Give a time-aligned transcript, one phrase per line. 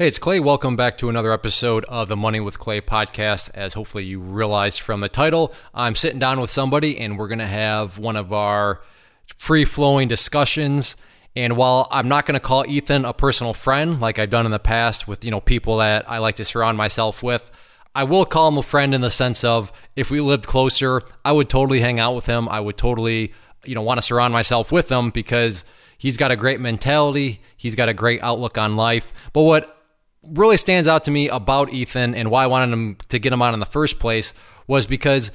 [0.00, 0.38] Hey, it's Clay.
[0.38, 3.50] Welcome back to another episode of the Money with Clay podcast.
[3.54, 7.40] As hopefully you realized from the title, I'm sitting down with somebody and we're going
[7.40, 8.80] to have one of our
[9.36, 10.96] free flowing discussions.
[11.34, 14.52] And while I'm not going to call Ethan a personal friend like I've done in
[14.52, 17.50] the past with, you know, people that I like to surround myself with,
[17.92, 21.32] I will call him a friend in the sense of if we lived closer, I
[21.32, 22.48] would totally hang out with him.
[22.48, 23.32] I would totally,
[23.64, 25.64] you know, want to surround myself with him because
[25.98, 27.40] he's got a great mentality.
[27.56, 29.12] He's got a great outlook on life.
[29.32, 29.74] But what
[30.22, 33.42] really stands out to me about Ethan and why I wanted him to get him
[33.42, 34.34] on in the first place
[34.66, 35.32] was because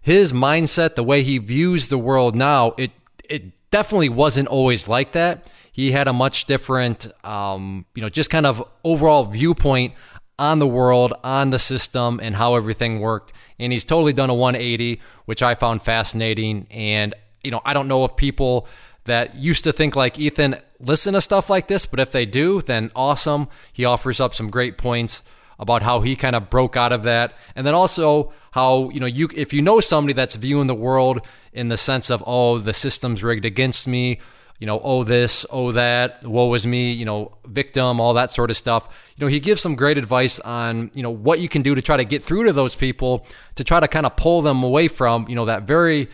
[0.00, 2.90] his mindset, the way he views the world now, it
[3.28, 5.50] it definitely wasn't always like that.
[5.72, 9.94] He had a much different, um, you know, just kind of overall viewpoint
[10.38, 13.32] on the world, on the system, and how everything worked.
[13.58, 16.66] And he's totally done a 180, which I found fascinating.
[16.70, 18.66] And you know, I don't know if people
[19.04, 22.60] that used to think like Ethan listen to stuff like this, but if they do,
[22.60, 23.48] then awesome.
[23.72, 25.22] He offers up some great points
[25.58, 27.34] about how he kind of broke out of that.
[27.54, 31.20] And then also how, you know, you if you know somebody that's viewing the world
[31.52, 34.20] in the sense of, oh, the system's rigged against me,
[34.58, 38.50] you know, oh this, oh that, woe is me, you know, victim, all that sort
[38.50, 39.12] of stuff.
[39.16, 41.82] You know, he gives some great advice on, you know, what you can do to
[41.82, 44.88] try to get through to those people, to try to kind of pull them away
[44.88, 46.08] from, you know, that very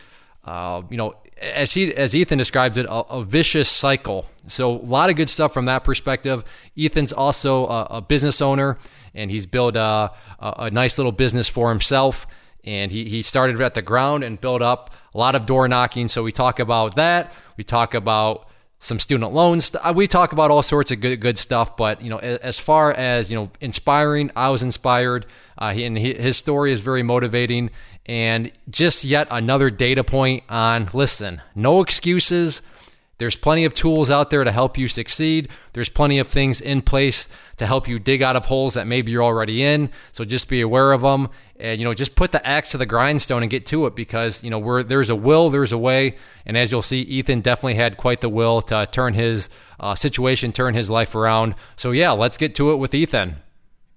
[0.46, 4.26] uh, you know, as he as Ethan describes it, a, a, vicious cycle.
[4.46, 6.44] So a lot of good stuff from that perspective.
[6.78, 8.78] Ethan's also a, a business owner,
[9.14, 12.26] and he's built a, a, nice little business for himself.
[12.64, 16.08] And he, he started at the ground and built up a lot of door knocking.
[16.08, 17.32] So we talk about that.
[17.56, 18.48] We talk about
[18.78, 19.74] some student loans.
[19.94, 21.76] We talk about all sorts of good good stuff.
[21.76, 25.26] But you know, as far as you know, inspiring, I was inspired.
[25.58, 27.70] Uh, he, and he, his story is very motivating.
[28.06, 32.62] And just yet another data point on listen, no excuses.
[33.18, 35.48] There's plenty of tools out there to help you succeed.
[35.72, 39.10] There's plenty of things in place to help you dig out of holes that maybe
[39.10, 39.90] you're already in.
[40.12, 42.84] So just be aware of them and you know just put the axe to the
[42.84, 46.16] grindstone and get to it because you know where there's a will, there's a way.
[46.44, 49.48] And as you'll see, Ethan definitely had quite the will to turn his
[49.80, 51.54] uh, situation, turn his life around.
[51.76, 53.36] So yeah, let's get to it with Ethan.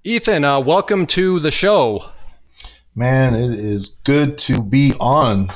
[0.05, 2.11] Ethan, uh, welcome to the show.
[2.95, 5.53] Man, it is good to be on.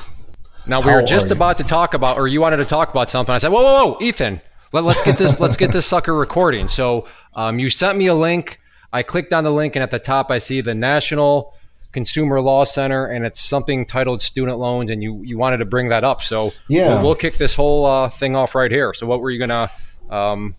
[0.66, 3.10] Now we How were just about to talk about, or you wanted to talk about
[3.10, 3.34] something.
[3.34, 4.40] I said, "Whoa, whoa, whoa, Ethan,
[4.72, 8.14] let, us get this, let's get this sucker recording." So um, you sent me a
[8.14, 8.60] link.
[8.92, 11.54] I clicked on the link, and at the top, I see the National
[11.92, 15.90] Consumer Law Center, and it's something titled student loans, and you you wanted to bring
[15.90, 16.22] that up.
[16.22, 18.94] So yeah, we'll, we'll kick this whole uh, thing off right here.
[18.94, 19.70] So what were you gonna
[20.08, 20.54] um,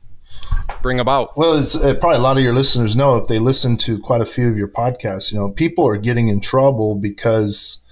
[0.81, 1.37] bring about?
[1.37, 4.21] Well, it's uh, probably a lot of your listeners know if they listen to quite
[4.21, 5.31] a few of your podcasts.
[5.31, 7.83] You know, people are getting in trouble because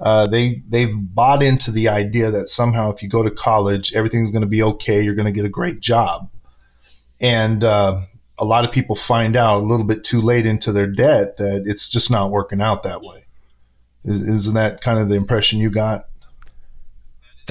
[0.00, 4.30] uh, they they've bought into the idea that somehow if you go to college, everything's
[4.30, 5.02] going to be okay.
[5.02, 6.28] You're going to get a great job,
[7.20, 8.02] and uh,
[8.38, 11.64] a lot of people find out a little bit too late into their debt that
[11.66, 13.26] it's just not working out that way.
[14.04, 16.06] Isn't that kind of the impression you got?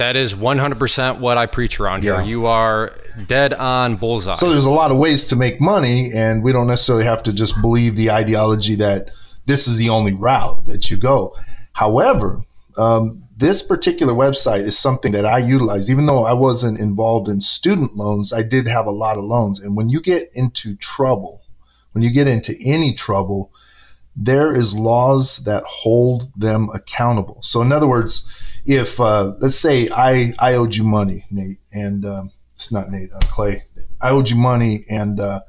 [0.00, 2.14] That is 100% what I preach around here.
[2.14, 2.24] Yeah.
[2.24, 2.94] You are
[3.26, 4.32] dead on bullseye.
[4.32, 7.34] So there's a lot of ways to make money, and we don't necessarily have to
[7.34, 9.10] just believe the ideology that
[9.44, 11.36] this is the only route that you go.
[11.74, 12.42] However,
[12.78, 15.90] um, this particular website is something that I utilize.
[15.90, 19.60] Even though I wasn't involved in student loans, I did have a lot of loans.
[19.60, 21.42] And when you get into trouble,
[21.92, 23.52] when you get into any trouble,
[24.20, 27.38] there is laws that hold them accountable.
[27.42, 28.30] So, in other words,
[28.66, 33.10] if uh, let's say I I owed you money, Nate, and um, it's not Nate,
[33.12, 33.64] uh, Clay.
[34.00, 35.40] I owed you money, and uh,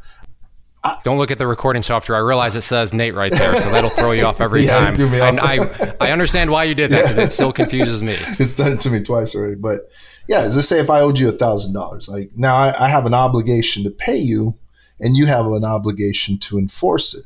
[0.83, 2.17] I, Don't look at the recording software.
[2.17, 5.13] I realize it says Nate right there, so that'll throw you off every yeah, time.
[5.13, 8.15] And I, I understand why you did that because it still confuses me.
[8.39, 9.55] It's done it to me twice already.
[9.55, 9.89] But
[10.27, 13.05] yeah, let's say, if I owed you a thousand dollars, like now I, I have
[13.05, 14.55] an obligation to pay you,
[15.01, 17.25] and you have an obligation to enforce it.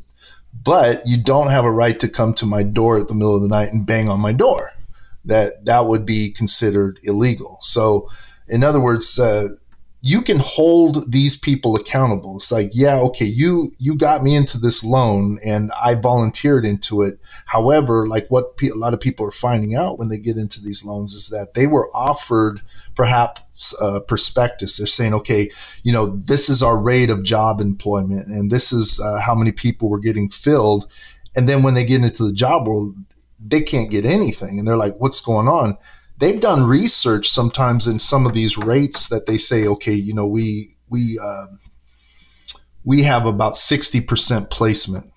[0.63, 3.41] But you don't have a right to come to my door at the middle of
[3.41, 4.71] the night and bang on my door.
[5.25, 7.57] That that would be considered illegal.
[7.61, 8.09] So,
[8.47, 9.49] in other words, uh,
[10.05, 12.37] you can hold these people accountable.
[12.37, 17.01] It's like, yeah, okay, you you got me into this loan and I volunteered into
[17.01, 17.19] it.
[17.47, 20.61] However, like what pe- a lot of people are finding out when they get into
[20.61, 22.61] these loans is that they were offered
[22.95, 23.41] perhaps
[23.79, 24.77] a prospectus.
[24.77, 25.49] They're saying, okay,
[25.83, 29.51] you know, this is our rate of job employment and this is uh, how many
[29.51, 30.89] people we're getting filled.
[31.35, 32.95] And then when they get into the job world,
[33.39, 34.59] they can't get anything.
[34.59, 35.77] And they're like, what's going on?
[36.19, 40.25] they've done research sometimes in some of these rates that they say, okay, you know,
[40.25, 41.47] we we uh,
[42.83, 45.11] we have about 60% placement.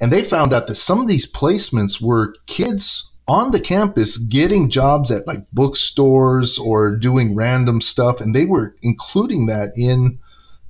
[0.00, 4.70] And they found out that some of these placements were kids on the campus getting
[4.70, 8.20] jobs at like bookstores or doing random stuff.
[8.20, 10.18] And they were including that in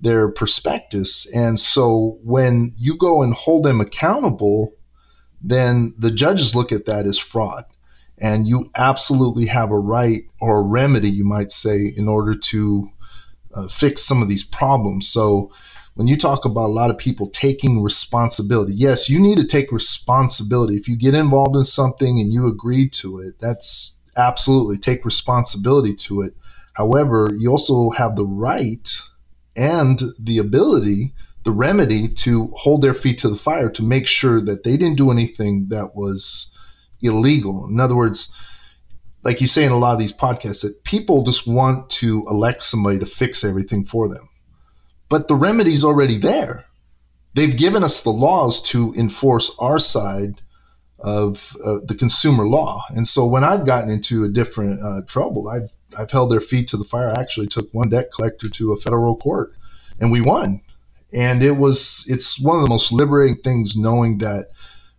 [0.01, 1.27] their prospectus.
[1.35, 4.73] And so when you go and hold them accountable,
[5.43, 7.65] then the judges look at that as fraud.
[8.19, 12.91] And you absolutely have a right or a remedy, you might say, in order to
[13.55, 15.09] uh, fix some of these problems.
[15.09, 15.53] So
[15.97, 19.73] when you talk about a lot of people taking responsibility, yes, you need to take
[19.73, 20.77] responsibility.
[20.77, 25.95] If you get involved in something and you agree to it, that's absolutely take responsibility
[25.95, 26.37] to it.
[26.75, 28.95] However, you also have the right
[29.57, 31.15] and the ability,
[31.45, 34.99] the remedy to hold their feet to the fire to make sure that they didn't
[34.99, 36.49] do anything that was
[37.01, 37.67] illegal.
[37.71, 38.31] In other words,
[39.23, 42.63] like you say in a lot of these podcasts, that people just want to elect
[42.63, 44.29] somebody to fix everything for them.
[45.09, 46.65] But the remedy's already there.
[47.35, 50.41] They've given us the laws to enforce our side
[51.01, 52.83] of uh, the consumer law.
[52.91, 56.69] And so when I've gotten into a different uh, trouble, I've I've held their feet
[56.69, 57.09] to the fire.
[57.09, 59.53] I actually took one debt collector to a federal court,
[60.01, 60.61] and we won.
[61.13, 64.49] And it was it's one of the most liberating things knowing that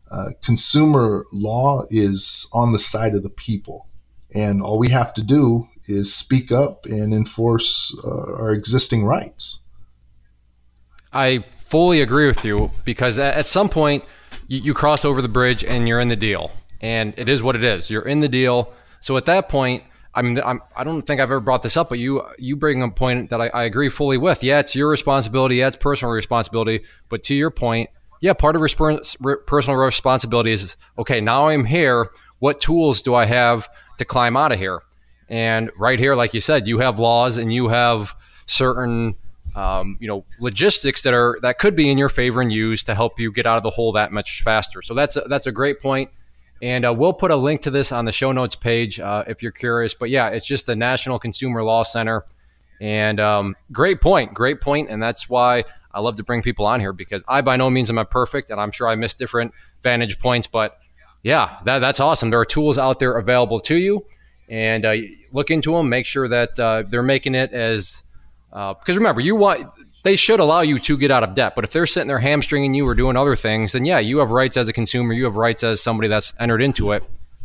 [0.10, 3.88] uh, consumer law is on the side of the people,
[4.34, 9.60] and all we have to do is speak up and enforce uh, our existing rights.
[11.14, 14.04] I fully agree with you because at some point
[14.48, 16.52] you, you cross over the bridge and you're in the deal,
[16.82, 17.90] and it is what it is.
[17.90, 18.74] You're in the deal.
[19.00, 19.84] So at that point,
[20.14, 22.56] I mean, I'm, I do not think I've ever brought this up, but you you
[22.56, 24.44] bring a point that I, I, agree fully with.
[24.44, 25.58] Yeah, it's your responsibility.
[25.58, 26.84] Yeah, it's personal responsibility.
[27.08, 31.22] But to your point, yeah, part of resp- personal responsibility is okay.
[31.22, 32.10] Now I'm here.
[32.40, 33.70] What tools do I have
[34.00, 34.82] to climb out of here?
[35.30, 38.16] And right here, like you said, you have laws and you have
[38.48, 39.16] certain
[39.58, 42.96] um, you know logistics that are that could be in your favor and used to
[42.96, 44.82] help you get out of the hole that much faster.
[44.82, 46.12] So that's a, that's a great point.
[46.62, 49.44] And uh, we'll put a link to this on the show notes page uh, if
[49.44, 49.94] you're curious.
[49.94, 52.24] But yeah, it's just the National Consumer Law Center.
[52.80, 54.90] And um, great point, great point.
[54.90, 57.90] And that's why I love to bring people on here because I by no means
[57.90, 60.46] am I perfect, and I'm sure I miss different vantage points.
[60.46, 60.78] But
[61.24, 62.30] yeah, that, that's awesome.
[62.30, 64.06] There are tools out there available to you,
[64.48, 64.96] and uh,
[65.32, 65.90] look into them.
[65.90, 68.04] Make sure that uh, they're making it as
[68.58, 69.68] because uh, remember, you want
[70.04, 71.54] they should allow you to get out of debt.
[71.54, 74.32] But if they're sitting there hamstringing you or doing other things, then yeah, you have
[74.32, 75.14] rights as a consumer.
[75.14, 77.04] You have rights as somebody that's entered into it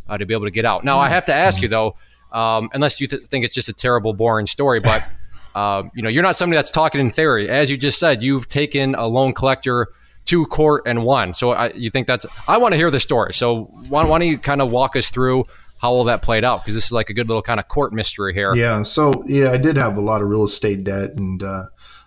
[0.08, 0.84] uh, to be able to get out.
[0.84, 1.96] Now, I have to ask you though,
[2.30, 5.04] um, unless you th- think it's just a terrible, boring story, but
[5.54, 7.48] uh, you know, you're not somebody that's talking in theory.
[7.48, 9.88] As you just said, you've taken a loan collector
[10.26, 11.34] to court and won.
[11.34, 12.24] So I, you think that's?
[12.46, 13.34] I want to hear the story.
[13.34, 15.44] So why, why don't you kind of walk us through?
[15.82, 17.92] How all that played out because this is like a good little kind of court
[17.92, 18.54] mystery here.
[18.54, 18.82] Yeah.
[18.82, 21.64] So yeah, I did have a lot of real estate debt, and uh,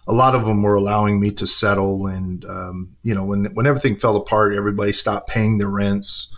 [0.07, 2.07] a lot of them were allowing me to settle.
[2.07, 6.33] And um, you know, when when everything fell apart, everybody stopped paying their rents.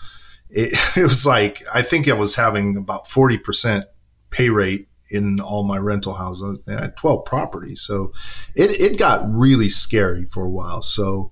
[0.49, 3.85] It, it was like I think I was having about forty percent
[4.31, 6.59] pay rate in all my rental houses.
[6.67, 8.13] I had twelve properties, so
[8.55, 10.81] it it got really scary for a while.
[10.81, 11.31] So.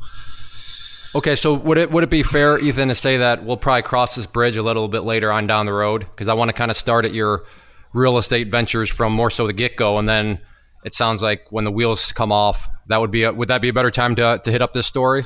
[1.15, 4.15] Okay, so would it would it be fair, Ethan, to say that we'll probably cross
[4.15, 6.01] this bridge a little bit later on down the road?
[6.01, 7.45] Because I want to kind of start at your
[7.93, 10.39] real estate ventures from more so the get go, and then
[10.83, 13.69] it sounds like when the wheels come off, that would be a, would that be
[13.69, 15.23] a better time to, to hit up this story?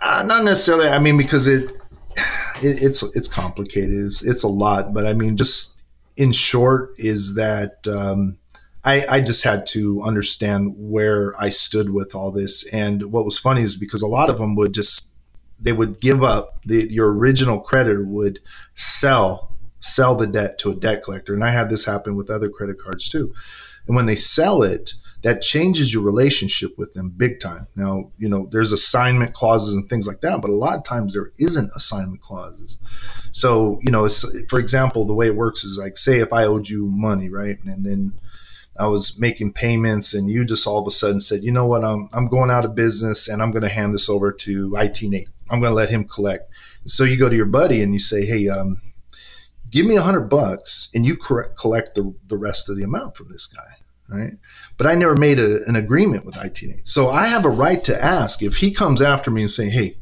[0.00, 0.88] Uh, not necessarily.
[0.88, 1.70] I mean, because it,
[2.62, 3.90] it it's it's complicated.
[4.06, 5.84] It's, it's a lot, but I mean, just
[6.16, 8.38] in short, is that um,
[8.84, 12.66] I, I just had to understand where I stood with all this.
[12.72, 15.08] And what was funny is because a lot of them would just
[15.60, 18.40] they would give up the your original creditor would
[18.74, 22.48] sell sell the debt to a debt collector, and I had this happen with other
[22.48, 23.32] credit cards too
[23.88, 24.92] and when they sell it,
[25.24, 27.66] that changes your relationship with them big time.
[27.74, 31.14] Now, you know, there's assignment clauses and things like that, but a lot of times
[31.14, 32.78] there isn't assignment clauses.
[33.32, 34.06] So, you know,
[34.48, 37.58] for example, the way it works is like, say if I owed you money, right?
[37.64, 38.12] And then
[38.78, 41.84] I was making payments and you just all of a sudden said, you know what,
[41.84, 45.02] I'm, I'm going out of business and I'm going to hand this over to IT
[45.02, 45.28] Nate.
[45.50, 46.50] I'm going to let him collect.
[46.86, 48.80] So you go to your buddy and you say, hey, um,
[49.70, 53.16] give me a hundred bucks and you correct, collect the, the rest of the amount
[53.16, 53.78] from this guy
[54.08, 54.32] right?
[54.76, 56.86] But I never made a, an agreement with IT8.
[56.86, 59.96] So I have a right to ask if he comes after me and say, hey,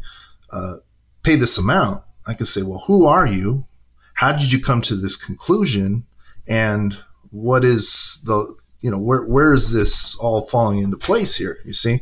[0.50, 0.76] uh,
[1.22, 2.04] pay this amount.
[2.26, 3.66] I can say, well, who are you?
[4.14, 6.06] How did you come to this conclusion?
[6.48, 6.96] And
[7.30, 11.58] what is the, you know, where, where is this all falling into place here?
[11.64, 12.00] You see?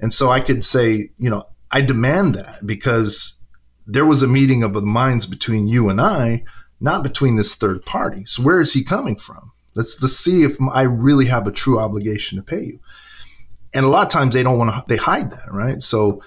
[0.00, 3.38] And so I could say, you know, I demand that because
[3.86, 6.44] there was a meeting of the minds between you and I,
[6.80, 8.24] not between this third party.
[8.24, 9.52] So where is he coming from?
[9.74, 12.80] Let's to see if I really have a true obligation to pay you.
[13.72, 15.80] And a lot of times they don't want to, they hide that, right?
[15.80, 16.22] So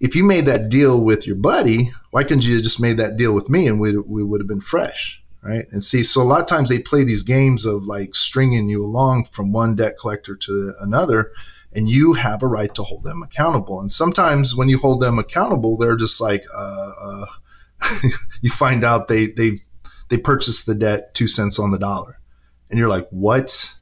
[0.00, 3.32] if you made that deal with your buddy, why couldn't you just made that deal
[3.32, 5.66] with me and we, we would have been fresh, right?
[5.70, 8.84] And see, so a lot of times they play these games of like stringing you
[8.84, 11.30] along from one debt collector to another,
[11.78, 13.80] and you have a right to hold them accountable.
[13.80, 17.26] And sometimes when you hold them accountable, they're just like, uh, uh,
[18.40, 19.60] you find out they they
[20.08, 22.18] they purchased the debt two cents on the dollar,
[22.68, 23.74] and you're like, what?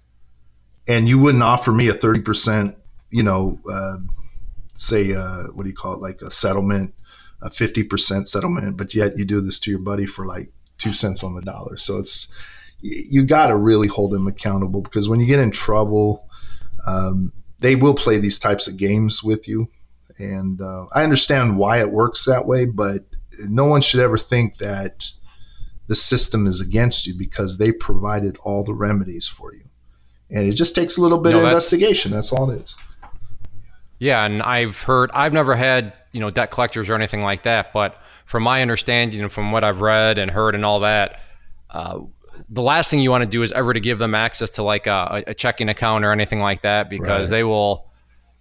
[0.86, 2.76] And you wouldn't offer me a thirty percent,
[3.10, 3.96] you know, uh,
[4.74, 6.94] say uh, what do you call it, like a settlement,
[7.40, 10.92] a fifty percent settlement, but yet you do this to your buddy for like two
[10.92, 11.78] cents on the dollar.
[11.78, 12.30] So it's
[12.82, 16.28] you got to really hold them accountable because when you get in trouble,
[16.86, 19.68] um, they will play these types of games with you.
[20.18, 23.04] And uh, I understand why it works that way, but
[23.48, 25.10] no one should ever think that
[25.88, 29.64] the system is against you because they provided all the remedies for you.
[30.30, 32.12] And it just takes a little bit no, of that's, investigation.
[32.12, 32.76] That's all it is.
[33.98, 37.72] Yeah, and I've heard I've never had, you know, debt collectors or anything like that,
[37.72, 41.20] but from my understanding and from what I've read and heard and all that,
[41.70, 42.00] uh,
[42.48, 44.86] the last thing you want to do is ever to give them access to like
[44.86, 47.36] a, a checking account or anything like that because right.
[47.36, 47.90] they will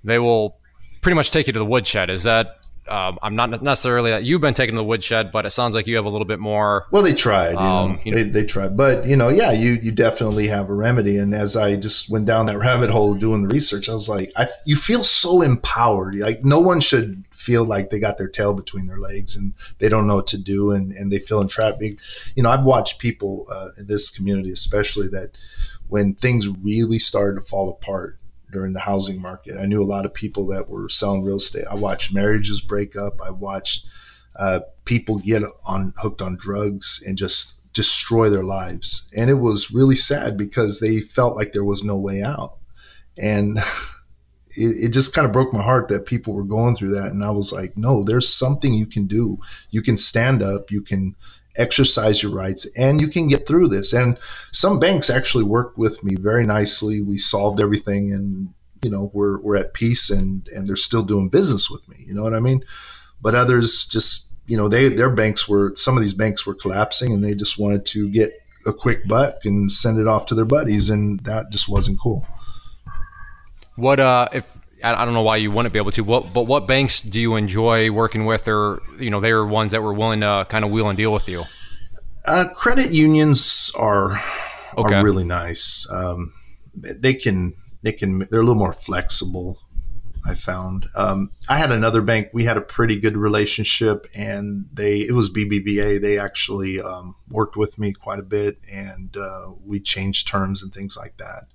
[0.03, 0.57] they will
[1.01, 2.09] pretty much take you to the woodshed.
[2.09, 5.49] Is that um, I'm not necessarily that you've been taken to the woodshed, but it
[5.49, 6.85] sounds like you have a little bit more.
[6.91, 7.55] Well, they tried.
[7.55, 10.73] Um, you know, they, they tried, but you know, yeah, you you definitely have a
[10.73, 11.17] remedy.
[11.17, 14.31] And as I just went down that rabbit hole doing the research, I was like,
[14.35, 16.15] I, you feel so empowered.
[16.15, 19.87] Like no one should feel like they got their tail between their legs and they
[19.87, 21.81] don't know what to do and, and they feel entrapped.
[21.81, 21.97] You
[22.43, 25.31] know, I've watched people uh, in this community, especially that
[25.87, 28.15] when things really started to fall apart
[28.51, 29.57] during the housing market.
[29.59, 31.65] I knew a lot of people that were selling real estate.
[31.69, 33.21] I watched marriages break up.
[33.21, 33.85] I watched
[34.37, 39.07] uh, people get on hooked on drugs and just destroy their lives.
[39.15, 42.57] And it was really sad because they felt like there was no way out.
[43.17, 43.59] And
[44.57, 47.11] it, it just kind of broke my heart that people were going through that.
[47.11, 49.37] And I was like, no, there's something you can do.
[49.71, 50.71] You can stand up.
[50.71, 51.15] You can
[51.57, 53.93] exercise your rights and you can get through this.
[53.93, 54.17] And
[54.51, 57.01] some banks actually worked with me very nicely.
[57.01, 61.29] We solved everything and you know we're we're at peace and and they're still doing
[61.29, 61.97] business with me.
[62.05, 62.63] You know what I mean?
[63.21, 67.11] But others just you know they their banks were some of these banks were collapsing
[67.11, 68.33] and they just wanted to get
[68.65, 72.25] a quick buck and send it off to their buddies and that just wasn't cool.
[73.75, 76.03] What uh if I don't know why you wouldn't be able to.
[76.03, 79.71] What, but what banks do you enjoy working with, or you know, they were ones
[79.71, 81.45] that were willing to kind of wheel and deal with you?
[82.25, 84.21] Uh, credit unions are
[84.77, 84.95] okay.
[84.95, 85.87] are really nice.
[85.89, 86.33] Um,
[86.75, 89.59] they can they can they're a little more flexible.
[90.27, 90.89] I found.
[90.95, 92.29] Um, I had another bank.
[92.33, 96.01] We had a pretty good relationship, and they it was BBVA.
[96.01, 100.73] They actually um, worked with me quite a bit, and uh, we changed terms and
[100.73, 101.45] things like that.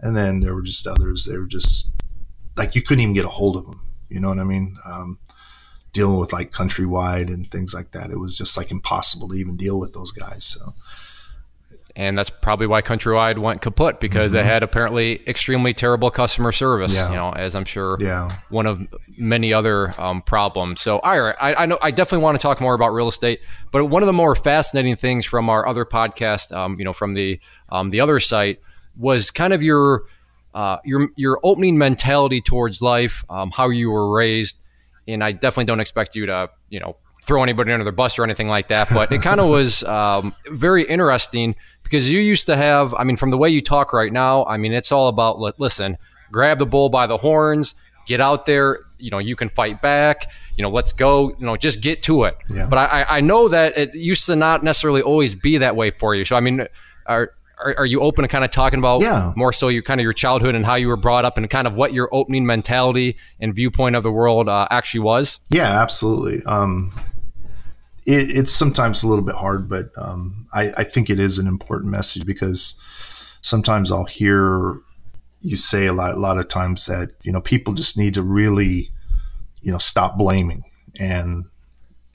[0.00, 1.24] And then there were just others.
[1.24, 2.02] They were just
[2.56, 3.80] like you couldn't even get a hold of them.
[4.08, 4.76] You know what I mean?
[4.84, 5.18] Um,
[5.92, 9.56] dealing with like countrywide and things like that, it was just like impossible to even
[9.56, 10.44] deal with those guys.
[10.44, 10.74] So.
[11.96, 14.38] And that's probably why Countrywide went kaput because mm-hmm.
[14.38, 16.94] they had apparently extremely terrible customer service.
[16.94, 17.08] Yeah.
[17.08, 18.38] You know, as I'm sure yeah.
[18.50, 18.80] one of
[19.16, 20.80] many other um, problems.
[20.80, 23.40] So, all right, I, I, know I definitely want to talk more about real estate,
[23.72, 27.14] but one of the more fascinating things from our other podcast, um, you know, from
[27.14, 28.60] the um, the other site,
[28.98, 30.04] was kind of your
[30.54, 34.58] uh, your your opening mentality towards life, um, how you were raised,
[35.06, 36.96] and I definitely don't expect you to you know
[37.28, 38.88] throw anybody under the bus or anything like that.
[38.90, 43.16] But it kind of was um, very interesting because you used to have, I mean,
[43.16, 45.98] from the way you talk right now, I mean, it's all about listen,
[46.32, 47.74] grab the bull by the horns,
[48.06, 48.80] get out there.
[48.98, 50.32] You know, you can fight back.
[50.56, 51.28] You know, let's go.
[51.38, 52.36] You know, just get to it.
[52.48, 52.66] Yeah.
[52.66, 56.14] But I, I know that it used to not necessarily always be that way for
[56.16, 56.24] you.
[56.24, 56.66] So I mean,
[57.06, 59.32] are are, are you open to kind of talking about yeah.
[59.36, 61.66] more so your kind of your childhood and how you were brought up and kind
[61.66, 65.40] of what your opening mentality and viewpoint of the world uh, actually was?
[65.50, 66.42] Yeah, absolutely.
[66.44, 66.92] Um,
[68.06, 71.46] it, it's sometimes a little bit hard, but um, I, I think it is an
[71.46, 72.74] important message because
[73.42, 74.80] sometimes I'll hear
[75.42, 78.22] you say a lot, a lot of times that you know people just need to
[78.22, 78.88] really,
[79.60, 80.64] you know, stop blaming
[80.98, 81.44] and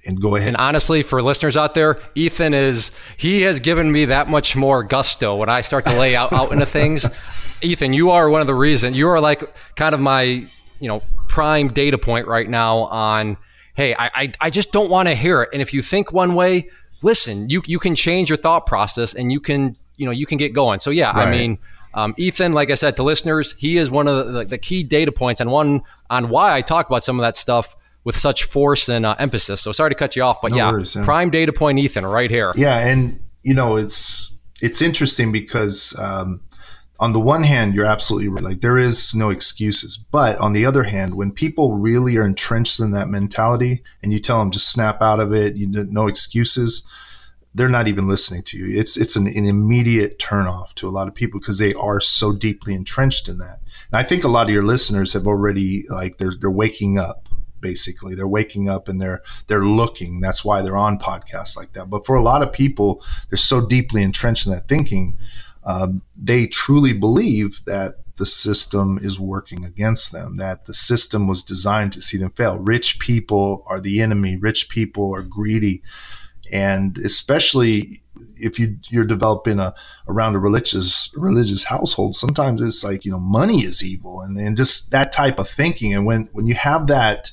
[0.05, 0.49] and go ahead.
[0.49, 4.83] And honestly, for listeners out there, Ethan is he has given me that much more
[4.83, 7.09] gusto when I start to lay out, out into things.
[7.61, 9.43] Ethan, you are one of the reasons you are like
[9.75, 10.23] kind of my
[10.79, 13.37] you know prime data point right now on
[13.75, 15.49] hey, I I, I just don't want to hear it.
[15.53, 16.69] And if you think one way,
[17.01, 20.37] listen, you you can change your thought process and you can you know you can
[20.37, 20.79] get going.
[20.79, 21.27] So yeah, right.
[21.27, 21.57] I mean.
[21.95, 25.11] Um, Ethan, like I said to listeners, he is one of the, the key data
[25.11, 28.89] points and one on why I talk about some of that stuff with such force
[28.89, 29.61] and uh, emphasis.
[29.61, 32.05] So sorry to cut you off, but no yeah, worries, yeah, prime data point, Ethan,
[32.05, 32.53] right here.
[32.55, 34.31] Yeah, and you know it's
[34.61, 36.41] it's interesting because um,
[36.99, 38.43] on the one hand, you're absolutely right.
[38.43, 42.79] Like there is no excuses, but on the other hand, when people really are entrenched
[42.79, 46.85] in that mentality, and you tell them just snap out of it, you no excuses.
[47.55, 48.79] they're not even listening to you.
[48.79, 52.33] It's it's an, an immediate turnoff to a lot of people because they are so
[52.33, 53.59] deeply entrenched in that.
[53.91, 57.29] And I think a lot of your listeners have already like they're they're waking up
[57.63, 58.13] basically.
[58.13, 60.19] They're waking up and they're they're looking.
[60.19, 61.89] That's why they're on podcasts like that.
[61.89, 65.17] But for a lot of people, they're so deeply entrenched in that thinking,
[65.63, 71.41] um, they truly believe that the system is working against them, that the system was
[71.41, 72.59] designed to see them fail.
[72.59, 74.35] Rich people are the enemy.
[74.35, 75.81] Rich people are greedy
[76.51, 78.01] and especially
[78.37, 79.73] if you you're developing a
[80.07, 84.55] around a religious religious household sometimes it's like you know money is evil and, and
[84.57, 87.31] just that type of thinking and when when you have that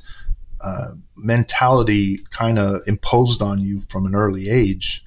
[0.63, 5.05] uh, mentality kind of imposed on you from an early age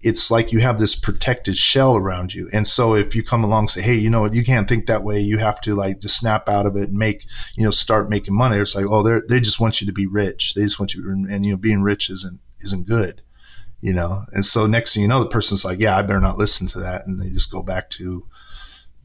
[0.00, 2.48] it's like you have this protected shell around you.
[2.52, 4.34] And so if you come along and say hey you know what?
[4.34, 5.20] You can't think that way.
[5.20, 7.26] You have to like just snap out of it and make
[7.56, 10.06] you know start making money it's like oh they they just want you to be
[10.06, 10.54] rich.
[10.54, 13.22] They just want you and you know being rich isn't isn't good
[13.80, 14.24] you know?
[14.32, 16.80] And so next thing you know the person's like yeah i better not listen to
[16.80, 18.26] that and they just go back to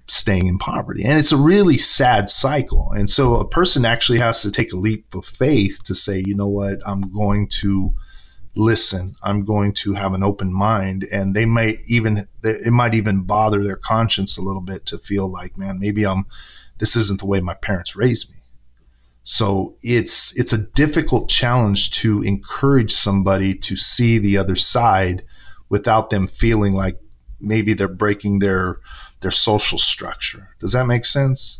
[0.08, 1.04] staying in poverty.
[1.04, 2.92] And it's a really sad cycle.
[2.92, 6.36] And so a person actually has to take a leap of faith to say you
[6.36, 6.80] know what?
[6.86, 7.94] I'm going to
[8.56, 9.16] listen.
[9.24, 11.08] I'm going to have an open mind.
[11.12, 15.28] And they might even it might even bother their conscience a little bit to feel
[15.28, 16.26] like man maybe i'm
[16.80, 18.38] this isn't the way my parents raised me.
[19.24, 25.24] So it's it's a difficult challenge to encourage somebody to see the other side
[25.70, 27.00] without them feeling like
[27.40, 28.80] maybe they're breaking their
[29.24, 30.50] their social structure.
[30.60, 31.60] Does that make sense?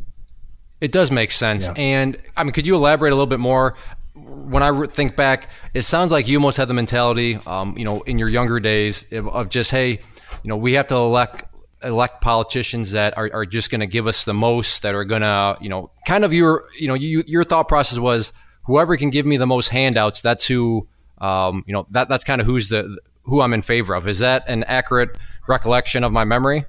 [0.80, 1.66] It does make sense.
[1.68, 1.74] Yeah.
[1.78, 3.76] And I mean, could you elaborate a little bit more?
[4.14, 8.02] When I think back, it sounds like you almost had the mentality, um, you know,
[8.02, 9.92] in your younger days of, of just, hey,
[10.44, 11.46] you know, we have to elect
[11.84, 15.22] elect politicians that are, are just going to give us the most, that are going
[15.22, 18.32] to, you know, kind of your, you know, you, your thought process was
[18.64, 22.40] whoever can give me the most handouts, that's who, um, you know, that that's kind
[22.40, 24.08] of who's the who I'm in favor of.
[24.08, 26.66] Is that an accurate recollection of my memory?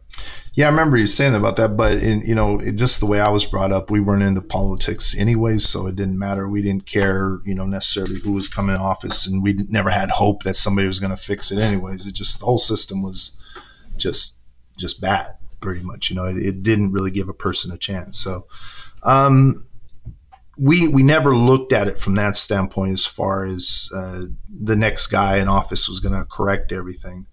[0.54, 3.20] Yeah, I remember you saying about that, but in, you know, it, just the way
[3.20, 6.48] I was brought up, we weren't into politics anyways, so it didn't matter.
[6.48, 10.10] We didn't care, you know, necessarily who was coming in office, and we never had
[10.10, 12.06] hope that somebody was going to fix it anyways.
[12.06, 13.36] It just the whole system was
[13.96, 14.38] just
[14.76, 16.10] just bad, pretty much.
[16.10, 18.18] You know, it, it didn't really give a person a chance.
[18.18, 18.46] So,
[19.02, 19.66] um,
[20.56, 25.08] we we never looked at it from that standpoint as far as uh, the next
[25.08, 27.26] guy in office was going to correct everything.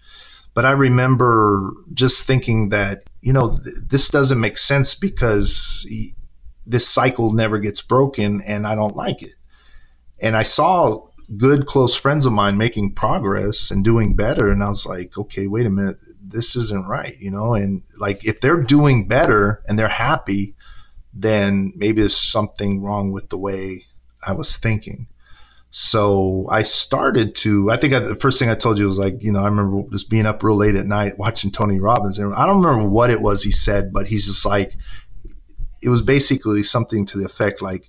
[0.54, 6.14] But I remember just thinking that you know th- this doesn't make sense because he,
[6.66, 9.34] this cycle never gets broken, and I don't like it.
[10.20, 14.68] And I saw good close friends of mine making progress and doing better, and I
[14.68, 17.54] was like, okay, wait a minute, this isn't right, you know?
[17.54, 20.54] And like, if they're doing better and they're happy,
[21.12, 23.84] then maybe there's something wrong with the way
[24.26, 25.06] I was thinking.
[25.74, 29.22] So I started to, I think I, the first thing I told you was like,
[29.22, 32.18] you know, I remember just being up real late at night watching Tony Robbins.
[32.18, 34.74] And I don't remember what it was he said, but he's just like,
[35.80, 37.88] it was basically something to the effect like,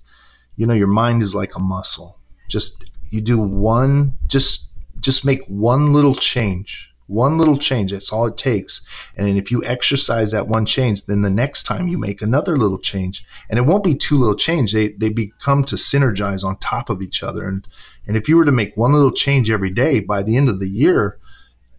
[0.56, 2.18] you know, your mind is like a muscle.
[2.48, 4.70] Just, you do one, just,
[5.00, 8.80] just make one little change one little change, that's all it takes.
[9.16, 12.78] And if you exercise that one change, then the next time you make another little
[12.78, 13.24] change.
[13.50, 14.72] And it won't be two little change.
[14.72, 17.46] They they become to synergize on top of each other.
[17.46, 17.66] And
[18.06, 20.60] and if you were to make one little change every day, by the end of
[20.60, 21.18] the year,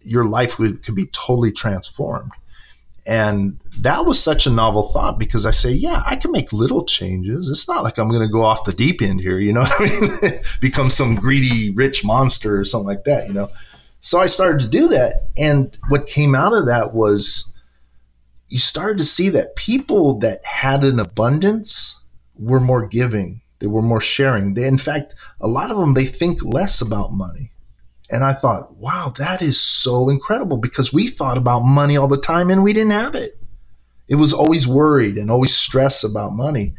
[0.02, 2.32] your life would could be totally transformed.
[3.06, 6.84] And that was such a novel thought because I say, yeah, I can make little
[6.84, 7.48] changes.
[7.48, 10.18] It's not like I'm going to go off the deep end here, you know I
[10.22, 10.40] mean?
[10.60, 13.48] Become some greedy rich monster or something like that, you know?
[14.00, 15.28] So I started to do that.
[15.36, 17.52] And what came out of that was
[18.48, 21.98] you started to see that people that had an abundance
[22.38, 24.54] were more giving, they were more sharing.
[24.54, 27.50] They, in fact, a lot of them, they think less about money.
[28.10, 32.20] And I thought, wow, that is so incredible because we thought about money all the
[32.20, 33.38] time and we didn't have it.
[34.08, 36.74] It was always worried and always stress about money.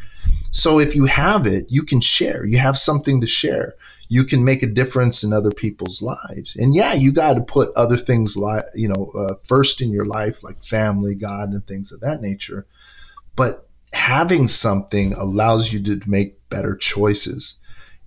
[0.52, 2.46] So if you have it, you can share.
[2.46, 3.76] You have something to share
[4.10, 6.56] you can make a difference in other people's lives.
[6.56, 10.06] And yeah, you got to put other things like, you know, uh, first in your
[10.06, 12.66] life, like family, God, and things of that nature.
[13.36, 17.56] But having something allows you to make better choices.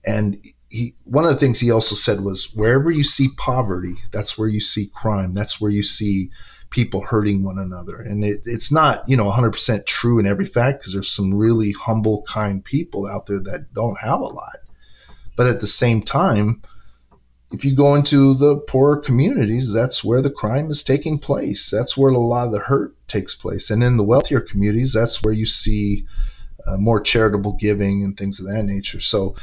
[0.07, 4.39] And he, one of the things he also said was wherever you see poverty, that's
[4.39, 5.35] where you see crime.
[5.35, 6.31] That's where you see
[6.71, 8.01] people hurting one another.
[8.01, 11.73] And it, it's not, you know, 100% true in every fact because there's some really
[11.73, 14.57] humble, kind people out there that don't have a lot.
[15.41, 16.61] But at the same time,
[17.51, 21.71] if you go into the poorer communities, that's where the crime is taking place.
[21.71, 23.71] That's where a lot of the hurt takes place.
[23.71, 26.05] And in the wealthier communities, that's where you see
[26.67, 29.01] uh, more charitable giving and things of that nature.
[29.01, 29.35] So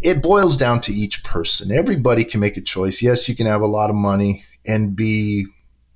[0.00, 1.70] it boils down to each person.
[1.70, 3.00] Everybody can make a choice.
[3.00, 5.46] Yes, you can have a lot of money and be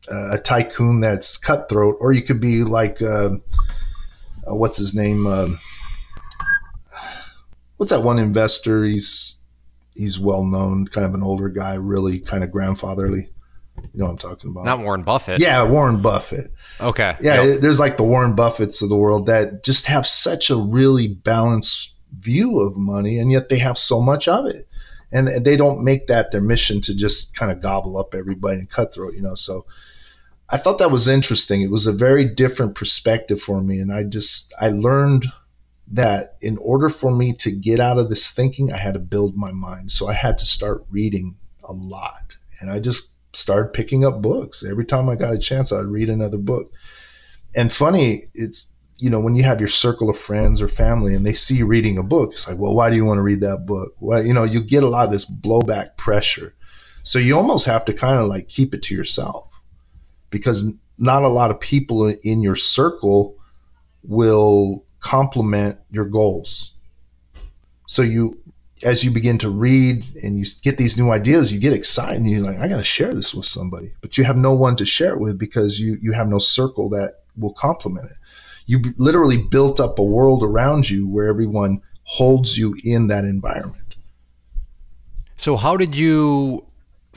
[0.09, 3.31] uh, a tycoon that's cutthroat, or you could be like uh,
[4.49, 5.27] uh, what's his name?
[5.27, 5.59] Um,
[7.79, 8.85] what's that one investor?
[8.85, 9.40] He's
[10.01, 13.29] he's well known, kind of an older guy, really kind of grandfatherly.
[13.93, 14.65] You know what I'm talking about?
[14.65, 15.41] Not Warren Buffett.
[15.41, 16.51] Yeah, Warren Buffett.
[16.81, 17.17] Okay.
[17.21, 17.61] Yeah, yep.
[17.61, 21.93] there's like the Warren Buffetts of the world that just have such a really balanced
[22.19, 24.67] view of money, and yet they have so much of it.
[25.13, 28.71] And they don't make that their mission to just kind of gobble up everybody and
[28.71, 29.35] cutthroat, you know.
[29.35, 29.67] So
[30.49, 31.63] I thought that was interesting.
[31.63, 33.81] It was a very different perspective for me.
[33.81, 35.27] And I just, I learned
[35.91, 39.37] that in order for me to get out of this thinking, I had to build
[39.37, 39.91] my mind.
[39.91, 42.37] So I had to start reading a lot.
[42.61, 44.65] And I just started picking up books.
[44.65, 46.73] Every time I got a chance, I'd read another book.
[47.55, 51.27] And funny, it's, you know, when you have your circle of friends or family and
[51.27, 53.41] they see you reading a book, it's like, well, why do you want to read
[53.41, 53.95] that book?
[53.99, 56.55] Well, you know, you get a lot of this blowback pressure.
[57.03, 59.49] So you almost have to kind of like keep it to yourself
[60.29, 63.37] because not a lot of people in your circle
[64.05, 66.73] will complement your goals.
[67.87, 68.39] So you,
[68.83, 72.31] as you begin to read and you get these new ideas, you get excited and
[72.31, 74.87] you're like, I got to share this with somebody, but you have no one to
[74.87, 78.17] share it with because you, you have no circle that will complement it.
[78.67, 83.97] You literally built up a world around you where everyone holds you in that environment.
[85.37, 86.67] So how did you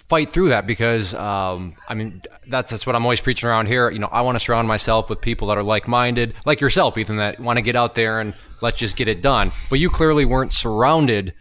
[0.08, 3.90] fight through that because um, I mean that's that's what I'm always preaching around here.
[3.90, 7.18] You know, I want to surround myself with people that are like-minded, like yourself, Ethan,
[7.18, 9.52] that want to get out there and let's just get it done.
[9.70, 11.34] But you clearly weren't surrounded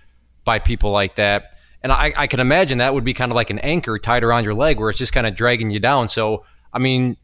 [0.44, 3.50] by people like that, and I, I can imagine that would be kind of like
[3.50, 6.08] an anchor tied around your leg, where it's just kind of dragging you down.
[6.08, 7.16] So, I mean,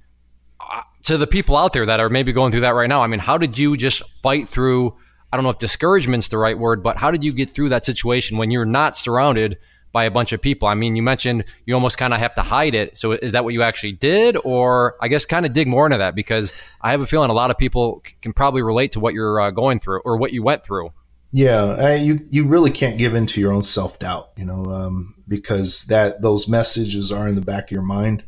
[0.61, 3.07] uh, to the people out there that are maybe going through that right now, I
[3.07, 4.97] mean, how did you just fight through?
[5.33, 7.85] I don't know if discouragement's the right word, but how did you get through that
[7.85, 9.59] situation when you're not surrounded?
[9.99, 10.69] By a bunch of people.
[10.69, 12.97] I mean, you mentioned you almost kind of have to hide it.
[12.97, 14.37] So is that what you actually did?
[14.45, 17.35] Or I guess kind of dig more into that because I have a feeling a
[17.35, 20.45] lot of people can probably relate to what you're uh, going through or what you
[20.45, 20.91] went through.
[21.33, 24.67] Yeah, I, you you really can't give in to your own self doubt, you know,
[24.67, 28.23] um, because that those messages are in the back of your mind.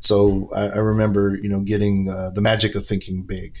[0.00, 3.56] So I, I remember, you know, getting uh, the magic of thinking big.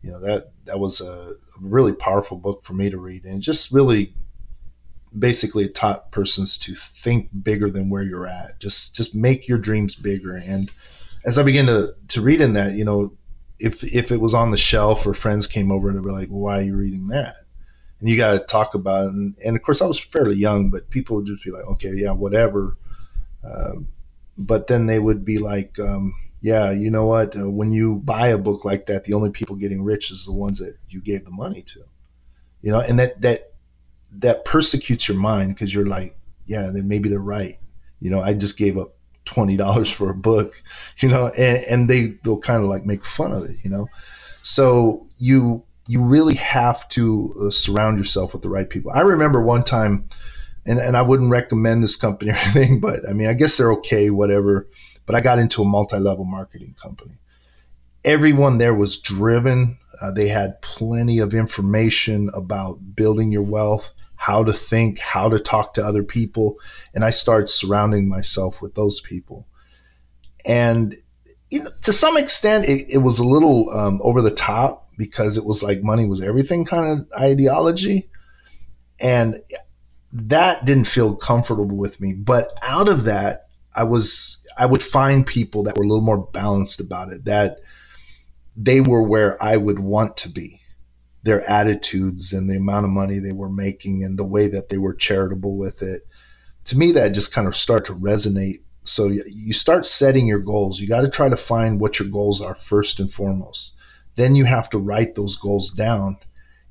[0.00, 3.70] You know that that was a really powerful book for me to read, and just
[3.70, 4.14] really
[5.18, 8.58] basically taught persons to think bigger than where you're at.
[8.58, 10.36] Just just make your dreams bigger.
[10.36, 10.70] And
[11.24, 13.12] as I began to to read in that, you know,
[13.58, 16.28] if if it was on the shelf or friends came over and they were like,
[16.28, 17.36] "Why are you reading that?"
[18.00, 19.14] And you got to talk about it.
[19.14, 21.92] And, and, of course, I was fairly young, but people would just be like, "Okay,
[21.94, 22.76] yeah, whatever."
[23.44, 23.88] Um,
[24.36, 27.36] but then they would be like, um, "Yeah, you know what?
[27.36, 30.32] Uh, when you buy a book like that, the only people getting rich is the
[30.32, 31.84] ones that you gave the money to."
[32.62, 33.53] You know, and that that
[34.18, 37.58] that persecutes your mind because you're like, yeah, then maybe they're right.
[38.00, 40.54] You know, I just gave up twenty dollars for a book,
[41.00, 43.88] you know, and, and they they'll kind of like make fun of it, you know.
[44.42, 48.92] So you you really have to uh, surround yourself with the right people.
[48.92, 50.08] I remember one time,
[50.66, 53.72] and and I wouldn't recommend this company or anything, but I mean, I guess they're
[53.72, 54.68] okay, whatever.
[55.06, 57.18] But I got into a multi-level marketing company.
[58.06, 59.76] Everyone there was driven.
[60.00, 65.38] Uh, they had plenty of information about building your wealth how to think, how to
[65.38, 66.58] talk to other people.
[66.94, 69.46] And I started surrounding myself with those people.
[70.44, 70.96] And
[71.50, 75.36] you know, to some extent, it, it was a little um, over the top because
[75.36, 78.08] it was like money was everything kind of ideology.
[78.98, 79.36] And
[80.12, 82.12] that didn't feel comfortable with me.
[82.12, 86.18] But out of that, I was, I would find people that were a little more
[86.18, 87.58] balanced about it, that
[88.56, 90.60] they were where I would want to be
[91.24, 94.76] their attitudes and the amount of money they were making and the way that they
[94.76, 96.02] were charitable with it.
[96.66, 98.60] To me, that just kind of start to resonate.
[98.84, 100.80] So you start setting your goals.
[100.80, 103.74] You got to try to find what your goals are first and foremost.
[104.16, 106.18] Then you have to write those goals down.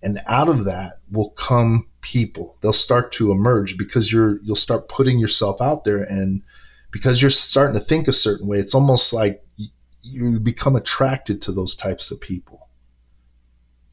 [0.03, 2.57] And out of that will come people.
[2.61, 6.43] They'll start to emerge because you're you'll start putting yourself out there and
[6.91, 9.43] because you're starting to think a certain way, it's almost like
[10.03, 12.62] you become attracted to those types of people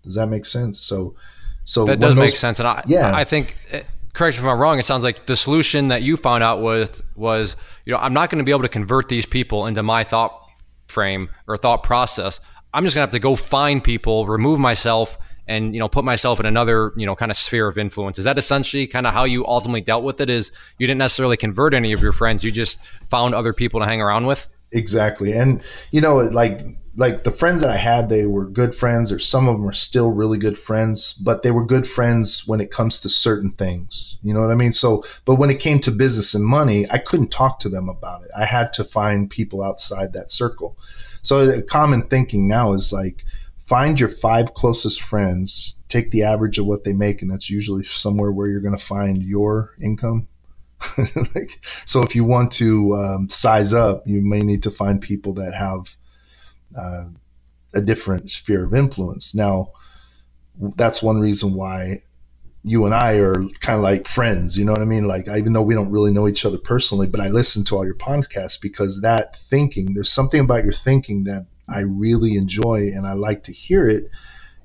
[0.03, 0.81] does that make sense?
[0.81, 1.15] So,
[1.65, 3.57] so that does those, make sense, and I yeah, I think.
[3.71, 3.83] Eh,
[4.13, 4.79] correct me if I'm wrong.
[4.79, 8.29] It sounds like the solution that you found out with was, you know, I'm not
[8.29, 10.37] going to be able to convert these people into my thought
[10.89, 12.41] frame or thought process.
[12.75, 16.05] I'm just going to have to go find people, remove myself, and you know, put
[16.05, 18.19] myself in another, you know, kind of sphere of influence.
[18.19, 20.29] Is that essentially kind of how you ultimately dealt with it?
[20.29, 23.87] Is you didn't necessarily convert any of your friends, you just found other people to
[23.87, 24.49] hang around with?
[24.73, 25.33] exactly.
[25.33, 26.61] And you know, like
[27.01, 29.73] like the friends that I had, they were good friends, or some of them are
[29.73, 34.19] still really good friends, but they were good friends when it comes to certain things.
[34.23, 34.71] You know what I mean?
[34.71, 38.25] So, but when it came to business and money, I couldn't talk to them about
[38.25, 38.31] it.
[38.37, 40.77] I had to find people outside that circle.
[41.23, 43.25] So, the common thinking now is like,
[43.65, 47.85] find your five closest friends, take the average of what they make, and that's usually
[47.87, 50.29] somewhere where you're going to find your income.
[50.99, 55.33] like, so, if you want to um, size up, you may need to find people
[55.33, 55.87] that have
[56.77, 57.05] uh,
[57.75, 59.35] a different sphere of influence.
[59.35, 59.73] Now,
[60.77, 61.99] that's one reason why
[62.63, 64.59] you and I are kind of like friends.
[64.59, 65.07] You know what I mean?
[65.07, 67.85] Like, even though we don't really know each other personally, but I listen to all
[67.85, 73.07] your podcasts because that thinking, there's something about your thinking that I really enjoy and
[73.07, 74.11] I like to hear it.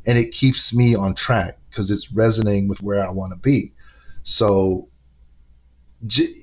[0.08, 3.74] And it keeps me on track because it's resonating with where I want to be.
[4.24, 4.89] So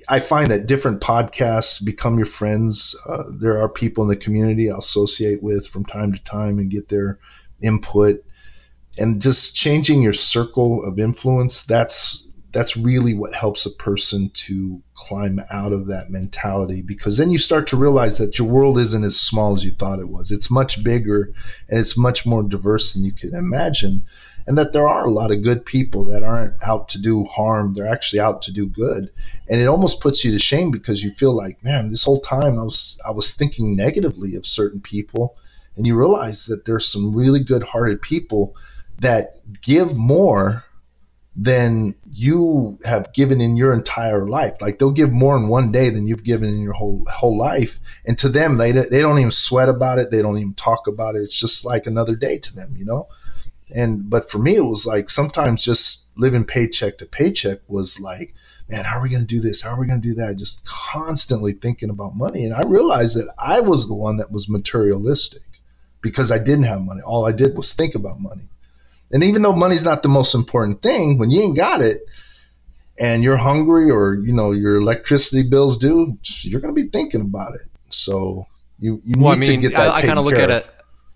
[0.09, 2.97] I find that different podcasts become your friends.
[3.09, 6.71] Uh, there are people in the community I'll associate with from time to time and
[6.71, 7.19] get their
[7.63, 8.25] input.
[8.99, 14.83] And just changing your circle of influence, that's that's really what helps a person to
[14.95, 19.05] climb out of that mentality because then you start to realize that your world isn't
[19.05, 20.31] as small as you thought it was.
[20.31, 21.33] It's much bigger
[21.71, 24.03] and it's much more diverse than you could imagine
[24.47, 27.75] and that there are a lot of good people that aren't out to do harm.
[27.75, 29.11] They're actually out to do good.
[29.49, 32.59] And it almost puts you to shame because you feel like, man, this whole time
[32.59, 35.37] I was I was thinking negatively of certain people.
[35.77, 38.55] And you realize that there's some really good hearted people
[38.99, 40.65] that give more
[41.35, 44.55] than you have given in your entire life.
[44.61, 47.79] Like they'll give more in one day than you've given in your whole whole life.
[48.07, 50.11] And to them, they they don't even sweat about it.
[50.11, 51.23] They don't even talk about it.
[51.23, 53.09] It's just like another day to them, you know.
[53.75, 58.35] And but for me, it was like sometimes just living paycheck to paycheck was like,
[58.69, 59.63] man, how are we going to do this?
[59.63, 60.37] How are we going to do that?
[60.37, 62.45] Just constantly thinking about money.
[62.45, 65.43] And I realized that I was the one that was materialistic
[66.01, 67.01] because I didn't have money.
[67.03, 68.49] All I did was think about money.
[69.11, 72.03] And even though money's not the most important thing, when you ain't got it
[72.99, 77.21] and you're hungry or you know your electricity bills due, you're going to be thinking
[77.21, 77.69] about it.
[77.91, 78.47] So
[78.79, 79.91] you you well, need I mean, to get that.
[79.91, 80.72] I, I kind of look at it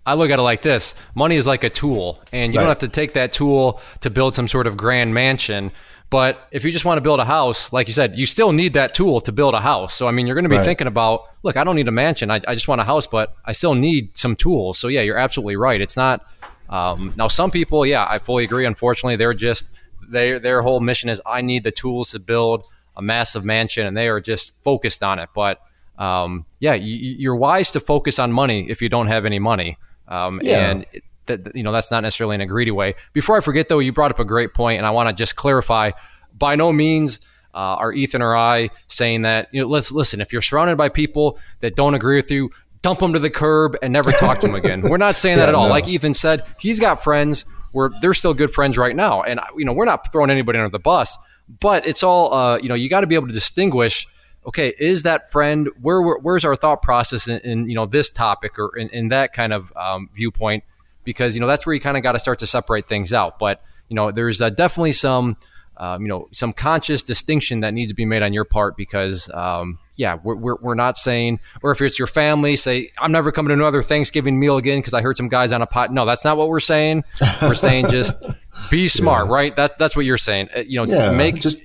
[0.07, 2.63] I look at it like this money is like a tool, and you right.
[2.63, 5.71] don't have to take that tool to build some sort of grand mansion.
[6.09, 8.73] But if you just want to build a house, like you said, you still need
[8.73, 9.93] that tool to build a house.
[9.93, 10.63] So, I mean, you're going to be right.
[10.63, 12.31] thinking about, look, I don't need a mansion.
[12.31, 14.79] I, I, just want a house, but I still need some tools.
[14.79, 15.81] So, yeah, you're absolutely right.
[15.81, 16.25] It's not,
[16.69, 18.65] um, now, some people, yeah, I fully agree.
[18.65, 19.65] Unfortunately, they're just,
[20.07, 22.65] they, their whole mission is, I need the tools to build
[22.95, 25.27] a massive mansion, and they are just focused on it.
[25.35, 25.59] But,
[25.97, 29.77] um, yeah, you, you're wise to focus on money if you don't have any money.
[30.07, 30.71] Um, yeah.
[30.71, 30.85] And
[31.27, 32.95] that you know that's not necessarily in a greedy way.
[33.13, 35.35] Before I forget, though, you brought up a great point, and I want to just
[35.35, 35.91] clarify.
[36.37, 37.19] By no means
[37.53, 39.49] uh, are Ethan or I saying that.
[39.51, 40.21] You know, let's listen.
[40.21, 42.49] If you're surrounded by people that don't agree with you,
[42.81, 44.81] dump them to the curb and never talk to them again.
[44.81, 45.65] We're not saying yeah, that at all.
[45.65, 45.71] No.
[45.71, 49.65] Like Ethan said, he's got friends where they're still good friends right now, and you
[49.65, 51.17] know we're not throwing anybody under the bus.
[51.59, 52.75] But it's all uh, you know.
[52.75, 54.07] You got to be able to distinguish
[54.47, 58.09] okay, is that friend where, where where's our thought process in, in, you know this
[58.09, 60.63] topic or in, in that kind of um, viewpoint?
[61.03, 63.39] Because you know that's where you kind of got to start to separate things out.
[63.39, 65.37] But you know, there's uh, definitely some
[65.77, 69.29] um, you know some conscious distinction that needs to be made on your part because
[69.33, 73.31] um, yeah, we're, we're, we're not saying, or if it's your family, say, I'm never
[73.31, 75.91] coming to another Thanksgiving meal again because I heard some guys on a pot.
[75.91, 77.03] No, that's not what we're saying.
[77.41, 78.13] We're saying just
[78.69, 79.33] be smart, yeah.
[79.33, 79.55] right?
[79.55, 80.49] That's that's what you're saying.
[80.55, 81.61] Uh, you know, yeah, make just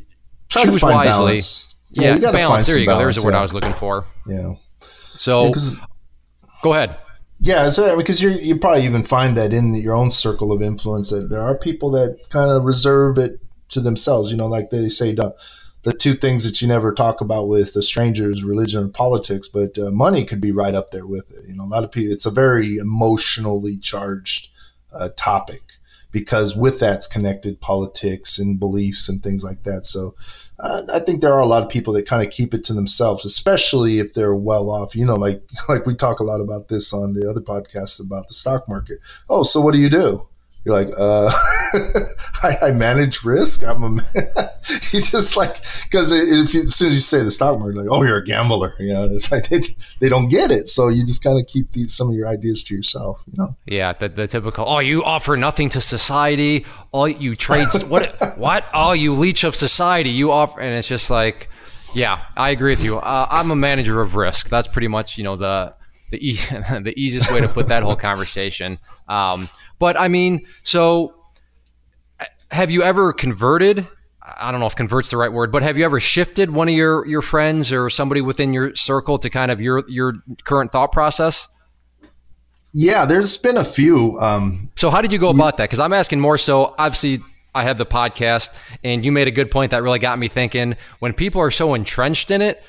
[0.48, 1.10] choose wisely.
[1.10, 1.71] Balance.
[1.92, 2.66] Yeah, yeah balance.
[2.66, 2.98] There you go.
[2.98, 3.38] There's the word yeah.
[3.38, 4.06] I was looking for.
[4.26, 4.54] Yeah.
[5.14, 5.52] So, yeah,
[6.62, 6.96] go ahead.
[7.44, 11.10] Yeah, so because you you probably even find that in your own circle of influence
[11.10, 14.30] that there are people that kind of reserve it to themselves.
[14.30, 15.34] You know, like they say the
[15.82, 19.76] the two things that you never talk about with the strangers, religion and politics, but
[19.76, 21.48] uh, money could be right up there with it.
[21.48, 22.12] You know, a lot of people.
[22.12, 24.48] It's a very emotionally charged
[24.92, 25.62] uh, topic
[26.12, 29.86] because with that's connected politics and beliefs and things like that.
[29.86, 30.14] So
[30.60, 32.74] uh, I think there are a lot of people that kind of keep it to
[32.74, 34.94] themselves, especially if they're well off.
[34.94, 38.28] You know, like like we talk a lot about this on the other podcasts about
[38.28, 38.98] the stock market.
[39.28, 40.26] Oh, so what do you do?
[40.64, 41.30] You're like, uh,
[42.42, 43.64] I, I, manage risk.
[43.64, 44.50] I'm a,
[44.92, 48.18] you just like, because as soon as you say the stock market, like, oh, you're
[48.18, 49.60] a gambler, you know, it's like they,
[50.00, 50.68] they don't get it.
[50.68, 53.56] So you just kind of keep these, some of your ideas to yourself, you know?
[53.66, 53.92] Yeah.
[53.92, 56.64] The, the typical, oh, you offer nothing to society.
[56.92, 58.66] All you trade, what, what?
[58.72, 60.10] Oh, you leech of society.
[60.10, 61.48] You offer, and it's just like,
[61.92, 62.98] yeah, I agree with you.
[62.98, 64.48] Uh, I'm a manager of risk.
[64.48, 65.74] That's pretty much, you know, the,
[66.12, 66.32] the, e-
[66.82, 68.78] the easiest way to put that whole conversation.
[69.08, 69.48] Um,
[69.78, 71.14] but I mean, so
[72.50, 73.86] have you ever converted
[74.24, 76.74] I don't know if converts the right word, but have you ever shifted one of
[76.74, 80.92] your your friends or somebody within your circle to kind of your your current thought
[80.92, 81.48] process?
[82.72, 84.18] Yeah, there's been a few.
[84.20, 85.64] Um, so how did you go about that?
[85.64, 86.74] Because I'm asking more so.
[86.78, 87.20] Obviously,
[87.54, 90.76] I have the podcast, and you made a good point that really got me thinking.
[91.00, 92.62] When people are so entrenched in it,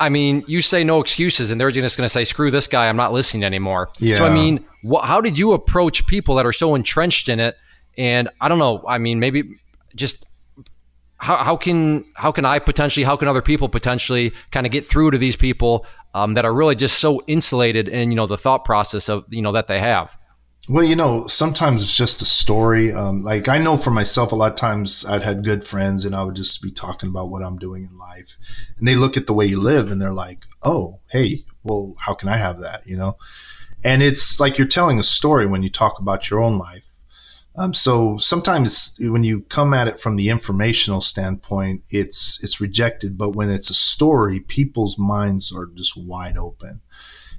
[0.00, 2.88] I mean, you say no excuses, and they're just going to say, "Screw this guy,
[2.88, 4.16] I'm not listening anymore." Yeah.
[4.16, 7.56] So I mean, wh- how did you approach people that are so entrenched in it?
[7.98, 8.82] And I don't know.
[8.88, 9.60] I mean, maybe
[9.94, 10.26] just
[11.18, 14.86] how, how can how can I potentially how can other people potentially kind of get
[14.86, 18.38] through to these people um, that are really just so insulated in you know the
[18.38, 20.16] thought process of you know that they have.
[20.68, 22.92] Well, you know, sometimes it's just a story.
[22.92, 26.14] Um, like I know for myself, a lot of times I'd had good friends and
[26.14, 28.36] I would just be talking about what I'm doing in life.
[28.78, 32.14] And they look at the way you live and they're like, oh, hey, well, how
[32.14, 32.86] can I have that?
[32.86, 33.16] You know?
[33.82, 36.84] And it's like you're telling a story when you talk about your own life.
[37.56, 43.18] Um, so sometimes when you come at it from the informational standpoint, it's it's rejected.
[43.18, 46.80] But when it's a story, people's minds are just wide open.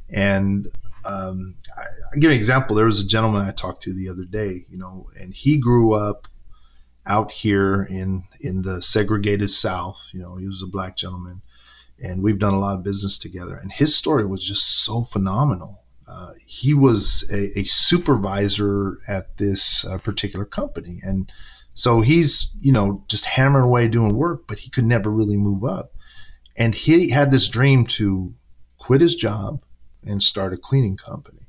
[0.09, 0.67] And
[1.05, 1.83] um, I,
[2.13, 2.75] I give an example.
[2.75, 5.93] There was a gentleman I talked to the other day, you know, and he grew
[5.93, 6.27] up
[7.05, 9.99] out here in in the segregated South.
[10.11, 11.41] You know, he was a black gentleman,
[11.99, 13.55] and we've done a lot of business together.
[13.55, 15.79] And his story was just so phenomenal.
[16.07, 21.31] Uh, he was a, a, supervisor at this uh, particular company, and
[21.73, 25.63] so he's you know just hammering away doing work, but he could never really move
[25.63, 25.93] up.
[26.57, 28.33] And he had this dream to
[28.77, 29.63] quit his job
[30.05, 31.39] and start a cleaning company.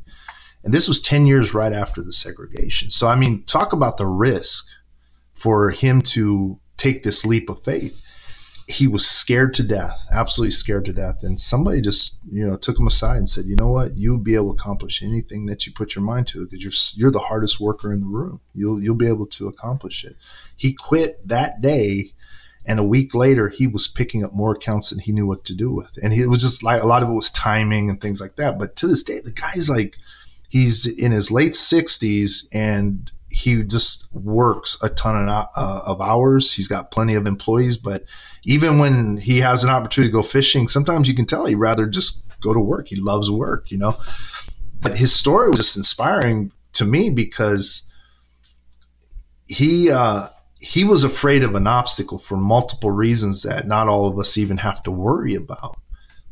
[0.65, 2.91] And this was 10 years right after the segregation.
[2.91, 4.67] So, I mean, talk about the risk
[5.35, 8.01] for him to take this leap of faith.
[8.69, 11.17] He was scared to death, absolutely scared to death.
[11.23, 14.37] And somebody just, you know, took him aside and said, you know what, you'll be
[14.37, 17.59] able to accomplish anything that you put your mind to because you're, you're the hardest
[17.59, 18.41] worker in the room.
[18.55, 20.17] You'll, you'll be able to accomplish it.
[20.57, 22.13] He quit that day
[22.65, 25.55] and a week later, he was picking up more accounts than he knew what to
[25.55, 25.99] do with.
[26.03, 28.37] And he, it was just like a lot of it was timing and things like
[28.37, 28.59] that.
[28.59, 29.97] But to this day, the guy's like,
[30.49, 36.53] he's in his late 60s and he just works a ton of, uh, of hours.
[36.53, 38.05] He's got plenty of employees, but
[38.45, 41.87] even when he has an opportunity to go fishing, sometimes you can tell he'd rather
[41.87, 42.89] just go to work.
[42.89, 43.99] He loves work, you know.
[44.81, 47.85] But his story was just inspiring to me because
[49.47, 50.29] he uh,
[50.63, 54.57] he was afraid of an obstacle for multiple reasons that not all of us even
[54.57, 55.77] have to worry about.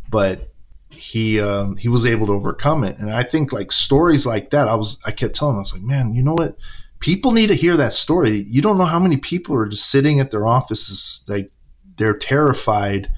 [0.09, 0.53] But
[0.89, 4.69] he um, he was able to overcome it, and I think like stories like that,
[4.69, 6.57] I was I kept telling him, I was like, man, you know what?
[7.01, 8.43] People need to hear that story.
[8.49, 11.51] You don't know how many people are just sitting at their offices like
[11.99, 13.11] they're terrified,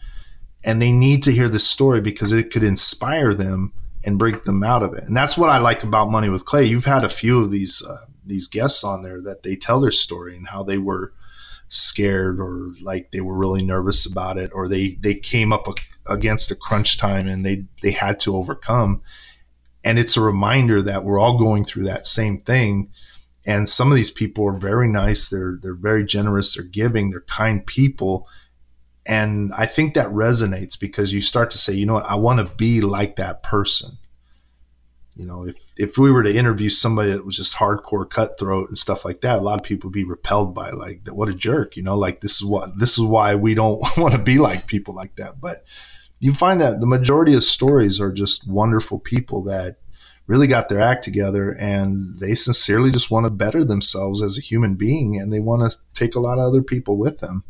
[0.64, 3.72] and they need to hear this story because it could inspire them
[4.04, 5.04] and break them out of it.
[5.04, 6.64] And that's what I like about Money with Clay.
[6.64, 9.92] You've had a few of these uh, these guests on there that they tell their
[9.92, 11.12] story and how they were
[11.68, 15.66] scared or like they were really nervous about it or they they came up
[16.06, 19.00] against a crunch time and they they had to overcome.
[19.84, 22.90] And it's a reminder that we're all going through that same thing.
[23.46, 25.28] And some of these people are very nice.
[25.28, 26.54] They're they're very generous.
[26.54, 27.10] They're giving.
[27.10, 28.28] They're kind people.
[29.04, 32.06] And i think that resonates because you start to say you know what?
[32.06, 33.98] I want to be like that person
[35.14, 38.78] you know, if, if we were to interview somebody that was just hardcore cutthroat and
[38.78, 41.76] stuff like that, a lot of people would be repelled by like, what a jerk,
[41.76, 44.66] you know, like this is what, this is why we don't want to be like
[44.66, 45.40] people like that.
[45.40, 45.64] But
[46.18, 49.76] you find that the majority of stories are just wonderful people that
[50.26, 54.40] really got their act together and they sincerely just want to better themselves as a
[54.40, 57.44] human being and they want to take a lot of other people with them.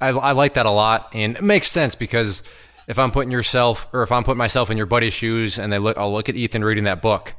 [0.00, 1.10] I, I like that a lot.
[1.14, 2.42] And it makes sense because
[2.90, 5.78] if I'm putting yourself or if I'm putting myself in your buddy's shoes and they
[5.78, 7.34] look, I'll look at Ethan reading that book.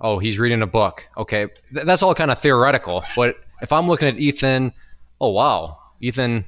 [0.00, 1.08] Oh, he's reading a book.
[1.16, 3.02] Okay, Th- that's all kind of theoretical.
[3.16, 4.72] But if I'm looking at Ethan,
[5.20, 6.44] oh wow, Ethan,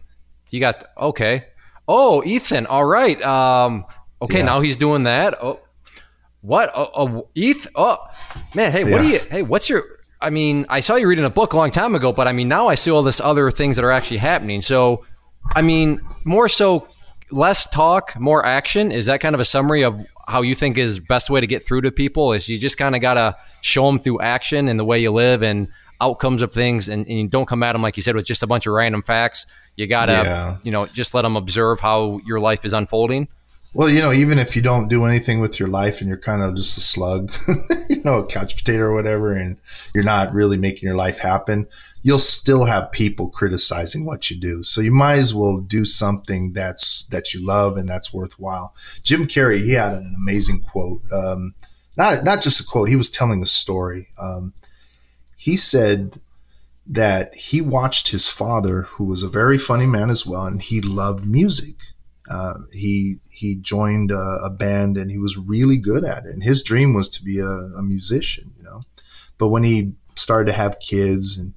[0.50, 1.46] he got okay.
[1.88, 3.20] Oh, Ethan, all right.
[3.22, 3.86] Um,
[4.22, 4.44] okay, yeah.
[4.44, 5.34] now he's doing that.
[5.42, 5.60] Oh,
[6.40, 6.70] what?
[6.76, 7.66] Oh, oh Eth.
[7.74, 7.98] Oh,
[8.54, 8.70] man.
[8.70, 9.02] Hey, what yeah.
[9.02, 9.18] do you?
[9.30, 9.82] Hey, what's your?
[10.20, 12.46] I mean, I saw you reading a book a long time ago, but I mean,
[12.46, 14.62] now I see all this other things that are actually happening.
[14.62, 15.04] So,
[15.56, 16.86] I mean, more so
[17.34, 18.90] less talk, more action.
[18.90, 21.64] Is that kind of a summary of how you think is best way to get
[21.64, 22.32] through to people?
[22.32, 25.10] Is you just kind of got to show them through action and the way you
[25.10, 25.68] live and
[26.00, 28.42] outcomes of things, and, and, you don't come at them like you said with just
[28.42, 29.46] a bunch of random facts.
[29.76, 30.56] You got to, yeah.
[30.62, 33.28] you know, just let them observe how your life is unfolding.
[33.74, 36.42] Well, you know, even if you don't do anything with your life and you're kind
[36.42, 37.32] of just a slug,
[37.88, 39.56] you know, a couch potato or whatever, and
[39.94, 41.66] you're not really making your life happen,
[42.02, 44.62] you'll still have people criticizing what you do.
[44.62, 48.74] So you might as well do something that's that you love and that's worthwhile.
[49.02, 51.02] Jim Carrey, he had an amazing quote.
[51.10, 51.54] Um,
[51.96, 52.88] not not just a quote.
[52.88, 54.08] He was telling a story.
[54.20, 54.52] Um,
[55.36, 56.20] he said,
[56.86, 60.80] that he watched his father, who was a very funny man as well, and he
[60.80, 61.76] loved music.
[62.28, 66.32] Uh, he he joined a, a, band and he was really good at it.
[66.32, 68.82] And his dream was to be a, a musician, you know.
[69.36, 71.52] But when he started to have kids and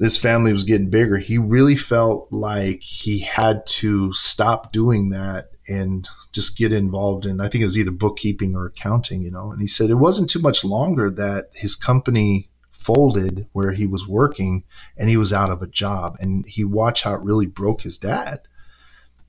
[0.00, 5.50] this family was getting bigger, he really felt like he had to stop doing that
[5.68, 9.52] and just get involved in, I think it was either bookkeeping or accounting, you know.
[9.52, 14.08] And he said it wasn't too much longer that his company folded where he was
[14.08, 14.64] working
[14.96, 16.16] and he was out of a job.
[16.20, 18.40] And he watched how it really broke his dad.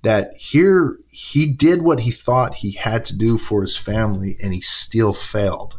[0.04, 4.54] That here he did what he thought he had to do for his family and
[4.54, 5.76] he still failed.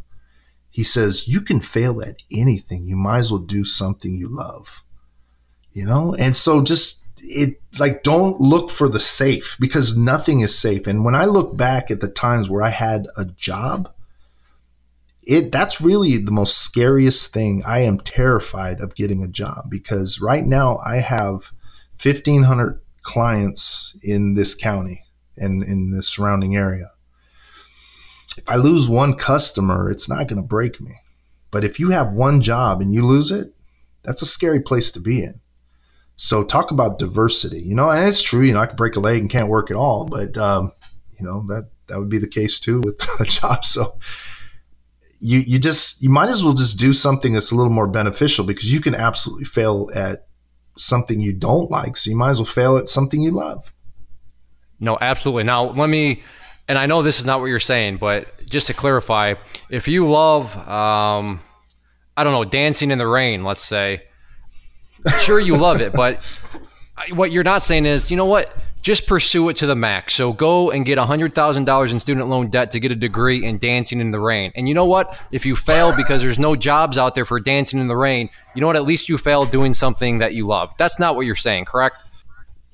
[0.71, 2.85] He says, You can fail at anything.
[2.85, 4.83] You might as well do something you love.
[5.73, 6.15] You know?
[6.15, 10.87] And so just it like don't look for the safe because nothing is safe.
[10.87, 13.91] And when I look back at the times where I had a job,
[15.23, 17.63] it that's really the most scariest thing.
[17.67, 21.53] I am terrified of getting a job because right now I have
[22.03, 25.05] 1500 clients in this county
[25.37, 26.91] and in the surrounding area.
[28.37, 30.97] If I lose one customer, it's not going to break me.
[31.51, 33.55] But if you have one job and you lose it,
[34.03, 35.41] that's a scary place to be in.
[36.17, 38.43] So talk about diversity, you know, and it's true.
[38.43, 40.73] You know, I could break a leg and can't work at all, but um,
[41.19, 43.65] you know that that would be the case too with a job.
[43.65, 43.99] So
[45.19, 48.45] you you just you might as well just do something that's a little more beneficial
[48.45, 50.27] because you can absolutely fail at
[50.77, 51.97] something you don't like.
[51.97, 53.73] So you might as well fail at something you love.
[54.81, 55.45] No, absolutely.
[55.45, 56.23] Now let me,
[56.69, 59.35] and I know this is not what you're saying, but just to clarify,
[59.71, 61.41] if you love, um,
[62.17, 64.03] I don't know, dancing in the rain, let's say
[65.19, 66.21] sure you love it, but
[67.11, 68.55] what you're not saying is, you know what?
[68.85, 70.15] Just pursue it to the max.
[70.15, 73.99] So go and get $100,000 in student loan debt to get a degree in dancing
[73.99, 74.53] in the rain.
[74.57, 75.19] And you know what?
[75.33, 78.61] If you fail because there's no jobs out there for dancing in the rain, you
[78.61, 78.77] know what?
[78.77, 80.75] At least you failed doing something that you love.
[80.77, 82.05] That's not what you're saying, correct?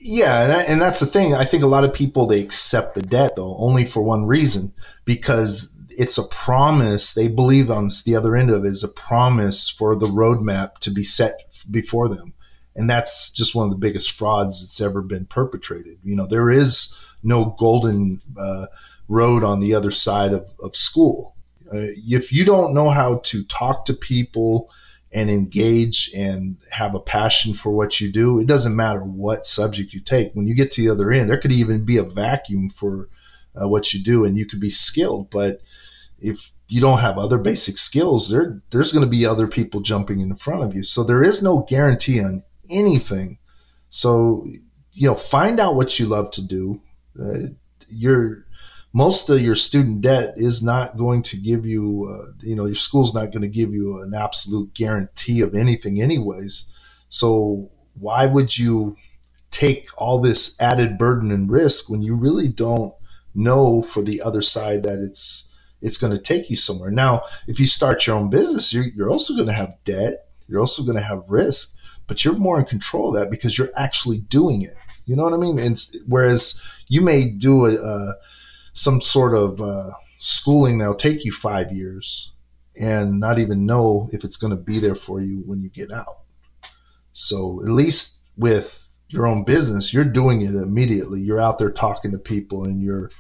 [0.01, 1.33] Yeah, and, and that's the thing.
[1.35, 4.73] I think a lot of people they accept the debt though only for one reason
[5.05, 7.15] because it's a promise.
[7.15, 10.91] They believe on the other end of it is a promise for the roadmap to
[10.91, 11.35] be set
[11.71, 12.35] before them.
[12.77, 15.99] And that's just one of the biggest frauds that's ever been perpetrated.
[16.05, 18.67] You know, there is no golden uh,
[19.09, 21.35] road on the other side of, of school.
[21.73, 24.71] Uh, if you don't know how to talk to people
[25.13, 29.93] and engage and have a passion for what you do, it doesn't matter what subject
[29.93, 30.33] you take.
[30.33, 33.09] When you get to the other end, there could even be a vacuum for
[33.61, 35.31] uh, what you do and you could be skilled.
[35.31, 35.61] But
[36.21, 40.21] if you don't have other basic skills, there there's going to be other people jumping
[40.21, 40.85] in front of you.
[40.85, 43.39] So there is no guarantee on anything.
[43.91, 44.47] So
[44.93, 46.81] you know, find out what you love to do.
[47.21, 47.51] Uh,
[47.89, 48.45] your
[48.93, 52.75] most of your student debt is not going to give you, uh, you know, your
[52.75, 56.67] school's not going to give you an absolute guarantee of anything, anyways.
[57.09, 58.97] So why would you
[59.53, 62.95] take all this added burden and risk when you really don't
[63.35, 65.49] know for the other side that it's
[65.83, 66.91] it's going to take you somewhere.
[66.91, 70.27] Now, if you start your own business, you're, you're also going to have debt.
[70.47, 71.75] You're also going to have risk,
[72.11, 74.75] but you're more in control of that because you're actually doing it.
[75.07, 75.61] You know what I mean?
[75.61, 78.15] And whereas you may do a,
[78.73, 82.33] some sort of uh, schooling that'll take you five years
[82.81, 85.93] and not even know if it's going to be there for you when you get
[85.93, 86.23] out.
[87.13, 88.77] So at least with
[89.09, 91.21] your own business, you're doing it immediately.
[91.21, 93.13] You're out there talking to people and you're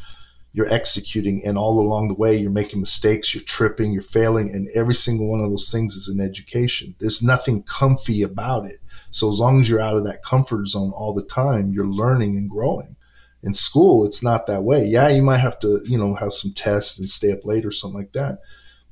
[0.53, 4.69] you're executing and all along the way you're making mistakes you're tripping you're failing and
[4.75, 8.79] every single one of those things is an education there's nothing comfy about it
[9.11, 12.37] so as long as you're out of that comfort zone all the time you're learning
[12.37, 12.97] and growing
[13.43, 16.53] in school it's not that way yeah you might have to you know have some
[16.53, 18.39] tests and stay up late or something like that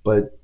[0.04, 0.38] but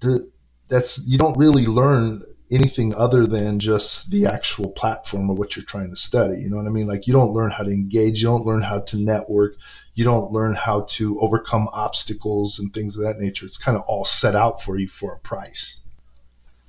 [0.00, 0.30] the,
[0.68, 5.64] that's you don't really learn anything other than just the actual platform of what you're
[5.64, 6.38] trying to study.
[6.38, 6.86] You know what I mean?
[6.86, 9.54] Like you don't learn how to engage, you don't learn how to network,
[9.94, 13.44] you don't learn how to overcome obstacles and things of that nature.
[13.44, 15.80] It's kind of all set out for you for a price.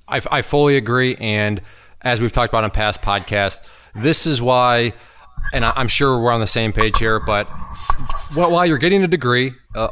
[0.06, 1.16] I, I fully agree.
[1.16, 1.62] And
[2.02, 4.92] as we've talked about in past podcasts, this is why,
[5.52, 7.46] and I'm sure we're on the same page here, but
[8.34, 9.86] while you're getting a degree, a,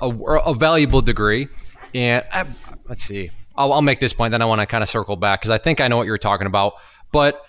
[0.45, 1.49] a, valuable degree,
[1.95, 2.45] and uh,
[2.89, 5.41] let's see, I'll, I'll make this point, then I want to kind of circle back
[5.41, 6.75] because I think I know what you're talking about.
[7.13, 7.43] But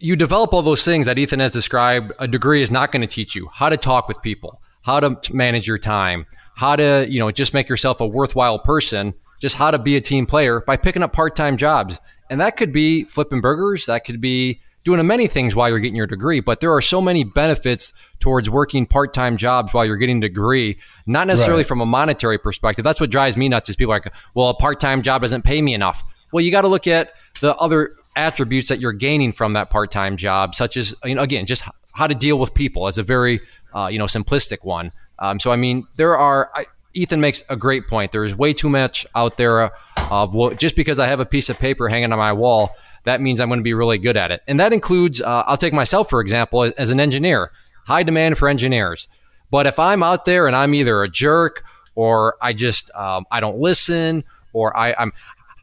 [0.00, 2.12] you develop all those things that Ethan has described.
[2.18, 5.18] A degree is not going to teach you how to talk with people, how to
[5.32, 6.26] manage your time,
[6.56, 10.00] how to, you know, just make yourself a worthwhile person, just how to be a
[10.00, 12.00] team player by picking up part-time jobs.
[12.30, 15.96] And that could be flipping burgers, that could be doing many things while you're getting
[15.96, 20.18] your degree, but there are so many benefits towards working part-time jobs while you're getting
[20.18, 21.68] a degree, not necessarily right.
[21.68, 22.84] from a monetary perspective.
[22.84, 25.74] That's what drives me nuts is people like, well, a part-time job doesn't pay me
[25.74, 26.02] enough.
[26.32, 30.16] Well, you got to look at the other attributes that you're gaining from that part-time
[30.16, 33.40] job, such as you know, again, just how to deal with people as a very
[33.74, 34.92] uh, you know simplistic one.
[35.18, 36.50] Um, so I mean, there are.
[36.54, 38.12] I, Ethan makes a great point.
[38.12, 39.70] There's way too much out there
[40.10, 42.70] of what, just because I have a piece of paper hanging on my wall,
[43.04, 44.42] that means I'm going to be really good at it.
[44.48, 47.52] And that includes, uh, I'll take myself for example, as an engineer,
[47.86, 49.06] high demand for engineers.
[49.50, 51.62] But if I'm out there and I'm either a jerk
[51.94, 55.12] or I just um, I don't listen or I, I'm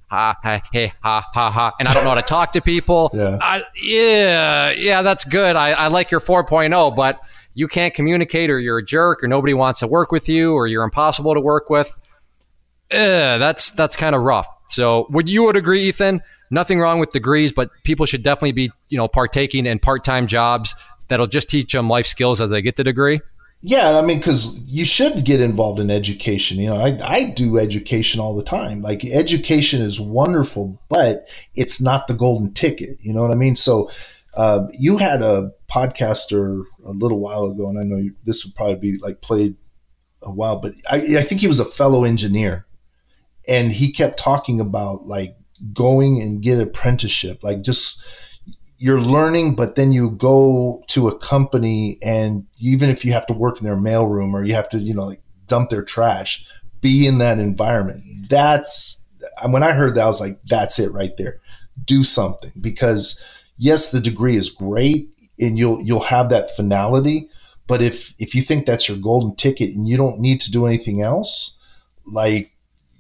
[0.09, 3.11] ha ha hey ha ha ha and I don't know how to talk to people.
[3.15, 5.55] Yeah, I, yeah, yeah, that's good.
[5.55, 9.53] I, I like your 4.0, but you can't communicate or you're a jerk or nobody
[9.53, 11.97] wants to work with you or you're impossible to work with.
[12.91, 14.47] Eh, that's that's kind of rough.
[14.67, 16.21] So would you would agree, Ethan?
[16.51, 20.27] Nothing wrong with degrees, but people should definitely be you know partaking in part time
[20.27, 20.75] jobs
[21.07, 23.19] that'll just teach them life skills as they get the degree.
[23.67, 26.59] Yeah, I mean, because you should get involved in education.
[26.59, 28.83] You know, I, I do education all the time.
[28.83, 32.99] Like, education is wonderful, but it's not the golden ticket.
[33.01, 33.55] You know what I mean?
[33.55, 33.89] So,
[34.35, 38.55] uh, you had a podcaster a little while ago, and I know you, this would
[38.55, 39.55] probably be like played
[40.21, 42.65] a while, but I, I think he was a fellow engineer,
[43.47, 45.35] and he kept talking about like
[45.73, 48.03] going and get apprenticeship, like just
[48.77, 53.33] you're learning, but then you go to a company and even if you have to
[53.33, 56.45] work in their mailroom or you have to, you know, like dump their trash,
[56.81, 58.03] be in that environment.
[58.29, 59.01] That's
[59.47, 61.39] when I heard that, I was like, that's it right there.
[61.85, 63.21] Do something because
[63.57, 65.09] yes, the degree is great
[65.39, 67.29] and you'll you'll have that finality.
[67.67, 70.65] But if if you think that's your golden ticket and you don't need to do
[70.65, 71.57] anything else,
[72.05, 72.51] like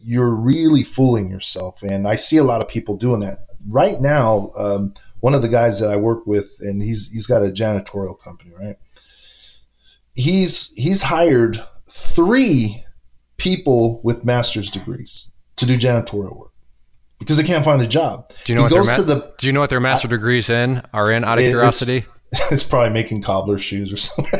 [0.03, 1.81] you're really fooling yourself.
[1.81, 4.51] And I see a lot of people doing that right now.
[4.57, 8.19] Um, one of the guys that I work with, and he's he's got a janitorial
[8.19, 8.77] company, right?
[10.13, 12.83] He's he's hired three
[13.37, 15.27] people with master's degrees
[15.57, 16.51] to do janitorial work
[17.19, 18.29] because they can't find a job.
[18.45, 20.49] Do you know he what their ma- the, Do you know what their master degrees
[20.49, 21.23] in are in?
[21.23, 22.05] Out of it, curiosity,
[22.51, 24.39] it's, probably making cobbler shoes or something.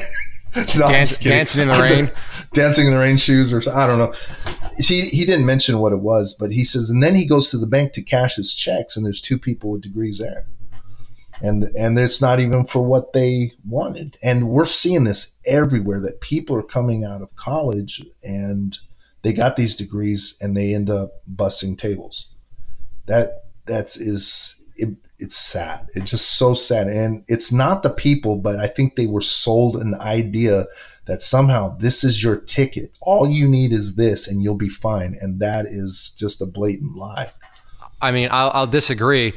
[0.80, 2.12] no, Dance, dancing in the rain,
[2.54, 4.14] dancing in the rain shoes, or I don't know.
[4.78, 7.58] He he didn't mention what it was, but he says, and then he goes to
[7.58, 10.46] the bank to cash his checks, and there's two people with degrees there.
[11.42, 14.18] And and it's not even for what they wanted.
[14.24, 18.78] And we're seeing this everywhere that people are coming out of college and
[19.22, 22.28] they got these degrees and they end up busting tables.
[23.08, 28.36] That that's is it, it's sad it's just so sad and it's not the people
[28.36, 30.66] but i think they were sold an idea
[31.06, 35.18] that somehow this is your ticket all you need is this and you'll be fine
[35.22, 37.32] and that is just a blatant lie
[38.02, 39.34] i mean i'll, I'll disagree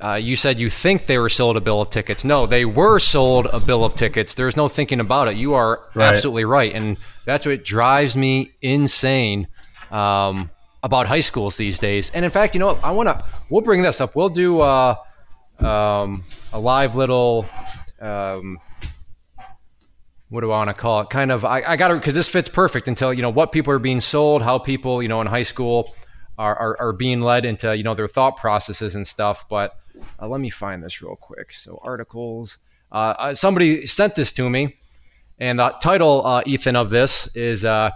[0.00, 2.24] uh, you said you think they were sold a bill of tickets.
[2.24, 4.34] No, they were sold a bill of tickets.
[4.34, 5.36] There's no thinking about it.
[5.36, 6.14] You are right.
[6.14, 9.48] absolutely right, and that's what drives me insane
[9.90, 10.50] um,
[10.84, 12.12] about high schools these days.
[12.12, 13.24] And in fact, you know, I want to.
[13.50, 14.14] We'll bring this up.
[14.14, 14.94] We'll do uh,
[15.60, 17.46] um, a live little.
[18.00, 18.58] Um,
[20.30, 21.10] what do I want to call it?
[21.10, 21.44] Kind of.
[21.44, 24.00] I, I got to because this fits perfect until you know what people are being
[24.00, 25.94] sold, how people you know in high school
[26.38, 29.48] are, are, are being led into you know their thought processes and stuff.
[29.48, 29.76] But
[30.20, 31.52] uh, let me find this real quick.
[31.52, 32.58] So articles.
[32.90, 34.74] Uh, uh, somebody sent this to me,
[35.38, 37.90] and the title, uh, Ethan, of this is uh,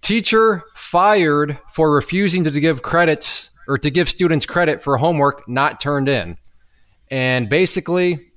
[0.00, 5.80] "Teacher Fired for Refusing to give credits or to give students credit for homework not
[5.80, 6.36] turned in."
[7.12, 8.32] And basically,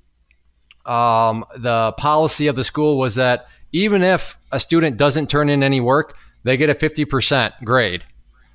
[0.84, 5.62] um, the policy of the school was that even if a student doesn't turn in
[5.62, 8.04] any work, they get a 50% grade.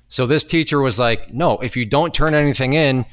[0.06, 3.04] So this teacher was like, "No, if you don't turn anything in,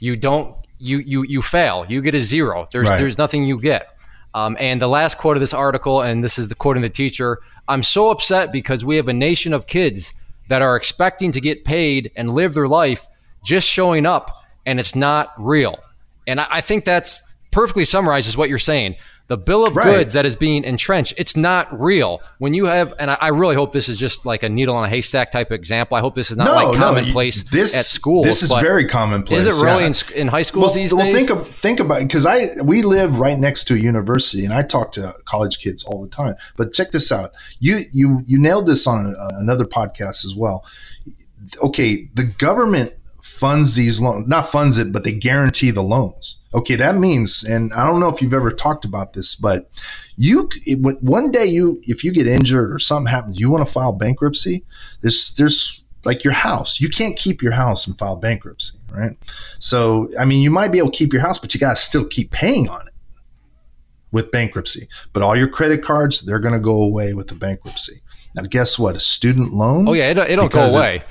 [0.00, 1.84] you don't you you you fail.
[1.86, 2.64] You get a zero.
[2.72, 2.98] There's right.
[2.98, 3.88] there's nothing you get.
[4.32, 6.88] Um, and the last quote of this article, and this is the quote of the
[6.88, 10.14] teacher: "I'm so upset because we have a nation of kids
[10.48, 13.06] that are expecting to get paid and live their life
[13.44, 14.30] just showing up,
[14.64, 15.78] and it's not real."
[16.26, 18.96] And I, I think that's perfectly summarizes what you're saying
[19.26, 19.84] the bill of right.
[19.84, 23.54] goods that is being entrenched it's not real when you have and I, I, really
[23.54, 26.30] hope this is just like a needle in a haystack type example i hope this
[26.30, 28.22] is not no, like commonplace no, this, at school.
[28.22, 29.92] this is very commonplace is it really yeah.
[30.14, 32.82] in, in, high schools well, these well, days think of think about because i we
[32.82, 36.34] live right next to a university and i talk to college kids all the time
[36.56, 40.64] but check this out you you you nailed this on uh, another podcast as well
[41.62, 42.92] okay the government
[43.34, 46.36] funds these loans, not funds it, but they guarantee the loans.
[46.54, 49.68] Okay, that means, and I don't know if you've ever talked about this, but
[50.16, 50.48] you
[51.00, 54.64] one day you if you get injured or something happens, you want to file bankruptcy.
[55.00, 59.16] There's there's like your house, you can't keep your house and file bankruptcy, right?
[59.58, 61.82] So I mean, you might be able to keep your house, but you got to
[61.82, 62.94] still keep paying on it
[64.12, 64.86] with bankruptcy.
[65.12, 68.00] But all your credit cards, they're going to go away with the bankruptcy.
[68.36, 68.96] Now, guess what?
[68.96, 69.88] A student loan.
[69.88, 70.96] Oh yeah, it, it'll go away.
[70.96, 71.10] It,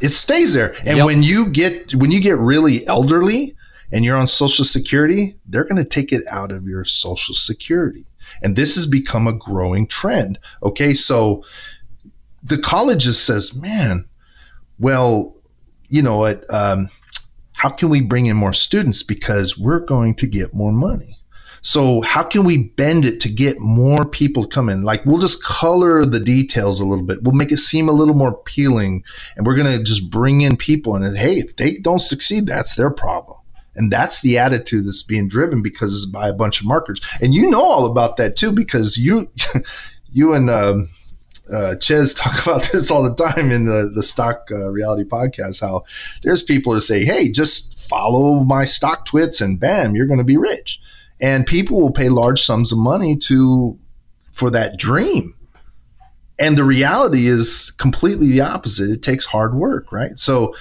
[0.00, 0.74] it stays there.
[0.84, 1.06] And yep.
[1.06, 3.54] when you get when you get really elderly
[3.92, 8.04] and you're on Social Security, they're going to take it out of your Social Security.
[8.42, 10.38] And this has become a growing trend.
[10.62, 11.44] Okay, so
[12.42, 14.04] the colleges says, man,
[14.78, 15.34] well,
[15.88, 16.44] you know what?
[16.52, 16.88] Um,
[17.52, 21.17] how can we bring in more students because we're going to get more money?
[21.62, 24.82] So how can we bend it to get more people to come in?
[24.82, 27.22] Like we'll just color the details a little bit.
[27.22, 29.04] We'll make it seem a little more appealing,
[29.36, 30.94] and we're going to just bring in people.
[30.94, 33.38] And hey, if they don't succeed, that's their problem.
[33.76, 37.00] And that's the attitude that's being driven because it's by a bunch of marketers.
[37.20, 39.30] And you know all about that too, because you,
[40.12, 40.88] you and um,
[41.52, 45.60] uh, Ches talk about this all the time in the the stock uh, reality podcast.
[45.60, 45.84] How
[46.22, 50.36] there's people who say, "Hey, just follow my StockTwits, and bam, you're going to be
[50.36, 50.80] rich."
[51.20, 53.78] And people will pay large sums of money to
[54.32, 55.34] for that dream.
[56.38, 58.90] And the reality is completely the opposite.
[58.90, 60.16] It takes hard work, right?
[60.16, 60.54] So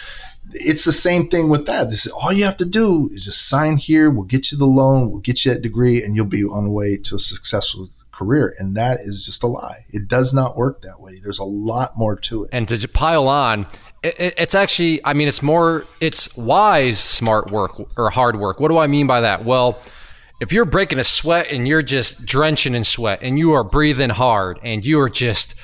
[0.54, 1.90] it's the same thing with that.
[1.90, 4.10] This is all you have to do is just sign here.
[4.10, 5.12] We'll get you the loan.
[5.12, 8.56] We'll get you that degree, and you'll be on the way to a successful career.
[8.58, 9.86] And that is just a lie.
[9.90, 11.20] It does not work that way.
[11.20, 12.50] There's a lot more to it.
[12.54, 13.68] And to pile on,
[14.02, 18.60] it's actually, I mean, it's more, it's wise, smart work or hard work.
[18.60, 19.46] What do I mean by that?
[19.46, 19.80] Well,
[20.40, 24.10] if you're breaking a sweat and you're just drenching in sweat and you are breathing
[24.10, 25.56] hard and you are just,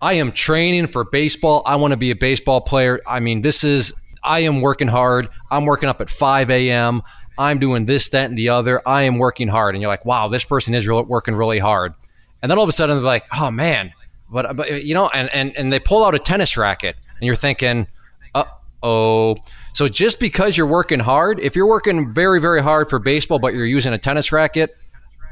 [0.00, 1.62] I am training for baseball.
[1.64, 3.00] I want to be a baseball player.
[3.06, 5.28] I mean, this is, I am working hard.
[5.50, 7.02] I'm working up at 5 a.m.
[7.38, 8.82] I'm doing this, that, and the other.
[8.86, 9.76] I am working hard.
[9.76, 11.94] And you're like, wow, this person is working really hard.
[12.42, 13.92] And then all of a sudden they're like, oh man,
[14.30, 17.36] but, but you know, and, and, and they pull out a tennis racket and you're
[17.36, 17.86] thinking,
[18.34, 18.44] uh
[18.82, 19.36] oh.
[19.78, 23.54] So just because you're working hard, if you're working very, very hard for baseball, but
[23.54, 24.76] you're using a tennis racket,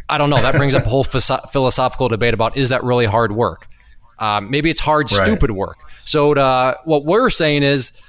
[0.09, 0.41] I don't know.
[0.41, 3.67] That brings up a whole philosophical debate about is that really hard work?
[4.21, 5.25] Um, maybe it's hard, right.
[5.25, 5.91] stupid work.
[6.05, 8.01] So to, what we're saying is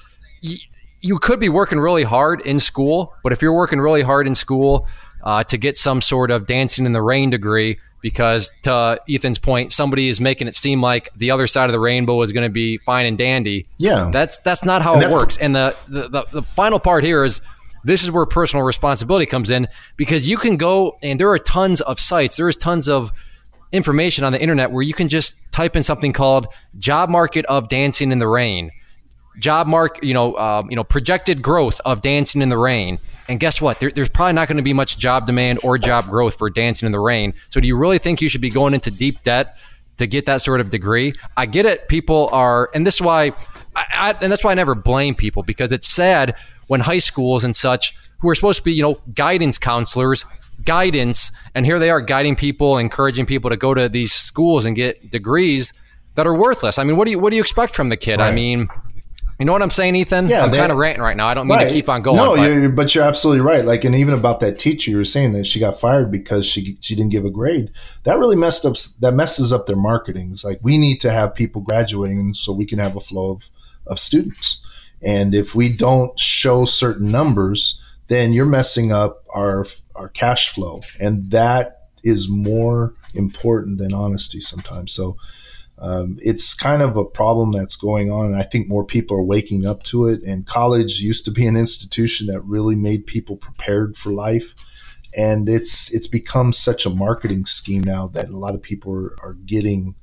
[0.43, 0.57] y-
[1.01, 4.35] you could be working really hard in school, but if you're working really hard in
[4.35, 4.87] school
[5.23, 9.71] uh, to get some sort of dancing in the rain degree, because to Ethan's point,
[9.71, 12.53] somebody is making it seem like the other side of the rainbow is going to
[12.53, 13.67] be fine and dandy.
[13.77, 15.37] Yeah, that's that's not how and it works.
[15.37, 17.41] And the, the, the the final part here is
[17.83, 21.81] this is where personal responsibility comes in because you can go and there are tons
[21.81, 23.11] of sites, there is tons of
[23.71, 26.47] information on the internet where you can just type in something called
[26.77, 28.71] job market of dancing in the rain,
[29.39, 33.39] job mark, you know, um, you know, projected growth of dancing in the rain and
[33.39, 33.79] guess what?
[33.79, 36.85] There, there's probably not going to be much job demand or job growth for dancing
[36.85, 37.33] in the rain.
[37.49, 39.57] So do you really think you should be going into deep debt
[39.97, 41.13] to get that sort of degree?
[41.35, 41.87] I get it.
[41.87, 43.31] People are, and this is why,
[43.75, 46.35] I, I, and that's why I never blame people because it's sad
[46.67, 50.25] when high schools and such who are supposed to be, you know, guidance counselors,
[50.63, 54.75] guidance, and here they are guiding people, encouraging people to go to these schools and
[54.75, 55.73] get degrees
[56.15, 56.79] that are worthless.
[56.79, 58.19] I mean, what do you what do you expect from the kid?
[58.19, 58.29] Right.
[58.29, 58.67] I mean,
[59.39, 60.27] you know what I'm saying, Ethan?
[60.29, 61.27] Yeah, I'm kind of ranting right now.
[61.27, 61.67] I don't mean right.
[61.67, 62.17] to keep on going.
[62.17, 62.41] No, but.
[62.41, 63.63] You're, but you're absolutely right.
[63.63, 66.77] Like, and even about that teacher, you were saying that she got fired because she
[66.81, 67.71] she didn't give a grade.
[68.03, 68.75] That really messed up.
[69.01, 70.31] That messes up their marketing.
[70.31, 73.41] It's like we need to have people graduating so we can have a flow of,
[73.85, 74.59] of students.
[75.03, 80.81] And if we don't show certain numbers, then you're messing up our our cash flow,
[80.99, 84.93] and that is more important than honesty sometimes.
[84.93, 85.17] So
[85.79, 88.27] um, it's kind of a problem that's going on.
[88.27, 90.23] And I think more people are waking up to it.
[90.23, 94.53] And college used to be an institution that really made people prepared for life.
[95.15, 99.15] And it's it's become such a marketing scheme now that a lot of people are,
[99.21, 99.95] are getting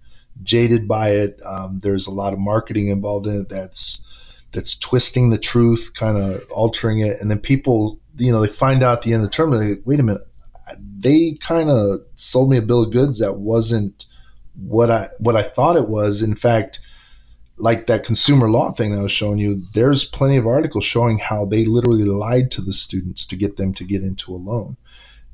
[0.43, 1.41] jaded by it.
[1.45, 4.07] Um, there's a lot of marketing involved in it that's
[4.53, 8.83] that's twisting the truth, kind of altering it, and then people, you know, they find
[8.83, 10.22] out at the end of the term, they like, wait a minute,
[10.99, 14.07] they kind of sold me a bill of goods that wasn't
[14.57, 16.23] what I what I thought it was.
[16.23, 16.81] In fact,
[17.57, 21.47] like that consumer law thing I was showing you, there's plenty of articles showing how
[21.47, 24.77] they literally lied to the students to get them to get into a loan.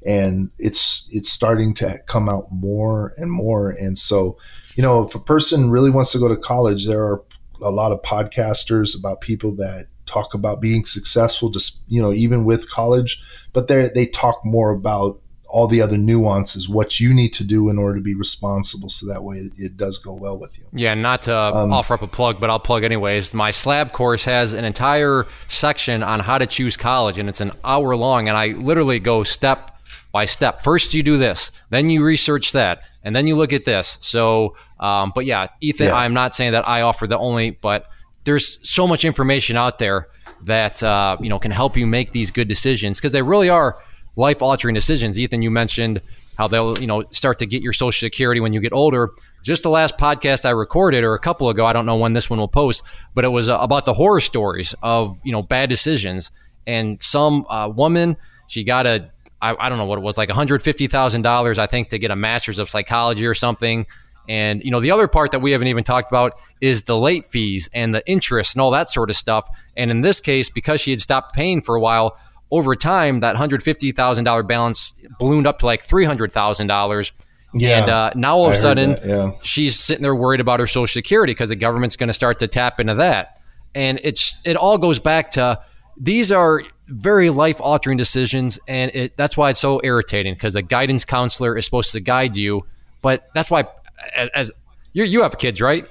[0.06, 3.70] And it's it's starting to come out more and more.
[3.70, 4.38] And so,
[4.74, 7.22] you know, if a person really wants to go to college, there are
[7.62, 12.44] a lot of podcasters about people that talk about being successful just you know even
[12.44, 17.32] with college but they they talk more about all the other nuances, what you need
[17.34, 20.38] to do in order to be responsible, so that way it, it does go well
[20.38, 20.64] with you.
[20.72, 23.34] Yeah, not to um, offer up a plug, but I'll plug anyways.
[23.34, 27.52] My slab course has an entire section on how to choose college, and it's an
[27.64, 29.76] hour long, and I literally go step
[30.12, 30.62] by step.
[30.62, 33.98] First, you do this, then you research that, and then you look at this.
[34.00, 35.94] So, um, but yeah, Ethan, yeah.
[35.94, 37.86] I'm not saying that I offer the only, but
[38.24, 40.08] there's so much information out there
[40.44, 43.76] that uh, you know can help you make these good decisions because they really are
[44.20, 45.18] life altering decisions.
[45.18, 46.00] Ethan, you mentioned
[46.38, 49.10] how they'll, you know, start to get your social security when you get older.
[49.42, 52.30] Just the last podcast I recorded or a couple ago, I don't know when this
[52.30, 55.68] one will post, but it was uh, about the horror stories of, you know, bad
[55.68, 56.30] decisions.
[56.66, 58.16] and some uh, woman
[58.46, 59.10] she got a
[59.40, 62.58] I, I don't know what it was like $150,000 I think to get a master's
[62.58, 63.86] of psychology or something
[64.28, 67.24] and you know the other part that we haven't even talked about is the late
[67.24, 70.80] fees and the interest and all that sort of stuff and in this case because
[70.80, 72.18] she had stopped paying for a while
[72.50, 77.12] over time that $150,000 balance ballooned up to like $300,000
[77.54, 79.30] Yeah, and uh, now all of a sudden that, yeah.
[79.42, 82.48] she's sitting there worried about her social security because the government's going to start to
[82.48, 83.36] tap into that.
[83.74, 85.60] And it's it all goes back to
[85.96, 90.62] these are very life altering decisions and it, that's why it's so irritating because a
[90.62, 92.66] guidance counselor is supposed to guide you.
[93.00, 93.68] But that's why
[94.16, 94.52] as, as
[94.92, 95.86] you you have kids right?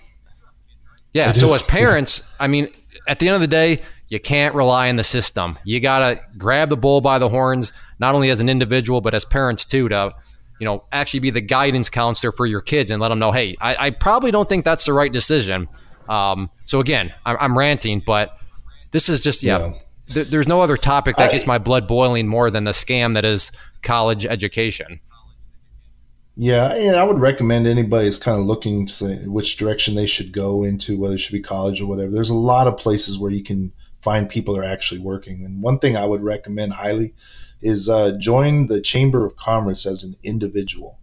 [1.14, 2.68] Yeah so as parents i mean
[3.08, 6.22] at the end of the day you can't rely on the system you got to
[6.38, 9.88] grab the bull by the horns not only as an individual but as parents too
[9.88, 10.14] to
[10.60, 13.56] you know actually be the guidance counselor for your kids and let them know hey
[13.62, 15.68] i, I probably don't think that's the right decision
[16.10, 18.42] um, so again I'm, I'm ranting but
[18.92, 19.74] this is just yeah, Yeah.
[20.12, 23.14] Th- there's no other topic that I- gets my blood boiling more than the scam
[23.14, 23.52] that is
[23.84, 25.00] college education
[26.36, 30.08] Yeah, and I would recommend anybody is kind of looking to say which direction they
[30.08, 32.12] should go into, whether it should be college or whatever.
[32.12, 33.72] There's a lot of places where you can
[34.02, 35.46] find people are actually working.
[35.46, 37.14] And one thing I would recommend highly
[37.62, 40.98] is uh, join the Chamber of Commerce as an individual.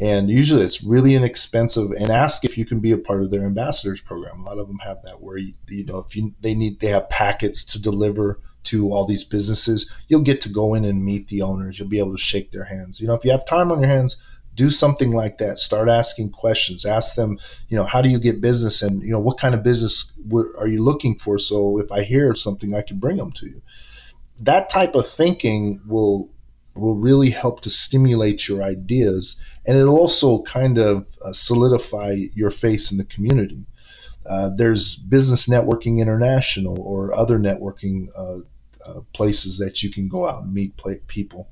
[0.00, 1.90] And usually it's really inexpensive.
[1.90, 4.40] And ask if you can be a part of their ambassadors program.
[4.40, 6.88] A lot of them have that where you, you know if you they need they
[6.88, 11.28] have packets to deliver to all these businesses, you'll get to go in and meet
[11.28, 11.78] the owners.
[11.78, 13.00] You'll be able to shake their hands.
[13.00, 14.16] You know, if you have time on your hands,
[14.58, 15.58] do something like that.
[15.58, 16.84] Start asking questions.
[16.84, 17.38] Ask them
[17.68, 18.82] you know how do you get business?
[18.82, 20.12] And you know what kind of business
[20.58, 21.38] are you looking for?
[21.38, 23.62] So if i hear something i can bring them to you.
[24.40, 26.30] That type of thinking will
[26.74, 32.50] will really help to stimulate your ideas and it'll also kind of uh, solidify your
[32.50, 33.64] face in the community.
[34.28, 38.38] Uh, there's business networking international or other networking uh,
[38.86, 41.48] uh, places that you can go out and meet pla people.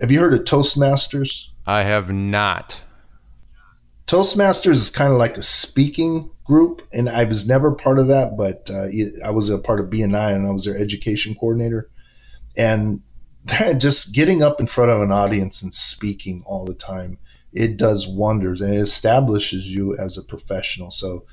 [0.00, 2.82] Have you heard of toastmasters i have not
[4.12, 8.36] Toastmasters is kind of like a speaking group, and I was never part of that,
[8.36, 8.88] but uh,
[9.26, 11.88] I was a part of BNI, and I was their education coordinator.
[12.56, 13.00] And
[13.78, 17.16] just getting up in front of an audience and speaking all the time,
[17.52, 20.90] it does wonders, and it establishes you as a professional.
[20.90, 21.24] So,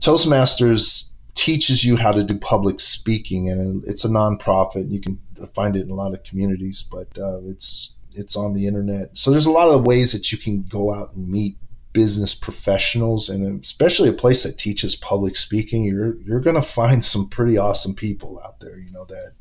[0.00, 4.90] Toastmasters teaches you how to do public speaking, and it's a nonprofit.
[4.90, 5.18] You can
[5.54, 9.10] find it in a lot of communities, but uh, it's it's on the internet.
[9.14, 11.56] So there's a lot of ways that you can go out and meet
[11.92, 15.84] business professionals, and especially a place that teaches public speaking.
[15.84, 18.78] You're you're going to find some pretty awesome people out there.
[18.78, 19.32] You know that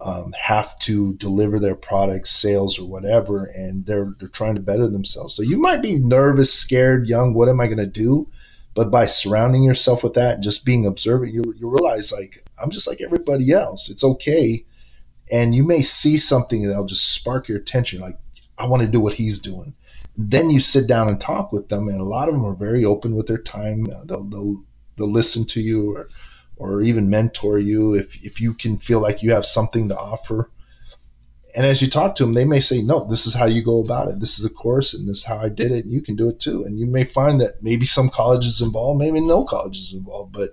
[0.00, 4.88] um, have to deliver their products, sales, or whatever, and they're they're trying to better
[4.88, 5.34] themselves.
[5.34, 7.34] So you might be nervous, scared, young.
[7.34, 8.28] What am I going to do?
[8.74, 12.70] But by surrounding yourself with that, and just being observant, you you realize like I'm
[12.70, 13.88] just like everybody else.
[13.88, 14.64] It's okay
[15.30, 18.18] and you may see something that'll just spark your attention like
[18.58, 19.74] i want to do what he's doing.
[20.16, 22.84] Then you sit down and talk with them and a lot of them are very
[22.84, 23.84] open with their time.
[24.06, 24.64] They'll, they'll,
[24.96, 26.08] they'll listen to you or,
[26.56, 30.50] or even mentor you if, if you can feel like you have something to offer.
[31.54, 33.80] And as you talk to them they may say no this is how you go
[33.80, 34.20] about it.
[34.20, 36.28] This is the course and this is how i did it and you can do
[36.30, 36.64] it too.
[36.64, 40.50] And you may find that maybe some colleges involved maybe no colleges involved but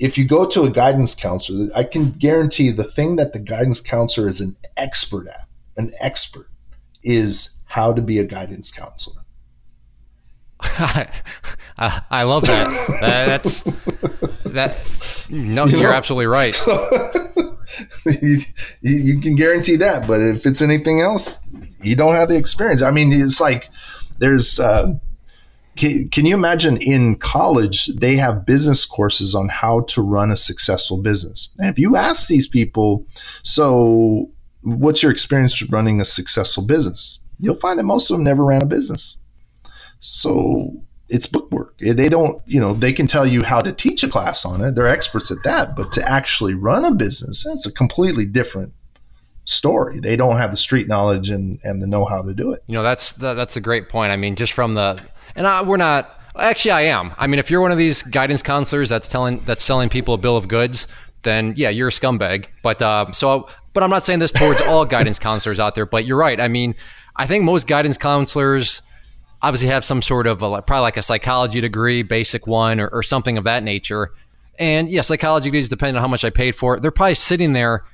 [0.00, 3.80] if you go to a guidance counselor, I can guarantee the thing that the guidance
[3.80, 5.46] counselor is an expert at,
[5.76, 6.48] an expert,
[7.02, 9.22] is how to be a guidance counselor.
[10.62, 11.10] I,
[12.10, 12.98] I love that.
[13.00, 13.26] that.
[13.26, 13.62] That's
[14.46, 14.76] that.
[15.28, 16.58] No, You you are absolutely right.
[18.06, 18.38] you,
[18.80, 21.42] you can guarantee that, but if it's anything else,
[21.82, 22.80] you don't have the experience.
[22.80, 23.68] I mean, it's like
[24.18, 24.58] there's.
[24.58, 24.94] Uh,
[25.80, 30.36] can, can you imagine in college they have business courses on how to run a
[30.36, 31.48] successful business?
[31.58, 33.06] And if you ask these people,
[33.42, 37.18] so what's your experience running a successful business?
[37.38, 39.16] You'll find that most of them never ran a business.
[40.00, 41.78] So it's bookwork.
[41.78, 44.74] They don't, you know, they can tell you how to teach a class on it.
[44.74, 48.74] They're experts at that, but to actually run a business, that's a completely different
[49.50, 50.00] story.
[50.00, 52.62] They don't have the street knowledge and, and the know how to do it.
[52.66, 54.12] You know, that's that, that's a great point.
[54.12, 55.00] I mean, just from the
[55.34, 56.72] and I, we're not actually.
[56.72, 57.12] I am.
[57.18, 60.18] I mean, if you're one of these guidance counselors that's telling that's selling people a
[60.18, 60.88] bill of goods,
[61.22, 62.46] then yeah, you're a scumbag.
[62.62, 65.86] But uh, so, but I'm not saying this towards all guidance counselors out there.
[65.86, 66.40] But you're right.
[66.40, 66.74] I mean,
[67.16, 68.82] I think most guidance counselors
[69.42, 73.02] obviously have some sort of a, probably like a psychology degree, basic one, or, or
[73.02, 74.12] something of that nature.
[74.58, 76.82] And yeah, psychology degrees depending on how much I paid for it.
[76.82, 77.84] They're probably sitting there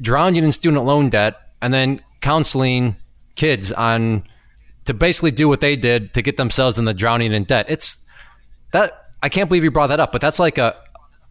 [0.00, 2.96] drowning in student loan debt and then counseling
[3.34, 4.24] kids on
[4.84, 7.70] to basically do what they did to get themselves in the drowning in debt.
[7.70, 8.06] It's
[8.72, 10.76] that I can't believe you brought that up, but that's like a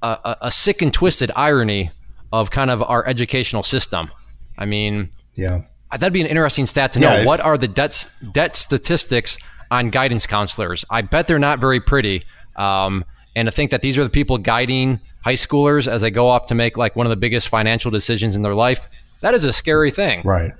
[0.01, 1.89] a, a sick and twisted irony
[2.31, 4.09] of kind of our educational system.
[4.57, 7.17] I mean, yeah, that'd be an interesting stat to know.
[7.17, 9.37] Yeah, what are the debt debt statistics
[9.71, 10.85] on guidance counselors?
[10.89, 12.23] I bet they're not very pretty.
[12.55, 13.05] Um,
[13.35, 16.47] and to think that these are the people guiding high schoolers as they go off
[16.47, 18.87] to make like one of the biggest financial decisions in their life,
[19.21, 20.21] that is a scary thing.
[20.23, 20.53] Right.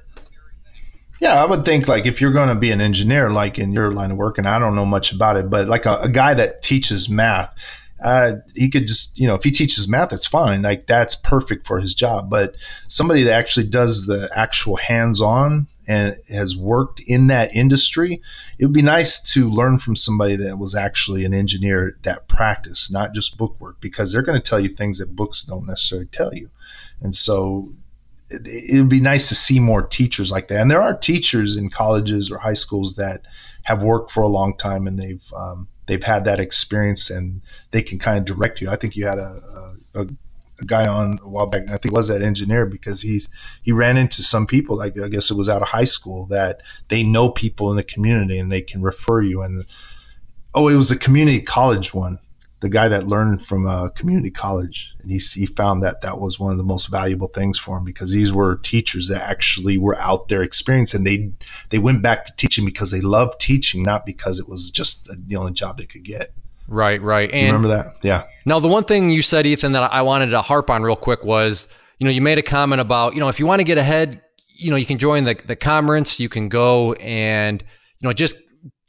[1.22, 3.92] Yeah, I would think like if you're going to be an engineer, like in your
[3.92, 6.34] line of work, and I don't know much about it, but like a, a guy
[6.34, 7.54] that teaches math,
[8.02, 10.62] uh, he could just, you know, if he teaches math, that's fine.
[10.62, 12.30] Like that's perfect for his job.
[12.30, 12.56] But
[12.88, 18.22] somebody that actually does the actual hands on and has worked in that industry,
[18.60, 22.94] it would be nice to learn from somebody that was actually an engineer that practiced,
[22.94, 26.06] not just book work, because they're going to tell you things that books don't necessarily
[26.06, 26.48] tell you.
[27.02, 27.72] And so
[28.30, 30.62] it would be nice to see more teachers like that.
[30.62, 33.24] And there are teachers in colleges or high schools that
[33.64, 37.82] have worked for a long time and they've um, they've had that experience and they
[37.82, 38.70] can kind of direct you.
[38.70, 40.08] I think you had a, a, a
[40.66, 41.70] guy on a while back.
[41.70, 43.30] I think was that engineer because he's
[43.62, 46.62] he ran into some people like I guess it was out of high school that
[46.90, 49.66] they know people in the community and they can refer you and.
[50.56, 52.18] Oh, it was a community college one
[52.62, 56.40] the guy that learned from a community college, and he, he found that that was
[56.40, 59.98] one of the most valuable things for him because these were teachers that actually were
[59.98, 61.04] out there experiencing.
[61.04, 61.32] They
[61.70, 65.16] they went back to teaching because they loved teaching, not because it was just uh,
[65.28, 66.34] the only job they could get.
[66.70, 67.32] Right, right.
[67.32, 67.98] And remember that?
[68.04, 68.26] Yeah.
[68.46, 71.24] Now, the one thing you said, Ethan, that I wanted to harp on real quick
[71.24, 71.68] was,
[71.98, 74.22] you know, you made a comment about, you know, if you want to get ahead,
[74.56, 77.62] you know, you can join the the conference, you can go and
[78.00, 78.36] you know just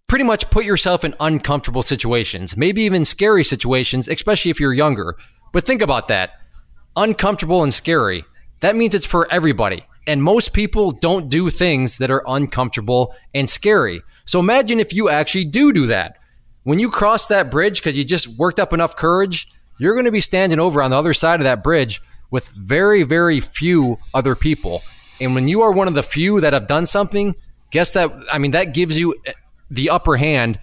[0.08, 5.16] pretty much put yourself in uncomfortable situations, maybe even scary situations, especially if you're younger.
[5.52, 6.32] But think about that
[6.96, 8.24] uncomfortable and scary.
[8.60, 9.84] That means it's for everybody.
[10.06, 14.02] And most people don't do things that are uncomfortable and scary.
[14.24, 16.18] So imagine if you actually do do that.
[16.64, 19.48] When you cross that bridge because you just worked up enough courage,
[19.78, 22.00] you're going to be standing over on the other side of that bridge
[22.30, 24.82] with very, very few other people.
[25.20, 27.34] And when you are one of the few that have done something,
[27.70, 29.14] guess that, I mean, that gives you
[29.70, 30.58] the upper hand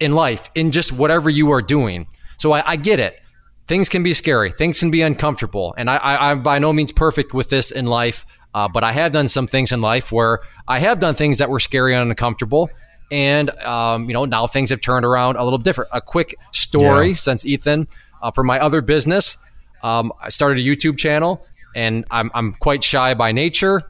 [0.00, 2.06] in life in just whatever you are doing.
[2.38, 3.18] So I, I get it.
[3.66, 4.52] Things can be scary.
[4.52, 5.74] Things can be uncomfortable.
[5.76, 5.98] And I,
[6.30, 9.46] I'm by no means perfect with this in life, uh, but I have done some
[9.46, 12.70] things in life where I have done things that were scary and uncomfortable.
[13.10, 15.90] And, um, you know, now things have turned around a little different.
[15.92, 17.14] A quick story yeah.
[17.14, 17.86] since Ethan,
[18.22, 19.38] uh, for my other business,
[19.82, 21.44] um, I started a YouTube channel
[21.74, 23.82] and I'm, I'm quite shy by nature.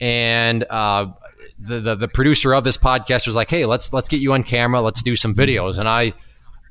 [0.00, 1.12] And uh,
[1.60, 4.42] the, the, the producer of this podcast was like, "Hey, let's let's get you on
[4.42, 4.80] camera.
[4.80, 6.12] Let's do some videos." And I,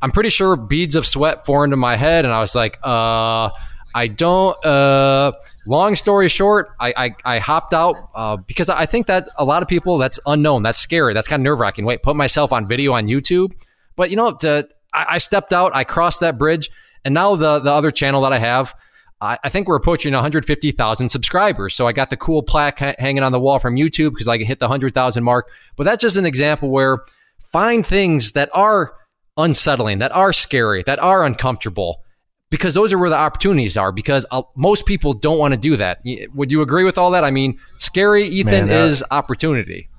[0.02, 3.50] I'm pretty sure beads of sweat formed in my head, and I was like, "Uh,
[3.93, 5.33] I don't." Uh,
[5.65, 9.61] long story short, I I, I hopped out uh, because I think that a lot
[9.61, 11.85] of people that's unknown, that's scary, that's kind of nerve wracking.
[11.85, 13.51] Wait, put myself on video on YouTube,
[13.95, 16.69] but you know, to, I, I stepped out, I crossed that bridge,
[17.03, 18.73] and now the the other channel that I have
[19.21, 21.75] I think we're approaching 150,000 subscribers.
[21.75, 24.59] So I got the cool plaque hanging on the wall from YouTube because I hit
[24.59, 25.51] the 100,000 mark.
[25.75, 26.99] But that's just an example where
[27.37, 28.93] find things that are
[29.35, 32.01] unsettling, that are scary, that are uncomfortable,
[32.50, 33.91] because those are where the opportunities are.
[33.91, 36.02] Because uh, most people don't want to do that.
[36.34, 37.24] Would you agree with all that?
[37.24, 39.89] I mean, scary, Ethan, Man, is opportunity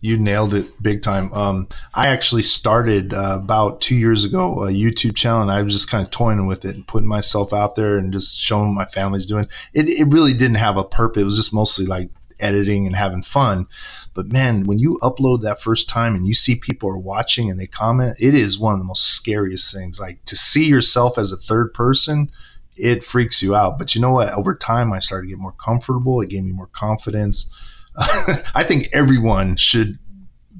[0.00, 1.32] you nailed it big time.
[1.32, 5.74] Um, I actually started uh, about two years ago a YouTube channel, and I was
[5.74, 8.74] just kind of toying with it and putting myself out there and just showing what
[8.74, 9.48] my family's doing.
[9.74, 11.22] It, it really didn't have a purpose.
[11.22, 13.66] It was just mostly like editing and having fun.
[14.18, 17.60] But man, when you upload that first time and you see people are watching and
[17.60, 20.00] they comment, it is one of the most scariest things.
[20.00, 22.28] Like to see yourself as a third person,
[22.76, 23.78] it freaks you out.
[23.78, 24.32] But you know what?
[24.32, 26.20] Over time, I started to get more comfortable.
[26.20, 27.48] It gave me more confidence
[28.54, 29.98] I think everyone should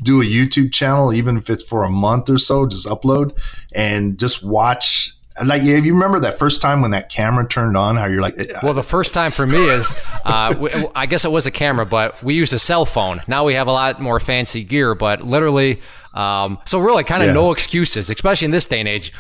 [0.02, 3.36] do a YouTube channel, even if it's for a month or so, just upload
[3.72, 5.14] and just watch.
[5.45, 8.36] Like, if you remember that first time when that camera turned on, how you're like,
[8.62, 12.22] well, the first time for me is, uh, I guess it was a camera, but
[12.22, 13.20] we used a cell phone.
[13.26, 15.80] Now we have a lot more fancy gear, but literally,
[16.14, 17.34] um, so really kind of yeah.
[17.34, 19.12] no excuses, especially in this day and age.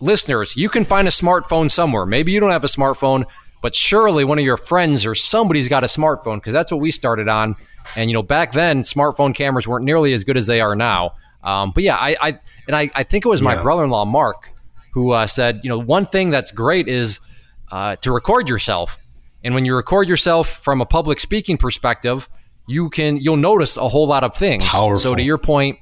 [0.00, 2.06] Listeners, you can find a smartphone somewhere.
[2.06, 3.24] Maybe you don't have a smartphone
[3.62, 6.90] but surely one of your friends or somebody's got a smartphone because that's what we
[6.90, 7.56] started on.
[7.96, 11.14] And you know, back then smartphone cameras weren't nearly as good as they are now.
[11.42, 13.62] Um, but yeah, I, I and I, I think it was my yeah.
[13.62, 14.52] brother-in-law Mark
[14.96, 17.20] who uh, said, you know, one thing that's great is
[17.70, 18.98] uh, to record yourself.
[19.44, 22.30] And when you record yourself from a public speaking perspective,
[22.66, 24.64] you can you'll notice a whole lot of things.
[24.64, 24.96] Powerful.
[24.96, 25.78] So to your point,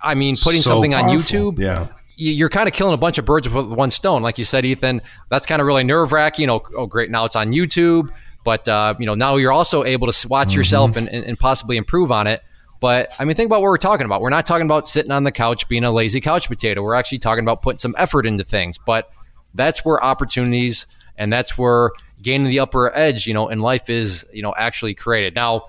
[0.00, 1.10] I mean, putting so something powerful.
[1.10, 4.38] on YouTube, yeah you're kind of killing a bunch of birds with one stone, like
[4.38, 5.02] you said, Ethan.
[5.28, 6.44] That's kind of really nerve wracking.
[6.44, 8.10] You know, oh great, now it's on YouTube,
[8.42, 10.56] but uh, you know now you're also able to watch mm-hmm.
[10.56, 12.40] yourself and, and, and, possibly improve on it.
[12.86, 14.20] But I mean, think about what we're talking about.
[14.20, 16.82] We're not talking about sitting on the couch being a lazy couch potato.
[16.82, 18.78] We're actually talking about putting some effort into things.
[18.78, 19.10] But
[19.54, 20.86] that's where opportunities
[21.18, 21.90] and that's where
[22.22, 25.34] gaining the upper edge, you know, in life is, you know, actually created.
[25.34, 25.66] Now,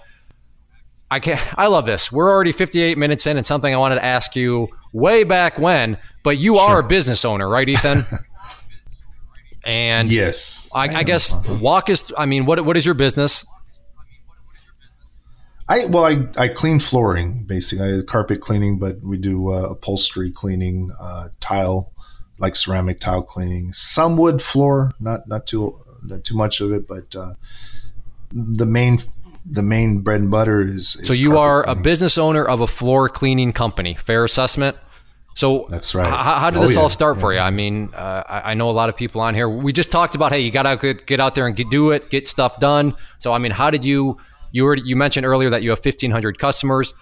[1.10, 2.12] I can I love this.
[2.12, 5.98] We're already 58 minutes in and something I wanted to ask you way back when,
[6.22, 8.06] but you are a business owner, right, Ethan?
[9.66, 12.14] and yes, I, I guess walk us.
[12.16, 13.44] I mean, what what is your business?
[15.70, 20.32] I well, I, I clean flooring basically, I, carpet cleaning, but we do uh, upholstery
[20.32, 21.92] cleaning, uh, tile,
[22.40, 26.88] like ceramic tile cleaning, some wood floor, not not too not too much of it,
[26.88, 27.34] but uh,
[28.32, 29.02] the main
[29.50, 30.96] the main bread and butter is.
[30.96, 31.80] is so you are cleaning.
[31.80, 33.94] a business owner of a floor cleaning company.
[33.94, 34.78] Fair assessment.
[35.36, 36.10] So that's right.
[36.10, 36.82] How, how did oh, this yeah.
[36.82, 37.22] all start yeah.
[37.22, 37.40] for you?
[37.40, 39.48] I mean, uh, I, I, know a lot of people on here.
[39.48, 42.10] We just talked about, hey, you got to get out there and get, do it,
[42.10, 42.96] get stuff done.
[43.20, 44.18] So, I mean, how did you
[44.52, 46.94] you were you mentioned earlier that you have 1,500 customers.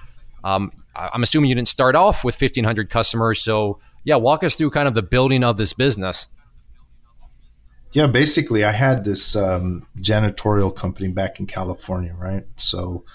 [0.43, 3.41] Um, I'm assuming you didn't start off with 1,500 customers.
[3.41, 6.27] So yeah, walk us through kind of the building of this business.
[7.91, 12.43] Yeah, basically, I had this um, janitorial company back in California, right?
[12.57, 13.05] So,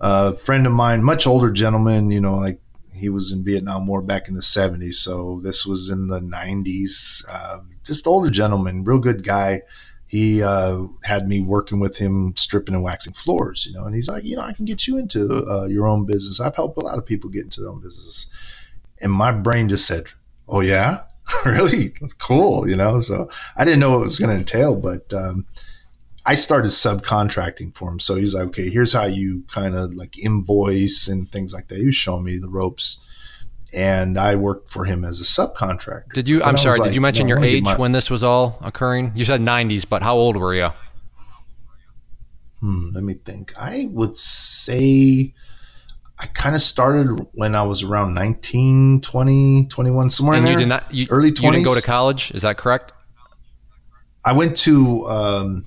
[0.00, 2.60] uh, a friend of mine, much older gentleman, you know, like
[2.94, 4.94] he was in Vietnam War back in the 70s.
[4.94, 7.24] So this was in the 90s.
[7.28, 9.62] Uh, just older gentleman, real good guy
[10.10, 14.08] he uh, had me working with him stripping and waxing floors, you know, and he's
[14.08, 16.40] like, you know, I can get you into uh, your own business.
[16.40, 18.28] I've helped a lot of people get into their own business.
[19.00, 20.06] And my brain just said,
[20.48, 21.02] oh, yeah,
[21.44, 21.94] really?
[22.18, 23.00] Cool, you know?
[23.00, 25.46] So I didn't know what it was going to entail, but um,
[26.26, 28.00] I started subcontracting for him.
[28.00, 31.78] So he's like, okay, here's how you kind of like invoice and things like that.
[31.78, 32.98] He was showing me the ropes
[33.72, 36.12] and I worked for him as a subcontractor.
[36.12, 36.42] Did you?
[36.42, 36.78] I'm sorry.
[36.78, 39.12] Like, did you mention your age my, when this was all occurring?
[39.14, 40.70] You said 90s, but how old were you?
[42.60, 43.52] Hmm, let me think.
[43.56, 45.32] I would say
[46.18, 50.56] I kind of started when I was around 19, 20, 21, somewhere and in you
[50.56, 50.58] there.
[50.58, 51.42] did not you, early 20s.
[51.42, 52.30] You didn't go to college.
[52.32, 52.92] Is that correct?
[54.22, 55.66] I went to um,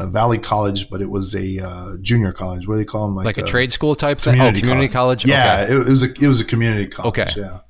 [0.00, 2.66] Valley College, but it was a uh, junior college.
[2.66, 3.16] What do they call them?
[3.16, 4.40] Like, like a, a, trade school type thing?
[4.40, 5.24] Oh, community college.
[5.24, 5.26] college?
[5.26, 5.72] Yeah, okay.
[5.72, 7.18] it, it, was a it was a community college.
[7.18, 7.40] Okay.
[7.40, 7.60] Yeah,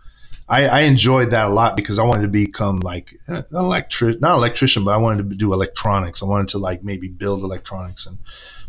[0.48, 4.36] I, I, enjoyed that a lot because I wanted to become like an electric, not
[4.36, 6.22] electrician, but I wanted to do electronics.
[6.22, 8.06] I wanted to like maybe build electronics.
[8.06, 8.18] And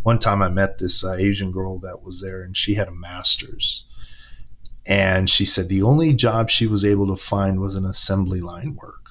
[0.03, 2.91] one time I met this uh, Asian girl that was there, and she had a
[2.91, 3.85] master's.
[4.85, 8.75] And she said the only job she was able to find was an assembly line
[8.75, 9.02] work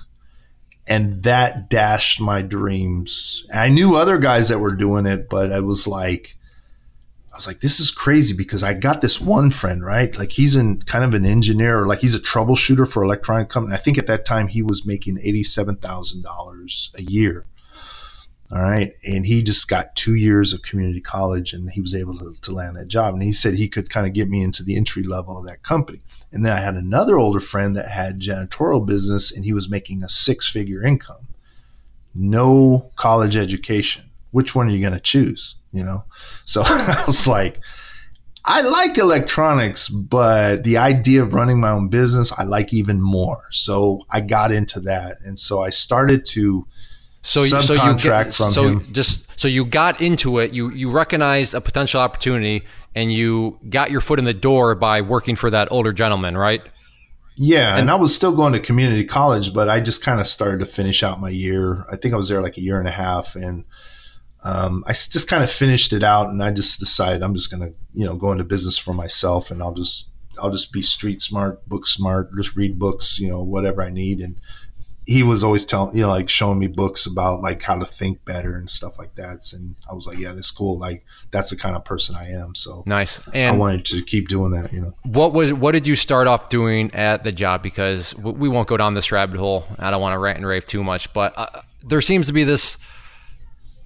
[0.87, 3.47] and that dashed my dreams.
[3.53, 6.37] I knew other guys that were doing it, but I was like,
[7.33, 10.15] I was like, this is crazy because I got this one friend, right?
[10.17, 13.75] Like he's in kind of an engineer or like he's a troubleshooter for electronic company.
[13.75, 17.47] I think at that time he was making eighty-seven thousand dollars a year.
[18.53, 18.95] All right.
[19.03, 22.53] And he just got two years of community college and he was able to, to
[22.53, 23.15] land that job.
[23.15, 25.63] And he said he could kind of get me into the entry level of that
[25.63, 26.01] company.
[26.33, 30.03] And then I had another older friend that had janitorial business and he was making
[30.03, 31.29] a six figure income.
[32.15, 34.05] No college education.
[34.33, 35.57] Which one are you going to choose?
[35.73, 36.05] You know?
[36.45, 37.59] So I was like,
[38.45, 43.45] I like electronics, but the idea of running my own business, I like even more.
[43.51, 45.17] So I got into that.
[45.25, 46.67] And so I started to
[47.23, 48.93] so, you, so you get, so him.
[48.93, 52.65] just so you got into it, you you recognized a potential opportunity,
[52.95, 56.63] and you got your foot in the door by working for that older gentleman, right?
[57.37, 60.27] Yeah, and, and I was still going to community college, but I just kind of
[60.27, 61.87] started to finish out my year.
[61.91, 63.65] I think I was there like a year and a half, and
[64.43, 67.71] um, I just kind of finished it out, and I just decided I'm just gonna,
[67.95, 71.67] you know, go into business for myself, and I'll just I'll just be street smart,
[71.69, 74.37] book smart, just read books, you know, whatever I need, and
[75.05, 78.25] he was always telling, you know, like showing me books about like how to think
[78.25, 79.53] better and stuff like that.
[79.53, 80.79] And I was like, yeah, that's cool.
[80.79, 82.55] Like that's the kind of person I am.
[82.55, 83.21] So nice.
[83.35, 84.95] And I wanted to keep doing that, you know.
[85.03, 87.63] What was, what did you start off doing at the job?
[87.63, 89.65] Because we won't go down this rabbit hole.
[89.79, 92.45] I don't want to rant and rave too much, but uh, there seems to be
[92.45, 92.79] this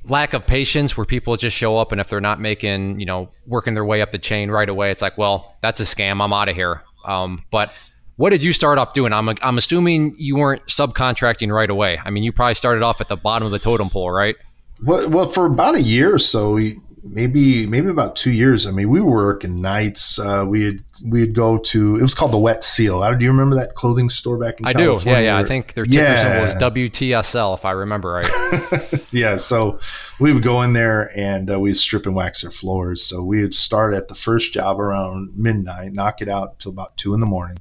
[0.05, 3.31] lack of patience where people just show up and if they're not making, you know,
[3.47, 6.23] working their way up the chain right away, it's like, well, that's a scam.
[6.23, 6.83] I'm out of here.
[7.07, 7.73] Um, but
[8.17, 9.13] what did you start off doing?
[9.13, 11.99] I'm, I'm assuming you weren't subcontracting right away.
[12.05, 14.37] I mean, you probably started off at the bottom of the totem pole, right?
[14.83, 16.59] Well, well for about a year or so,
[17.03, 18.67] maybe maybe about two years.
[18.67, 20.19] I mean, we were working nights.
[20.19, 23.01] Uh, we had we'd go to it was called the Wet Seal.
[23.17, 24.67] Do you remember that clothing store back in?
[24.67, 25.03] I California?
[25.05, 25.11] do.
[25.11, 25.39] Yeah, yeah.
[25.39, 26.23] I think their ticker yeah.
[26.23, 29.05] symbol was WTSL, if I remember right.
[29.13, 29.37] yeah.
[29.37, 29.79] So
[30.21, 33.05] we would go in there and uh, we'd strip and wax their floors.
[33.05, 36.97] So we would start at the first job around midnight, knock it out till about
[36.97, 37.59] two in the morning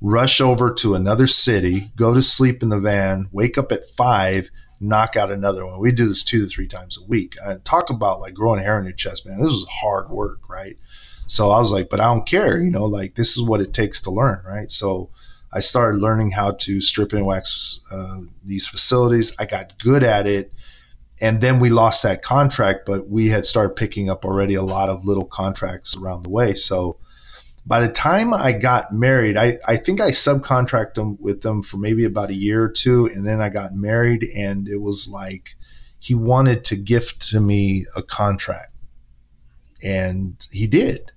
[0.00, 4.50] rush over to another city, go to sleep in the van, wake up at five,
[4.78, 5.78] knock out another one.
[5.80, 7.36] We do this two to three times a week.
[7.42, 9.40] And talk about like growing hair on your chest, man.
[9.40, 10.78] This is hard work, right?
[11.26, 13.72] So I was like, but I don't care, you know, like this is what it
[13.72, 14.70] takes to learn, right?
[14.70, 15.10] So
[15.52, 19.34] I started learning how to strip and wax uh, these facilities.
[19.38, 20.52] I got good at it.
[21.20, 24.90] and then we lost that contract, but we had started picking up already a lot
[24.90, 26.54] of little contracts around the way.
[26.54, 26.98] So
[27.66, 31.78] by the time I got married, I, I think I subcontracted them with them for
[31.78, 33.06] maybe about a year or two.
[33.06, 35.56] And then I got married, and it was like
[35.98, 38.72] he wanted to gift to me a contract.
[39.82, 41.10] And he did.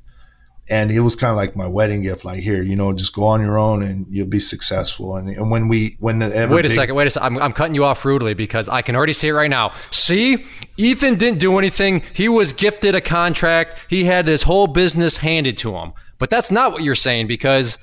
[0.72, 3.24] And it was kind of like my wedding gift like here you know just go
[3.24, 5.16] on your own and you'll be successful.
[5.16, 7.54] And, and when we when the wait a big, second wait a second I'm, I'm
[7.54, 9.72] cutting you off rudely because i can already see it right now.
[9.90, 10.46] See
[10.78, 12.04] ethan didn't do anything.
[12.14, 13.84] He was gifted a contract.
[13.90, 17.80] He had his whole business handed to him but that's not what you're saying because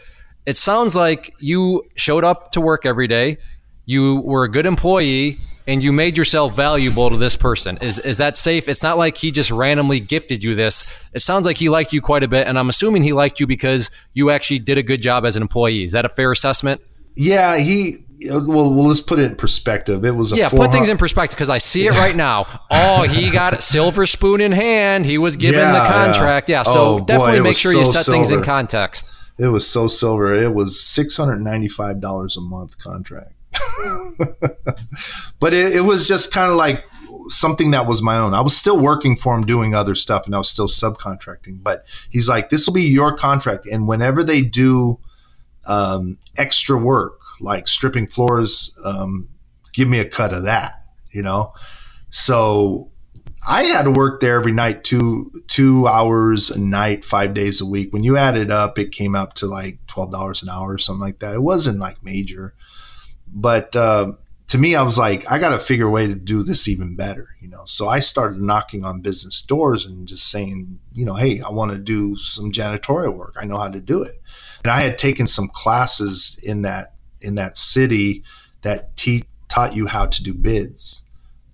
[0.47, 3.39] it sounds like you showed up to work every day
[3.87, 7.79] you were a good employee and you made yourself valuable to this person.
[7.81, 8.69] Is is that safe?
[8.69, 10.85] It's not like he just randomly gifted you this.
[11.13, 13.47] It sounds like he liked you quite a bit, and I'm assuming he liked you
[13.47, 15.83] because you actually did a good job as an employee.
[15.83, 16.81] Is that a fair assessment?
[17.17, 18.05] Yeah, he.
[18.25, 20.05] Well, well let's put it in perspective.
[20.05, 20.49] It was yeah.
[20.49, 22.47] Put things in perspective because I see it right now.
[22.71, 25.05] Oh, he got a silver spoon in hand.
[25.07, 26.49] He was given yeah, the contract.
[26.49, 26.59] Yeah.
[26.59, 28.17] yeah so oh, definitely boy, make sure so you set silver.
[28.17, 29.13] things in context.
[29.39, 30.35] It was so silver.
[30.35, 33.33] It was six hundred ninety five dollars a month contract.
[35.41, 36.85] but it, it was just kind of like
[37.29, 38.35] something that was my own.
[38.35, 41.63] I was still working for him doing other stuff and I was still subcontracting.
[41.63, 43.67] But he's like, this will be your contract.
[43.67, 44.99] And whenever they do
[45.67, 49.29] um, extra work, like stripping floors, um,
[49.73, 50.77] give me a cut of that,
[51.11, 51.53] you know?
[52.11, 52.91] So
[53.47, 57.67] I had to work there every night, two two hours a night, five days a
[57.67, 57.93] week.
[57.93, 60.79] When you add it up, it came up to like twelve dollars an hour or
[60.79, 61.35] something like that.
[61.35, 62.55] It wasn't like major
[63.29, 64.13] but uh,
[64.49, 66.97] to me, I was like, I got to figure a way to do this even
[66.97, 67.63] better, you know.
[67.67, 71.73] So I started knocking on business doors and just saying, you know, hey, I want
[71.73, 73.35] to do some janitorial work.
[73.39, 74.23] I know how to do it.
[74.65, 76.95] And I had taken some classes in that
[77.27, 78.23] in that city
[78.63, 81.03] that te- taught you how to do bids.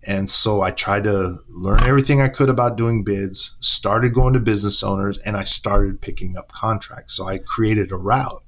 [0.05, 4.41] And so I tried to learn everything I could about doing bids, started going to
[4.41, 7.15] business owners, and I started picking up contracts.
[7.15, 8.43] So I created a route.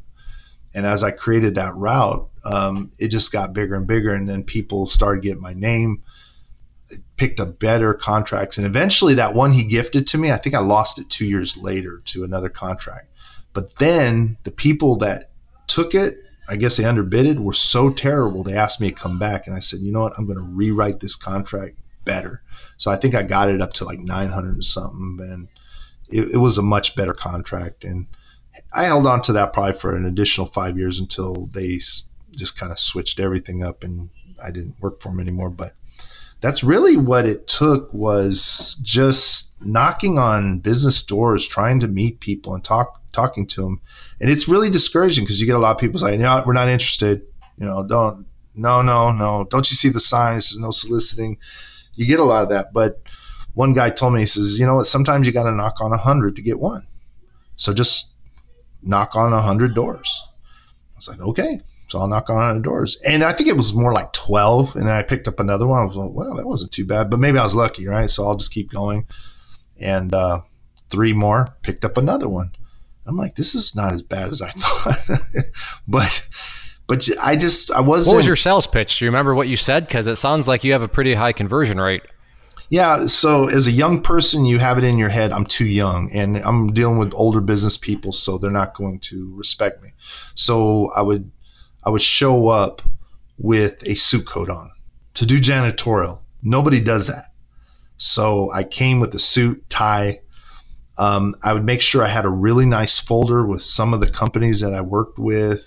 [0.74, 4.12] And as I created that route, um, it just got bigger and bigger.
[4.12, 6.02] And then people started getting my name,
[7.16, 8.58] picked up better contracts.
[8.58, 11.56] And eventually, that one he gifted to me, I think I lost it two years
[11.56, 13.06] later to another contract.
[13.52, 15.30] But then the people that
[15.68, 16.14] took it,
[16.48, 18.42] I guess they underbidded, were so terrible.
[18.42, 19.46] They asked me to come back.
[19.46, 20.12] And I said, you know what?
[20.18, 22.42] I'm going to rewrite this contract better.
[22.76, 25.18] So I think I got it up to like 900 and something.
[25.20, 25.48] And
[26.10, 27.84] it, it was a much better contract.
[27.84, 28.06] And
[28.72, 31.78] I held on to that probably for an additional five years until they
[32.32, 34.10] just kind of switched everything up and
[34.42, 35.50] I didn't work for them anymore.
[35.50, 35.74] But
[36.40, 42.54] that's really what it took was just knocking on business doors, trying to meet people
[42.54, 43.80] and talk talking to them.
[44.24, 46.70] And it's really discouraging because you get a lot of people saying, "No, we're not
[46.70, 47.26] interested."
[47.58, 49.44] You know, don't, no, no, no.
[49.50, 50.58] Don't you see the signs?
[50.58, 51.36] no soliciting.
[51.92, 52.72] You get a lot of that.
[52.72, 53.02] But
[53.52, 54.86] one guy told me, he says, "You know what?
[54.86, 56.86] Sometimes you got to knock on a hundred to get one.
[57.56, 58.14] So just
[58.82, 60.10] knock on a hundred doors."
[60.94, 62.98] I was like, "Okay." So I'll knock on doors.
[63.04, 64.74] And I think it was more like 12.
[64.74, 65.82] And then I picked up another one.
[65.82, 67.10] I was like, well, that wasn't too bad.
[67.10, 68.08] But maybe I was lucky, right?
[68.08, 69.06] So I'll just keep going.
[69.78, 70.40] And uh,
[70.88, 72.52] three more, picked up another one.
[73.06, 75.20] I'm like, this is not as bad as I thought.
[75.86, 76.28] but
[76.86, 78.12] but I just I wasn't.
[78.12, 78.98] What was your sales pitch?
[78.98, 79.86] Do you remember what you said?
[79.86, 82.02] Because it sounds like you have a pretty high conversion rate.
[82.70, 83.06] Yeah.
[83.06, 86.38] So as a young person, you have it in your head, I'm too young, and
[86.38, 89.90] I'm dealing with older business people, so they're not going to respect me.
[90.34, 91.30] So I would
[91.84, 92.82] I would show up
[93.38, 94.70] with a suit coat on
[95.14, 96.18] to do janitorial.
[96.42, 97.24] Nobody does that.
[97.96, 100.20] So I came with a suit, tie.
[100.96, 104.10] Um, I would make sure I had a really nice folder with some of the
[104.10, 105.60] companies that I worked with,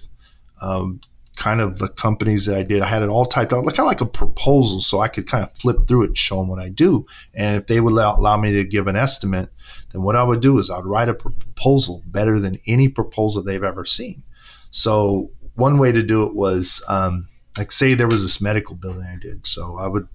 [0.61, 1.01] um,
[1.36, 2.81] kind of the companies that I did.
[2.81, 5.27] I had it all typed out, like kind of like a proposal, so I could
[5.27, 7.06] kind of flip through it show them what I do.
[7.34, 9.49] And if they would allow, allow me to give an estimate,
[9.91, 13.64] then what I would do is I'd write a proposal better than any proposal they've
[13.64, 14.23] ever seen.
[14.72, 17.27] So one way to do it was um,
[17.57, 19.45] like say there was this medical building I did.
[19.45, 20.07] So I would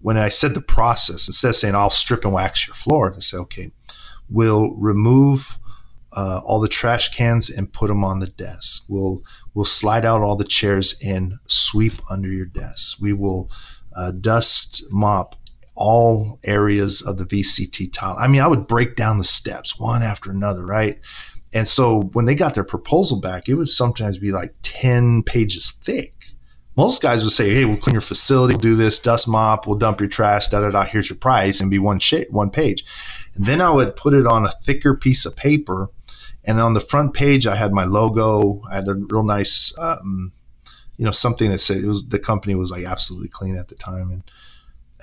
[0.00, 3.20] when I said the process, instead of saying I'll strip and wax your floor, I
[3.20, 3.72] say, okay,
[4.30, 5.58] we'll remove
[6.12, 8.84] uh, all the trash cans and put them on the desk.
[8.88, 9.22] We'll
[9.54, 12.98] we'll slide out all the chairs and sweep under your desk.
[13.00, 13.50] We will
[13.94, 15.36] uh, dust mop
[15.74, 18.16] all areas of the VCT tile.
[18.18, 20.98] I mean, I would break down the steps one after another, right?
[21.52, 25.70] And so when they got their proposal back, it would sometimes be like 10 pages
[25.84, 26.14] thick.
[26.76, 29.78] Most guys would say, Hey, we'll clean your facility, we'll do this, dust mop, we'll
[29.78, 32.84] dump your trash, da da da, here's your price, and be one shit, one page.
[33.38, 35.90] Then I would put it on a thicker piece of paper.
[36.44, 38.62] And on the front page, I had my logo.
[38.70, 40.32] I had a real nice, um,
[40.96, 43.74] you know, something that said it was the company was like absolutely clean at the
[43.74, 44.10] time.
[44.10, 44.22] And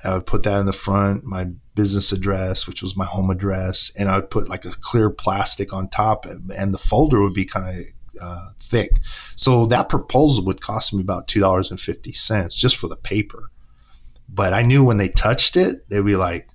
[0.04, 3.92] I would put that in the front, my business address, which was my home address,
[3.98, 7.46] and I would put like a clear plastic on top, and the folder would be
[7.46, 7.86] kind of
[8.22, 8.92] uh, thick.
[9.36, 12.96] So that proposal would cost me about two dollars and fifty cents just for the
[12.96, 13.50] paper.
[14.30, 16.50] But I knew when they touched it, they'd be like,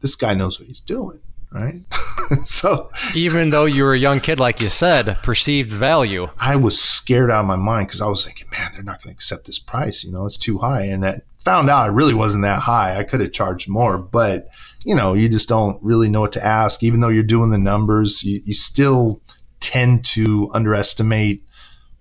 [0.00, 1.20] "This guy knows what he's doing."
[1.52, 1.82] Right.
[2.44, 6.28] so even though you were a young kid, like you said, perceived value.
[6.38, 9.12] I was scared out of my mind because I was thinking, man, they're not going
[9.12, 10.04] to accept this price.
[10.04, 10.84] You know, it's too high.
[10.84, 12.96] And that found out it really wasn't that high.
[12.96, 14.48] I could have charged more, but
[14.84, 16.82] you know, you just don't really know what to ask.
[16.82, 19.20] Even though you're doing the numbers, you, you still
[19.58, 21.44] tend to underestimate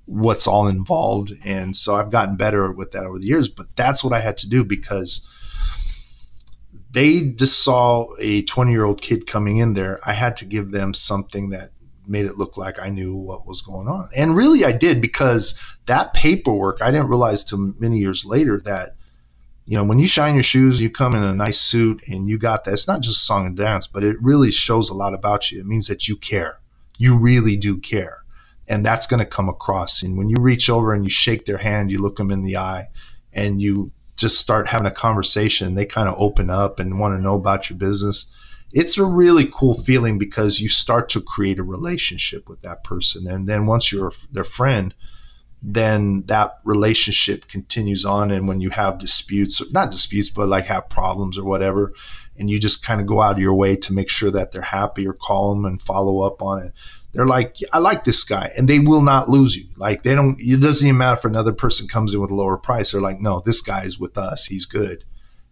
[0.06, 1.34] what's all involved.
[1.44, 4.38] And so I've gotten better with that over the years, but that's what I had
[4.40, 5.28] to do because
[6.92, 10.00] they just saw a 20 year old kid coming in there.
[10.06, 11.70] I had to give them something that
[12.08, 14.10] made it look like I knew what was going on.
[14.16, 18.96] And really, I did because that paperwork, I didn't realize till many years later that,
[19.66, 22.40] you know, when you shine your shoes, you come in a nice suit and you
[22.40, 22.74] got that.
[22.74, 25.60] It's not just song and dance, but it really shows a lot about you.
[25.60, 26.58] It means that you care.
[26.98, 28.24] You really do care.
[28.68, 30.02] And that's going to come across.
[30.02, 32.58] And when you reach over and you shake their hand, you look them in the
[32.58, 32.88] eye
[33.32, 37.22] and you just start having a conversation, they kind of open up and want to
[37.22, 38.34] know about your business.
[38.72, 43.28] It's a really cool feeling because you start to create a relationship with that person.
[43.28, 44.94] And then once you're their friend,
[45.62, 48.32] then that relationship continues on.
[48.32, 51.94] And when you have disputes, not disputes, but like have problems or whatever,
[52.38, 54.62] and you just kind of go out of your way to make sure that they're
[54.62, 56.74] happy or call them and follow up on it
[57.14, 59.66] they're like, I like this guy, and they will not lose you.
[59.78, 60.40] Like they don't.
[60.40, 62.92] It doesn't even matter if another person comes in with a lower price.
[62.92, 64.46] They're like, no, this guy is with us.
[64.46, 65.04] He's good,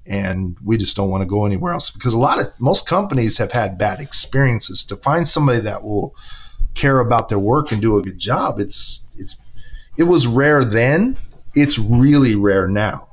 [0.06, 3.38] and we just don't want to go anywhere else because a lot of most companies
[3.40, 4.86] have had bad experiences.
[4.86, 6.16] To find somebody that will
[6.76, 9.42] care about their work and do a good job, it's it's
[9.98, 11.18] it was rare then.
[11.56, 13.07] It's really rare now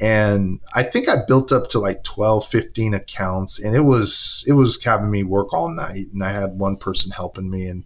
[0.00, 4.52] and I think I built up to like 12, 15 accounts, and it was it
[4.52, 7.84] was having me work all night, and I had one person helping me, and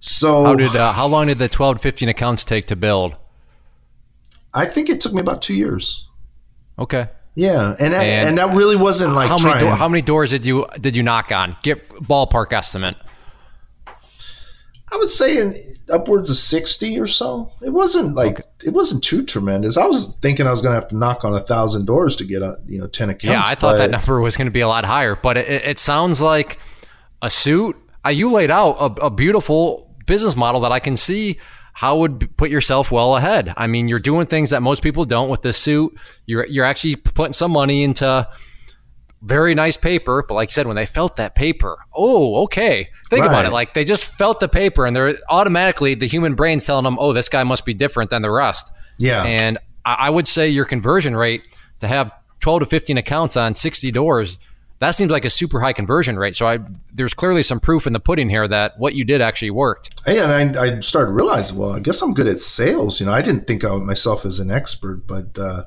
[0.00, 3.16] so how did uh, how long did the 12 to 15 accounts take to build?
[4.54, 6.06] I think it took me about two years.
[6.78, 7.08] Okay.
[7.34, 10.46] Yeah, and and, and that really wasn't like how many do- how many doors did
[10.46, 11.56] you did you knock on?
[11.62, 12.96] Get ballpark estimate.
[14.92, 17.52] I would say in upwards of 60 or so.
[17.62, 18.48] It wasn't like okay.
[18.64, 19.76] it wasn't too tremendous.
[19.76, 22.24] I was thinking I was going to have to knock on a thousand doors to
[22.24, 23.24] get a you know 10 accounts.
[23.24, 25.78] Yeah, I thought that number was going to be a lot higher, but it, it
[25.78, 26.58] sounds like
[27.22, 27.76] a suit.
[28.04, 31.38] Uh, you laid out a, a beautiful business model that I can see
[31.72, 33.52] how would put yourself well ahead.
[33.56, 35.98] I mean, you're doing things that most people don't with this suit.
[36.24, 38.26] You're you're actually putting some money into
[39.22, 42.90] very nice paper, but like I said, when they felt that paper, oh, okay.
[43.10, 43.28] Think right.
[43.28, 43.52] about it.
[43.52, 47.12] Like they just felt the paper, and they're automatically the human brain's telling them, oh,
[47.12, 48.72] this guy must be different than the rest.
[48.98, 49.24] Yeah.
[49.24, 51.42] And I would say your conversion rate
[51.80, 54.38] to have 12 to 15 accounts on 60 doors,
[54.78, 56.36] that seems like a super high conversion rate.
[56.36, 56.58] So I,
[56.92, 59.90] there's clearly some proof in the pudding here that what you did actually worked.
[60.04, 63.00] Hey, and I, I started realizing, well, I guess I'm good at sales.
[63.00, 65.64] You know, I didn't think of myself as an expert, but uh,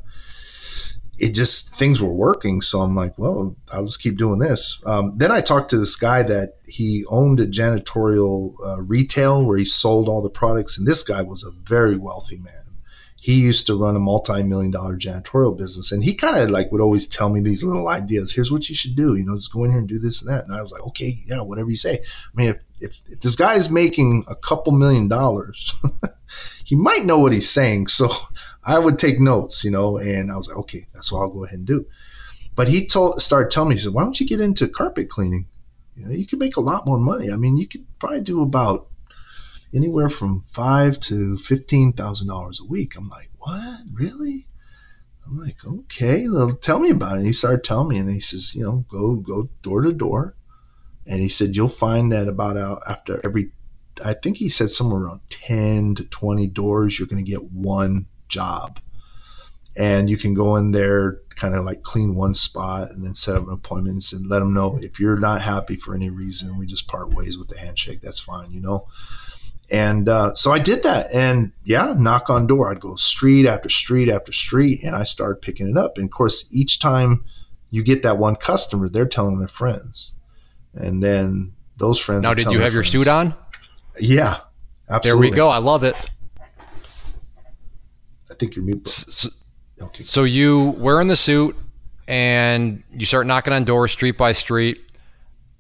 [1.20, 2.62] it just things were working.
[2.62, 4.82] So I'm like, well, I'll just keep doing this.
[4.86, 9.58] Um, then I talked to this guy that he owned a janitorial uh, retail where
[9.58, 12.54] he sold all the products, and this guy was a very wealthy man.
[13.22, 16.82] He used to run a multi-million dollar janitorial business, and he kind of like would
[16.82, 18.32] always tell me these little ideas.
[18.32, 19.16] Here's what you should do.
[19.16, 20.46] You know, just go in here and do this and that.
[20.46, 21.96] And I was like, okay, yeah, whatever you say.
[21.96, 25.76] I mean, if if, if this guy is making a couple million dollars,
[26.64, 27.88] he might know what he's saying.
[27.88, 28.10] So
[28.66, 31.46] I would take notes, you know, and I was like, okay, that's what I'll go
[31.46, 31.86] ahead and do.
[32.56, 35.48] But he told, started telling me, he said, why don't you get into carpet cleaning?
[35.96, 37.32] You know, you could make a lot more money.
[37.32, 38.88] I mean, you could probably do about
[39.74, 42.96] anywhere from five to fifteen thousand dollars a week.
[42.96, 43.80] I'm like, what?
[43.94, 44.48] Really?
[45.26, 47.18] I'm like, okay, well, tell me about it.
[47.20, 50.36] And he started telling me, and he says, you know, go go door to door,
[51.06, 53.52] and he said you'll find that about out after every,
[54.04, 58.08] I think he said somewhere around ten to twenty doors, you're going to get one
[58.30, 58.80] job.
[59.78, 63.36] And you can go in there, kind of like clean one spot and then set
[63.36, 66.88] up appointments and let them know if you're not happy for any reason, we just
[66.88, 68.02] part ways with the handshake.
[68.02, 68.88] That's fine, you know?
[69.72, 71.14] And uh, so I did that.
[71.14, 72.72] And yeah, knock on door.
[72.72, 75.98] I'd go street after street after street and I started picking it up.
[75.98, 77.24] And of course, each time
[77.70, 80.14] you get that one customer, they're telling their friends.
[80.74, 82.24] And then those friends.
[82.24, 83.36] Now, did you have your suit on?
[84.00, 84.40] Yeah,
[84.90, 85.28] absolutely.
[85.28, 85.50] There we go.
[85.50, 85.96] I love it
[88.40, 88.88] think you're mute.
[88.88, 89.30] So,
[89.82, 90.04] okay.
[90.04, 91.56] So you wearing the suit
[92.08, 94.82] and you start knocking on doors street by street.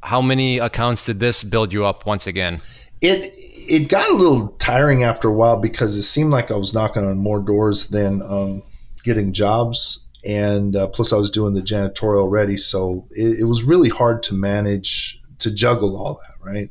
[0.02, 2.62] How many accounts did this build you up once again?
[3.02, 6.74] It it got a little tiring after a while because it seemed like I was
[6.74, 8.64] knocking on more doors than um,
[9.04, 10.06] getting jobs.
[10.26, 14.24] and uh, plus I was doing the janitorial already, so it, it was really hard
[14.24, 16.70] to manage to juggle all that, right?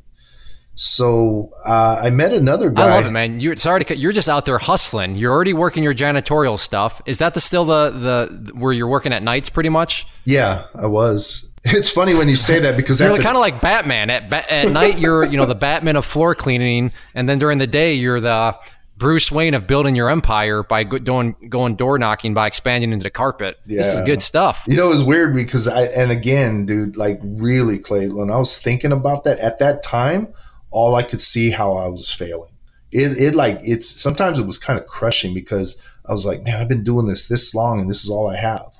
[0.80, 2.86] So uh, I met another guy.
[2.86, 3.40] I love it, man.
[3.40, 3.98] You're sorry to cut.
[3.98, 5.16] You're just out there hustling.
[5.16, 7.02] You're already working your janitorial stuff.
[7.04, 10.06] Is that the still the the where you're working at nights, pretty much?
[10.24, 11.44] Yeah, I was.
[11.64, 14.08] It's funny when you say that because you're kind of like Batman.
[14.08, 17.66] At at night, you're you know the Batman of floor cleaning, and then during the
[17.66, 18.56] day, you're the
[18.96, 23.10] Bruce Wayne of building your empire by doing going door knocking by expanding into the
[23.10, 23.58] carpet.
[23.66, 23.78] Yeah.
[23.78, 24.64] This is good stuff.
[24.68, 28.38] You know, it was weird because I and again, dude, like really, Clay, when I
[28.38, 30.32] was thinking about that at that time
[30.70, 32.50] all I could see how I was failing.
[32.90, 36.60] It, it like it's sometimes it was kind of crushing because I was like, man,
[36.60, 38.70] I've been doing this this long and this is all I have.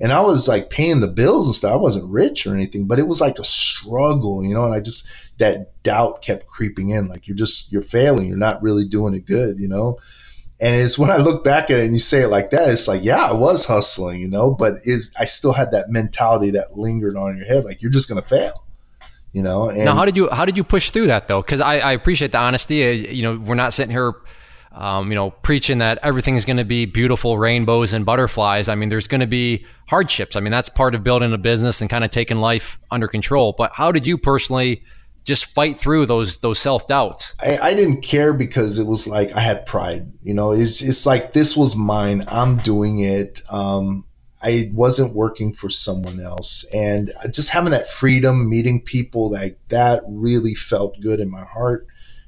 [0.00, 1.72] And I was like paying the bills and stuff.
[1.72, 4.64] I wasn't rich or anything, but it was like a struggle, you know.
[4.64, 5.06] And I just
[5.38, 9.26] that doubt kept creeping in, like you're just you're failing, you're not really doing it
[9.26, 9.98] good, you know.
[10.60, 12.86] And it's when I look back at it and you say it like that, it's
[12.86, 14.74] like, yeah, I was hustling, you know, but
[15.18, 18.64] I still had that mentality that lingered on your head, like you're just gonna fail
[19.32, 19.68] you know.
[19.68, 21.42] And now, how did you how did you push through that though?
[21.42, 22.86] Because I, I appreciate the honesty.
[22.86, 24.14] Uh, you know, we're not sitting here.
[24.74, 28.70] Um, you know, preaching that everything is going to be beautiful rainbows and butterflies.
[28.70, 30.34] I mean, there's going to be hardships.
[30.34, 33.54] I mean, that's part of building a business and kind of taking life under control.
[33.58, 34.82] But how did you personally
[35.24, 37.34] just fight through those those self doubts?
[37.40, 40.10] I, I, didn't care because it was like I had pride.
[40.22, 42.24] You know, it's it's like this was mine.
[42.28, 43.42] I'm doing it.
[43.50, 44.06] Um,
[44.42, 46.64] I wasn't working for someone else.
[46.74, 51.86] And just having that freedom, meeting people like that really felt good in my heart.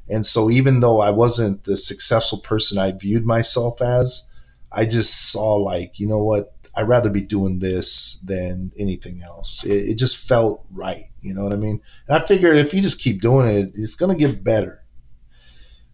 [0.09, 4.25] And so even though I wasn't the successful person I viewed myself as,
[4.71, 9.65] I just saw like, you know what, I'd rather be doing this than anything else.
[9.65, 11.05] It, it just felt right.
[11.21, 11.81] You know what I mean?
[12.09, 14.83] And I figured if you just keep doing it, it's going to get better.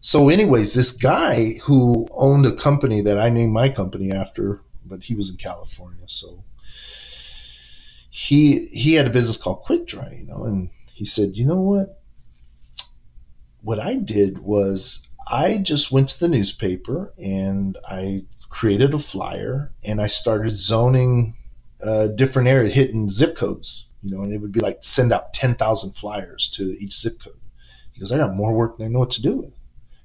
[0.01, 5.05] So, anyways, this guy who owned a company that I named my company after but
[5.05, 6.45] he was in California, so
[8.11, 11.61] he he had a business called Quick Dry, you know, and he said, you know
[11.63, 12.03] what?
[13.63, 19.73] What I did was I just went to the newspaper and I created a flyer
[19.85, 21.37] and I started zoning
[21.87, 25.33] uh, different areas, hitting zip codes, you know, and it would be like send out
[25.33, 27.39] 10,000 flyers to each zip code.
[27.93, 29.55] He goes, I got more work than I know what to do with.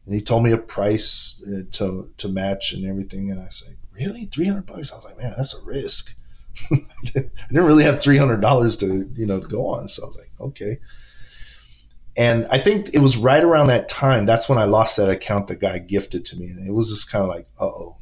[0.05, 3.31] And he told me a price uh, to, to match and everything.
[3.31, 4.25] And I said, really?
[4.25, 4.91] 300 bucks?
[4.91, 6.15] I was like man that's a risk.
[6.71, 9.87] I didn't really have $300 to you know to go on.
[9.87, 10.77] So i was like okay.
[12.17, 15.47] And i think it was right around that time that's when i lost that account
[15.47, 16.47] the guy gifted to me.
[16.47, 17.97] And it was just kind of like oh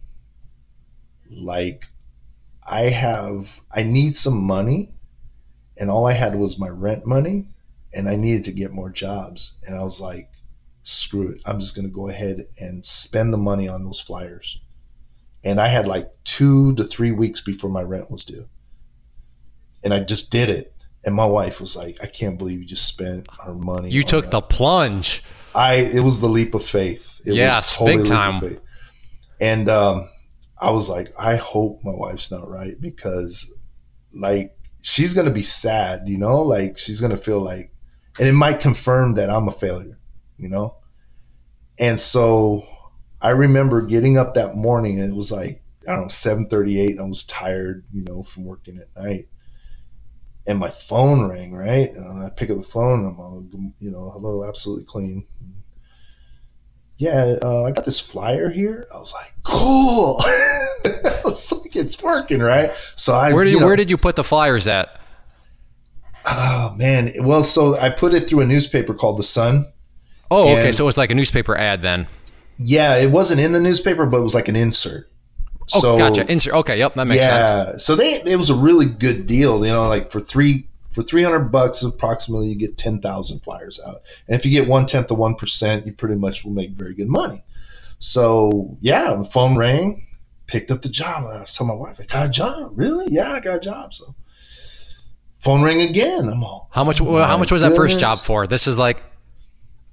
[1.32, 1.86] like
[2.68, 4.92] i have i need some money
[5.80, 7.48] and all i had was my rent money
[7.92, 9.58] and i needed to get more jobs.
[9.66, 10.30] And i was like
[10.84, 11.42] screw it.
[11.46, 14.60] I'm just going to go ahead and spend the money on those flyers
[15.44, 18.48] and I had like two to three weeks before my rent was due.
[19.84, 20.74] And I just did it.
[21.06, 23.90] And my wife was like, I can't believe you just spent her money.
[23.90, 24.32] You took that.
[24.32, 25.22] the plunge.
[25.54, 27.20] I it was the leap of faith.
[27.26, 28.60] It yes, totally big time.
[29.42, 30.10] And um,
[30.60, 33.54] I was like, I hope my wife's not right because
[34.14, 37.74] like she's gonna be sad, you know, like she's gonna feel like
[38.18, 39.98] and it might confirm that I'm a failure,
[40.38, 40.78] you know?
[41.80, 42.66] And so
[43.24, 47.00] I remember getting up that morning and it was like, I don't know, 738 and
[47.00, 49.26] I was tired, you know, from working at night.
[50.46, 51.90] And my phone rang, right?
[51.90, 53.46] And I pick up the phone and I'm all,
[53.80, 55.26] you know, hello, absolutely clean.
[56.98, 58.88] Yeah, uh, I got this flyer here.
[58.94, 60.18] I was like, cool.
[60.86, 62.72] I was like, it's working, right?
[62.98, 65.00] So I where did you, you know, where did you put the flyers at?
[66.26, 69.72] Oh man, well, so I put it through a newspaper called The Sun.
[70.30, 70.72] Oh, okay.
[70.72, 72.08] So it was like a newspaper ad then.
[72.64, 75.10] Yeah, it wasn't in the newspaper, but it was like an insert.
[75.76, 76.30] Oh, so, gotcha.
[76.32, 76.54] Insert.
[76.54, 77.70] Okay, yep, that makes yeah, sense.
[77.72, 79.66] Yeah, so they it was a really good deal.
[79.66, 83.80] You know, like for three for three hundred bucks, approximately, you get ten thousand flyers
[83.86, 84.02] out.
[84.28, 86.94] And if you get one tenth of one percent, you pretty much will make very
[86.94, 87.44] good money.
[88.00, 90.06] So yeah, the phone rang,
[90.48, 91.26] picked up the job.
[91.26, 92.72] I told my wife, "I got a job.
[92.76, 93.06] Really?
[93.10, 94.16] Yeah, I got a job." So
[95.40, 96.30] phone rang again.
[96.30, 96.70] I'm all.
[96.72, 97.02] How much?
[97.02, 98.48] Well, how much was that first job for?
[98.48, 99.02] This is like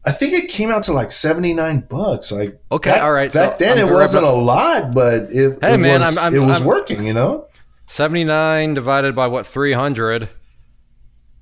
[0.04, 2.32] I think it came out to like seventy nine bucks.
[2.32, 3.32] Like okay, all right.
[3.32, 6.26] Back so then I'm it wasn't a lot, but it, hey, it man, was, I'm,
[6.26, 7.04] I'm, it was working.
[7.04, 7.48] You know,
[7.86, 10.30] seventy nine divided by what three hundred.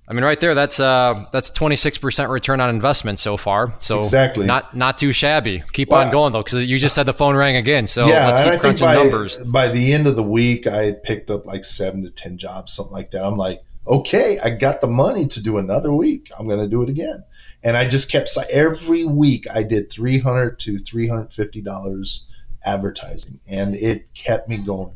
[0.08, 3.74] I mean, right there, that's uh, that's twenty six percent return on investment so far.
[3.78, 5.62] So exactly, not not too shabby.
[5.72, 7.86] Keep on going though, because you just said the phone rang again.
[7.86, 9.38] So yeah, let's keep crunching by, numbers.
[9.38, 12.72] By the end of the week, I had picked up like seven to ten jobs,
[12.72, 13.24] something like that.
[13.24, 16.32] I'm like, okay, I got the money to do another week.
[16.36, 17.22] I'm going to do it again
[17.64, 22.26] and I just kept every week I did three hundred to three hundred fifty dollars
[22.64, 24.92] advertising, and it kept me going.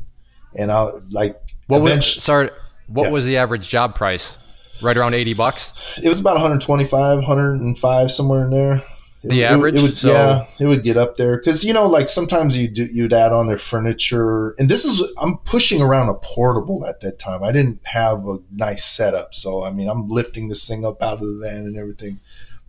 [0.55, 2.49] and I like what was sorry
[2.87, 3.09] what Yeah.
[3.09, 4.37] was the average job price?
[4.81, 5.73] Right around eighty bucks.
[6.01, 8.75] it was about 125, 105, somewhere in there.
[9.23, 9.75] It- The it- average?
[9.75, 12.67] it would, So- yeah, it would get up there because you know, like sometimes you
[12.67, 16.99] do, you'd add on their furniture, and this is I'm pushing around a portable at
[17.01, 17.41] that time.
[17.43, 21.13] I didn't have a nice setup, so I mean, I'm lifting this thing up out
[21.13, 22.19] of the van and everything.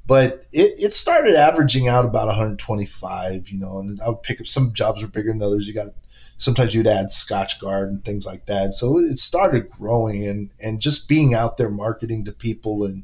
[0.06, 4.46] But it, it started averaging out about 125, you know, and I would pick up
[4.46, 5.66] some jobs were bigger than others.
[5.66, 5.88] You got
[6.36, 8.74] sometimes you'd add Scotchgard and things like that.
[8.74, 13.02] So it started growing and and just being out there marketing to people and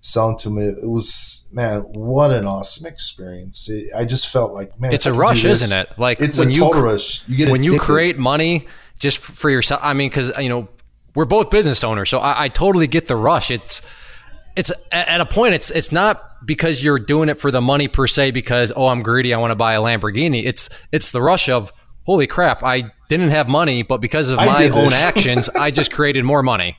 [0.00, 0.58] selling to them.
[0.58, 3.68] It, it was man, what an awesome experience.
[3.68, 5.98] It, I just felt like man, It's a I could do rush, this- isn't it?
[5.98, 7.22] Like It's when a you total cr- rush.
[7.28, 8.66] You get when you create money
[8.98, 9.80] just for yourself.
[9.84, 10.68] I mean, because you know
[11.14, 13.50] we're both business owners, so I, I totally get the rush.
[13.50, 13.82] It's
[14.58, 15.54] it's at a point.
[15.54, 18.32] It's it's not because you're doing it for the money per se.
[18.32, 19.32] Because oh, I'm greedy.
[19.32, 20.44] I want to buy a Lamborghini.
[20.44, 21.72] It's it's the rush of
[22.04, 22.62] holy crap.
[22.62, 26.42] I didn't have money, but because of I my own actions, I just created more
[26.42, 26.76] money.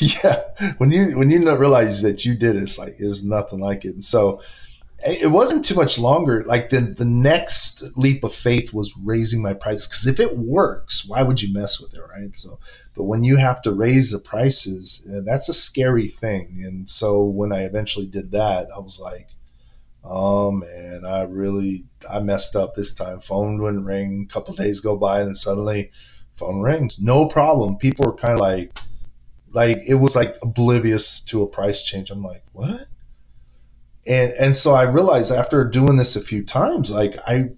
[0.00, 0.40] yeah
[0.78, 3.90] when you when you realize that you did it, it's like there's nothing like it
[3.90, 4.40] and so
[5.06, 9.52] it wasn't too much longer like the the next leap of faith was raising my
[9.52, 12.30] price because if it works why would you mess with it right?
[12.36, 12.58] So
[12.94, 16.62] but when you have to raise the prices uh, that's a scary thing.
[16.64, 19.28] And so when i eventually did that i was like
[20.04, 23.20] oh man i really i messed up this time.
[23.20, 24.26] Phone wouldn't ring.
[24.28, 25.90] A couple days go by and suddenly
[26.36, 26.98] phone rings.
[26.98, 27.76] No problem.
[27.76, 28.78] People were kind of like
[29.52, 32.10] like it was like oblivious to a price change.
[32.10, 32.86] I'm like, what?
[34.06, 37.50] And and so I realized after doing this a few times, like I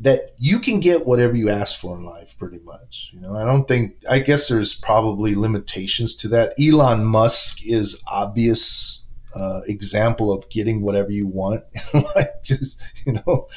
[0.00, 3.10] that you can get whatever you ask for in life, pretty much.
[3.12, 6.54] You know, I don't think I guess there's probably limitations to that.
[6.60, 9.04] Elon Musk is obvious
[9.34, 11.64] uh, example of getting whatever you want.
[11.94, 13.48] like just you know,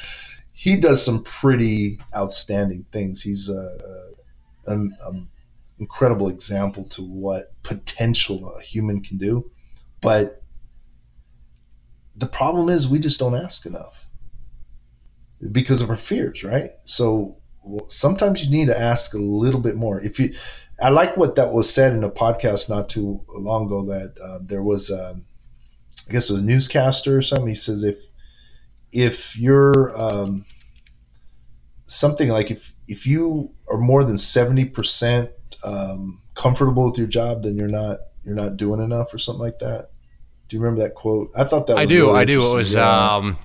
[0.52, 3.22] he does some pretty outstanding things.
[3.22, 4.12] He's a,
[4.68, 5.12] a, a
[5.78, 9.50] incredible example to what potential a human can do.
[10.00, 10.41] But
[12.22, 14.06] the problem is we just don't ask enough
[15.50, 16.70] because of our fears, right?
[16.84, 17.36] So
[17.88, 20.00] sometimes you need to ask a little bit more.
[20.00, 20.32] If you,
[20.80, 24.38] I like what that was said in a podcast not too long ago that uh,
[24.40, 25.24] there was, um,
[26.08, 27.48] I guess, a newscaster or something.
[27.48, 27.96] He says if
[28.92, 30.44] if you're um,
[31.86, 35.30] something like if if you are more than seventy percent
[35.64, 39.58] um, comfortable with your job, then you're not you're not doing enough or something like
[39.58, 39.88] that.
[40.52, 41.30] Do you remember that quote?
[41.34, 42.08] I thought that was I do.
[42.08, 42.52] really I do.
[42.52, 42.74] It was.
[42.74, 43.14] Yeah.
[43.14, 43.38] Um,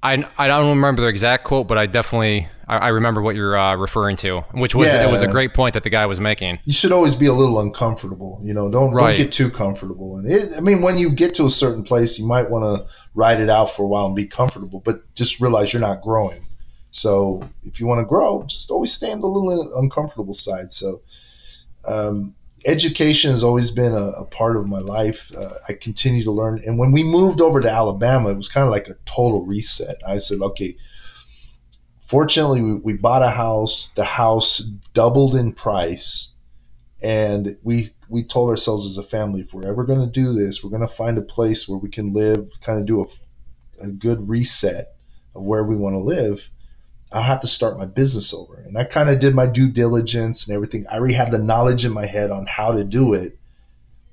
[0.00, 3.56] I I don't remember the exact quote, but I definitely I, I remember what you're
[3.56, 5.08] uh, referring to, which was yeah.
[5.08, 6.60] it was a great point that the guy was making.
[6.64, 8.40] you should always be a little uncomfortable.
[8.44, 9.16] You know, don't Right.
[9.16, 10.18] don't get too comfortable.
[10.18, 12.86] And it, I mean, when you get to a certain place, you might want to
[13.16, 16.46] ride it out for a while and be comfortable, but just realize you're not growing.
[16.92, 20.72] So if you want to grow, just always stay on the little uncomfortable side.
[20.72, 21.00] So
[21.88, 25.30] um, education has always been a, a part of my life.
[25.36, 26.60] Uh, I continue to learn.
[26.66, 29.96] And when we moved over to Alabama, it was kind of like a total reset.
[30.06, 30.76] I said, okay,
[32.06, 33.92] fortunately, we, we bought a house.
[33.96, 34.58] The house
[34.94, 36.32] doubled in price.
[37.02, 40.64] And we we told ourselves as a family, if we're ever going to do this,
[40.64, 43.90] we're going to find a place where we can live, kind of do a, a
[43.90, 44.96] good reset
[45.34, 46.48] of where we want to live.
[47.12, 48.56] I have to start my business over.
[48.56, 50.84] And I kind of did my due diligence and everything.
[50.90, 53.38] I already had the knowledge in my head on how to do it.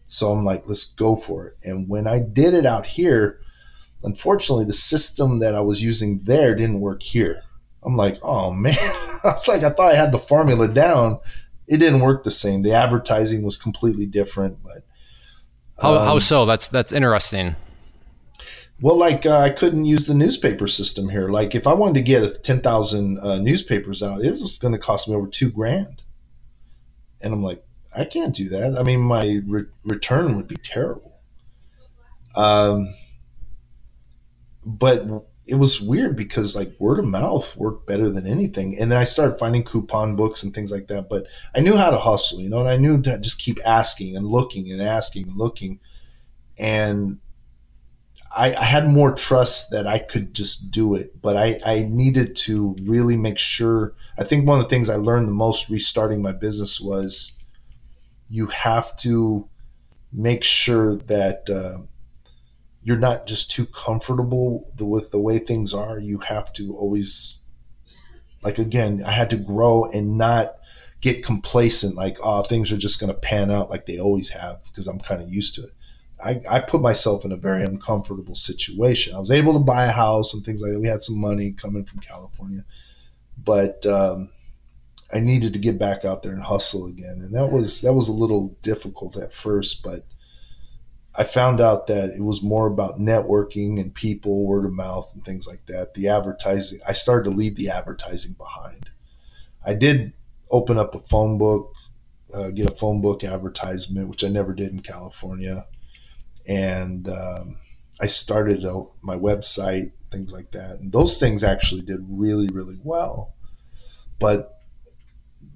[0.07, 1.57] So I'm like, let's go for it.
[1.63, 3.39] And when I did it out here,
[4.03, 7.41] unfortunately, the system that I was using there didn't work here.
[7.83, 8.75] I'm like, oh man.
[9.23, 11.19] I was like, I thought I had the formula down.
[11.67, 12.61] It didn't work the same.
[12.61, 14.61] The advertising was completely different.
[14.61, 14.83] But
[15.81, 16.45] How, um, how so?
[16.45, 17.55] That's that's interesting.
[18.83, 21.29] Well, like uh, I couldn't use the newspaper system here.
[21.29, 24.77] Like if I wanted to get ten thousand uh, newspapers out, it was going to
[24.77, 26.03] cost me over two grand.
[27.21, 27.63] And I'm like,
[27.95, 28.75] I can't do that.
[28.77, 31.13] I mean, my re- return would be terrible.
[32.35, 32.93] Um,
[34.65, 35.05] but
[35.47, 38.77] it was weird because like word of mouth worked better than anything.
[38.77, 41.07] And then I started finding coupon books and things like that.
[41.07, 44.17] But I knew how to hustle, you know, and I knew to just keep asking
[44.17, 45.79] and looking and asking and looking.
[46.57, 47.19] And
[48.35, 52.35] I, I had more trust that I could just do it, but I, I needed
[52.37, 53.93] to really make sure.
[54.17, 57.33] I think one of the things I learned the most restarting my business was
[58.27, 59.47] you have to
[60.11, 61.83] make sure that uh,
[62.81, 65.99] you're not just too comfortable with the way things are.
[65.99, 67.39] You have to always,
[68.41, 70.55] like, again, I had to grow and not
[71.01, 74.63] get complacent, like, oh, things are just going to pan out like they always have
[74.63, 75.71] because I'm kind of used to it.
[76.23, 79.13] I, I put myself in a very uncomfortable situation.
[79.13, 80.79] I was able to buy a house and things like that.
[80.79, 82.63] We had some money coming from California,
[83.43, 84.29] but um,
[85.13, 88.09] I needed to get back out there and hustle again, and that was that was
[88.09, 90.05] a little difficult at first, but
[91.15, 95.23] I found out that it was more about networking and people, word of mouth, and
[95.23, 95.93] things like that.
[95.93, 98.89] The advertising, I started to leave the advertising behind.
[99.63, 100.13] I did
[100.49, 101.71] open up a phone book,
[102.33, 105.67] uh, get a phone book advertisement, which I never did in California,
[106.47, 107.57] and um,
[108.01, 112.79] I started a, my website, things like that, and those things actually did really, really
[112.83, 113.33] well.
[114.19, 114.61] But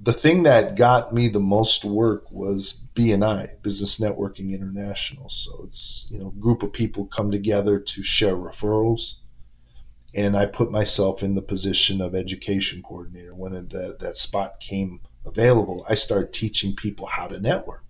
[0.01, 5.29] the thing that got me the most work was BNI, Business Networking International.
[5.29, 9.15] So it's you know group of people come together to share referrals,
[10.15, 15.01] and I put myself in the position of education coordinator when that that spot came
[15.25, 15.85] available.
[15.89, 17.83] I started teaching people how to network.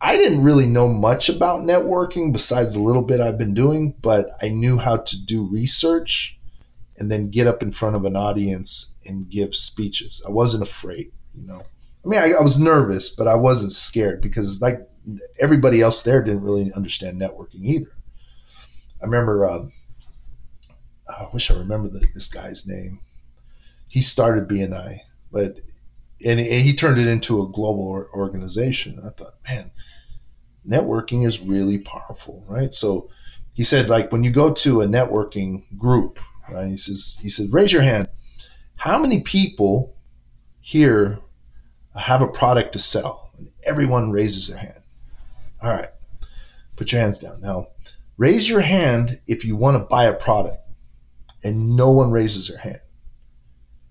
[0.00, 4.36] I didn't really know much about networking besides a little bit I've been doing, but
[4.42, 6.38] I knew how to do research
[6.98, 10.22] and then get up in front of an audience and give speeches.
[10.26, 11.62] I wasn't afraid, you know.
[12.04, 14.86] I mean, I, I was nervous, but I wasn't scared because like
[15.40, 17.92] everybody else there didn't really understand networking either.
[19.02, 19.66] I remember, uh,
[21.08, 23.00] I wish I remember the, this guy's name.
[23.88, 25.00] He started BNI,
[25.32, 25.60] but
[26.24, 29.00] and he turned it into a global organization.
[29.04, 29.70] I thought, man,
[30.66, 32.72] networking is really powerful, right?
[32.72, 33.10] So
[33.52, 36.18] he said, like when you go to a networking group,
[36.50, 36.68] right?
[36.68, 38.08] He says, he said, raise your hand.
[38.76, 39.94] How many people
[40.60, 41.18] here
[41.98, 43.30] have a product to sell?
[43.38, 44.80] And everyone raises their hand.
[45.62, 45.88] All right,
[46.76, 47.40] put your hands down.
[47.40, 47.68] Now,
[48.18, 50.58] raise your hand if you want to buy a product,
[51.44, 52.80] and no one raises their hand.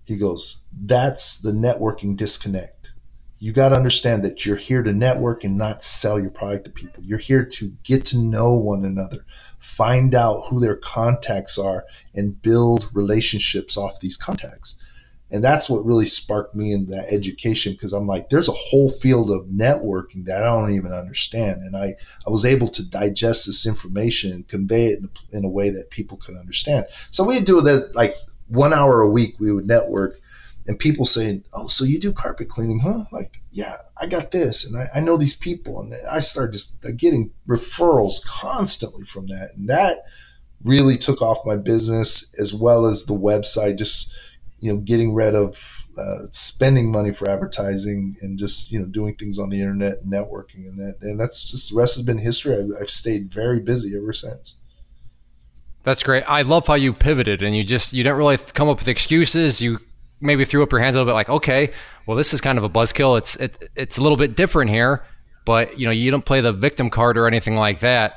[0.06, 2.92] He goes, That's the networking disconnect.
[3.38, 6.70] You got to understand that you're here to network and not sell your product to
[6.70, 7.02] people.
[7.02, 9.26] You're here to get to know one another,
[9.58, 11.84] find out who their contacts are,
[12.14, 14.76] and build relationships off these contacts.
[15.30, 18.90] And that's what really sparked me in that education because I'm like, there's a whole
[18.90, 21.62] field of networking that I don't even understand.
[21.62, 25.48] And I, I was able to digest this information and convey it in, in a
[25.48, 26.86] way that people could understand.
[27.10, 28.14] So we do that like
[28.48, 30.20] one hour a week we would network
[30.68, 34.64] and people saying, "Oh, so you do carpet cleaning, huh?" Like, yeah, I got this,
[34.64, 39.28] and I, I know these people, and I started just uh, getting referrals constantly from
[39.28, 40.04] that, and that
[40.64, 43.78] really took off my business as well as the website.
[43.78, 44.12] Just
[44.58, 45.56] you know, getting rid of
[45.96, 50.12] uh, spending money for advertising and just you know doing things on the internet and
[50.12, 52.56] networking, and that, and that's just the rest has been history.
[52.56, 54.56] I've, I've stayed very busy ever since.
[55.86, 56.24] That's great.
[56.24, 59.60] I love how you pivoted and you just you didn't really come up with excuses.
[59.62, 59.78] You
[60.20, 61.70] maybe threw up your hands a little bit, like, okay,
[62.06, 63.16] well, this is kind of a buzzkill.
[63.16, 65.04] It's it, it's a little bit different here,
[65.44, 68.14] but you know, you don't play the victim card or anything like that.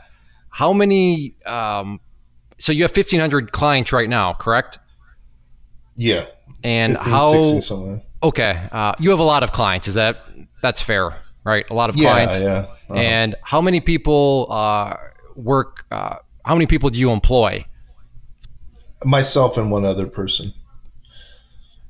[0.50, 1.36] How many?
[1.46, 2.00] Um,
[2.58, 4.80] so you have fifteen hundred clients right now, correct?
[5.96, 6.26] Yeah.
[6.64, 8.02] And 15, how?
[8.24, 9.88] Okay, uh, you have a lot of clients.
[9.88, 10.26] Is that
[10.64, 11.70] that's fair, right?
[11.70, 12.42] A lot of yeah, clients.
[12.42, 12.50] Yeah.
[12.50, 12.96] Uh-huh.
[12.96, 14.96] And how many people uh,
[15.36, 15.86] work?
[15.92, 16.16] Uh,
[16.50, 17.64] how many people do you employ?
[19.06, 20.52] Myself and one other person.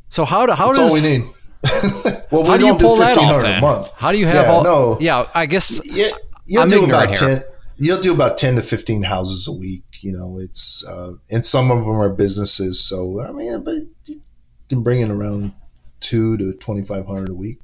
[0.10, 1.30] So how do how That's does all we need?
[2.30, 3.64] well, how do you pull do that off then?
[3.96, 4.64] How do you have yeah, all?
[4.66, 6.10] No, yeah, I guess yeah,
[6.46, 7.42] you'll I'm do about ten.
[7.78, 9.86] You'll do about ten to fifteen houses a week.
[10.02, 12.84] You know, it's uh, and some of them are businesses.
[12.84, 13.76] So I mean, but
[14.08, 14.22] you
[14.68, 15.54] can bring in around
[16.02, 17.62] two to twenty five hundred a week.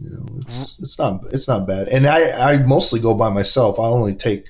[0.00, 1.86] You know, it's it's not it's not bad.
[1.86, 3.78] And I I mostly go by myself.
[3.78, 4.46] I only take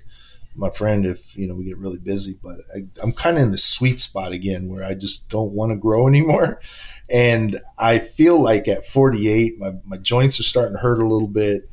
[0.56, 2.38] my friend if you know we get really busy.
[2.42, 5.70] But I, I'm kind of in the sweet spot again where I just don't want
[5.70, 6.60] to grow anymore.
[7.08, 11.28] And I feel like at 48, my, my joints are starting to hurt a little
[11.28, 11.70] bit.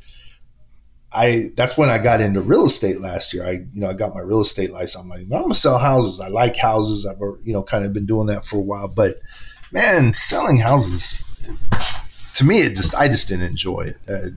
[1.10, 3.46] I that's when I got into real estate last year.
[3.46, 5.02] I you know I got my real estate license.
[5.02, 6.18] I'm like I'm gonna sell houses.
[6.18, 7.06] I like houses.
[7.06, 8.88] I've you know kind of been doing that for a while.
[8.88, 9.20] But
[9.70, 11.24] man, selling houses
[12.34, 13.96] to me it just I just didn't enjoy it.
[14.08, 14.30] Uh,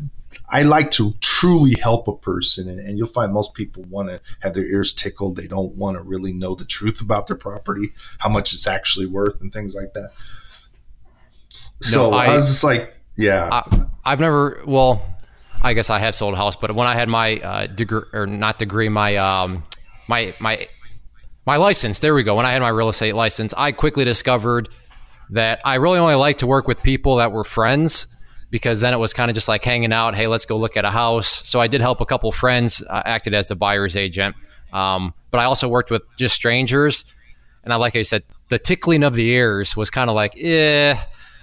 [0.50, 4.22] I like to truly help a person, and, and you'll find most people want to
[4.40, 5.36] have their ears tickled.
[5.36, 9.08] They don't want to really know the truth about their property, how much it's actually
[9.08, 10.12] worth, and things like that.
[11.82, 13.50] So no, I, I, was just like, yeah.
[14.06, 15.06] I, have never, well,
[15.62, 18.26] I guess I have sold a house, but when I had my uh, degree, or
[18.26, 19.64] not degree, my um,
[20.08, 20.68] my my
[21.46, 22.00] my license.
[22.00, 22.36] There we go.
[22.36, 24.70] When I had my real estate license, I quickly discovered
[25.32, 28.08] that I really only like to work with people that were friends
[28.50, 30.16] because then it was kind of just like hanging out.
[30.16, 31.28] Hey, let's go look at a house.
[31.48, 34.36] So I did help a couple friends, uh, acted as the buyer's agent.
[34.74, 37.06] Um, but I also worked with just strangers.
[37.64, 40.96] And I, like I said, the tickling of the ears was kind of like, eh,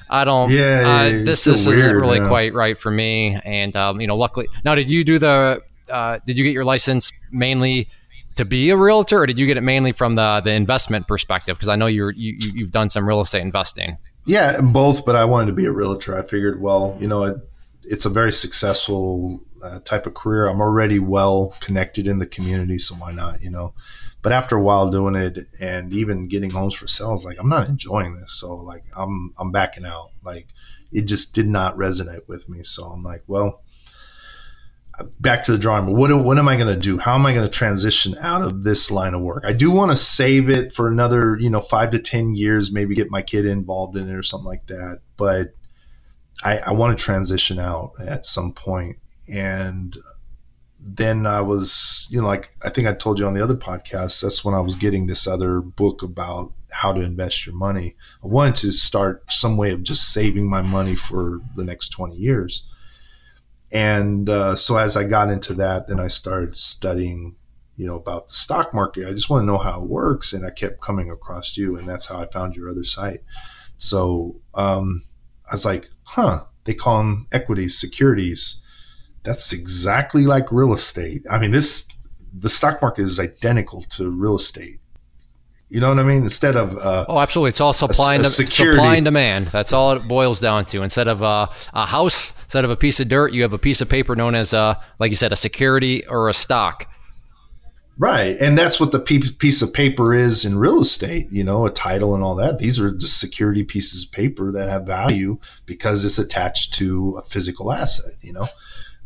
[0.09, 2.29] I don't, yeah, uh, this, this weird, isn't really yeah.
[2.29, 3.39] quite right for me.
[3.45, 6.65] And, um, you know, luckily, now did you do the, uh, did you get your
[6.65, 7.89] license mainly
[8.37, 11.57] to be a realtor or did you get it mainly from the, the investment perspective?
[11.57, 13.99] Because I know you're, you, you've done some real estate investing.
[14.27, 16.19] Yeah, both, but I wanted to be a realtor.
[16.19, 17.37] I figured, well, you know, it,
[17.83, 20.47] it's a very successful uh, type of career.
[20.47, 23.75] I'm already well connected in the community, so why not, you know?
[24.23, 27.69] But after a while doing it and even getting homes for sales, like I'm not
[27.69, 28.33] enjoying this.
[28.33, 30.13] So like I'm I'm backing out.
[30.25, 30.49] Like
[30.93, 32.63] it just did not resonate with me.
[32.63, 33.61] So I'm like, well,
[35.21, 35.99] back to the drawing board.
[35.99, 36.99] What, what am I going to do?
[36.99, 39.45] How am I going to transition out of this line of work?
[39.47, 42.95] I do want to save it for another, you know, five to 10 years, maybe
[42.95, 45.01] get my kid involved in it or something like that.
[45.17, 45.55] But
[46.45, 48.99] I, I want to transition out at some point.
[49.29, 49.97] And
[50.81, 54.21] then I was, you know, like I think I told you on the other podcast,
[54.21, 57.97] that's when I was getting this other book about how to invest your money.
[58.23, 62.17] I wanted to start some way of just saving my money for the next 20
[62.17, 62.65] years.
[63.75, 67.37] And uh, so as I got into that, then I started studying,
[67.77, 69.07] you know, about the stock market.
[69.07, 70.33] I just want to know how it works.
[70.33, 73.23] And I kept coming across you, and that's how I found your other site.
[73.79, 75.05] So um,
[75.51, 78.63] I was like, huh, they call them equities, securities
[79.25, 81.27] that's exactly like real estate.
[81.31, 81.89] I mean, this
[82.39, 84.81] the stock market is identical to real estate.
[85.71, 86.23] You know what I mean?
[86.23, 89.49] Instead of uh, oh, absolutely, it's all supply a, and, a supply and demand.
[89.49, 90.83] That's all it boils down to.
[90.83, 93.81] Instead of uh, a house, instead of a piece of dirt, you have a piece
[93.81, 96.89] of paper known as, uh, like you said, a security or a stock.
[97.97, 101.29] Right, and that's what the piece of paper is in real estate.
[101.31, 102.59] You know, a title and all that.
[102.59, 107.29] These are just security pieces of paper that have value because it's attached to a
[107.29, 108.15] physical asset.
[108.21, 108.49] You know,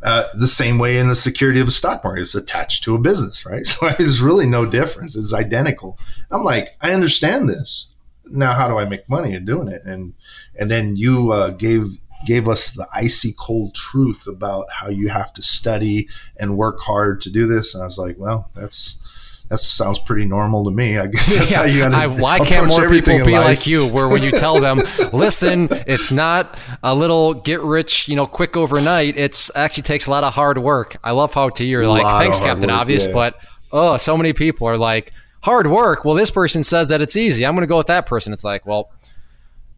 [0.03, 2.99] uh, the same way in the security of a stock market is attached to a
[2.99, 3.67] business, right?
[3.67, 5.17] So there's really no difference.
[5.17, 5.99] It's identical.
[6.31, 7.89] I'm like, I understand this.
[8.31, 9.83] Now, how do I make money in doing it?
[9.85, 10.15] And
[10.59, 15.33] and then you uh, gave gave us the icy cold truth about how you have
[15.35, 16.09] to study
[16.39, 17.75] and work hard to do this.
[17.75, 19.01] And I was like, well, that's
[19.49, 20.99] that sounds pretty normal to me.
[20.99, 22.23] I guess that's yeah, how you got to.
[22.23, 23.87] Why can't more people be like you?
[23.87, 24.79] Where when you tell them,
[25.13, 29.17] listen, it's not a little get rich, you know, quick overnight.
[29.17, 30.97] It's actually takes a lot of hard work.
[31.03, 33.13] I love how to you're like, thanks, Captain work, Obvious, yeah.
[33.15, 36.05] but oh, so many people are like, hard work.
[36.05, 37.47] Well, this person says that it's easy.
[37.47, 38.35] I'm going to go with that person.
[38.35, 38.91] It's like, well,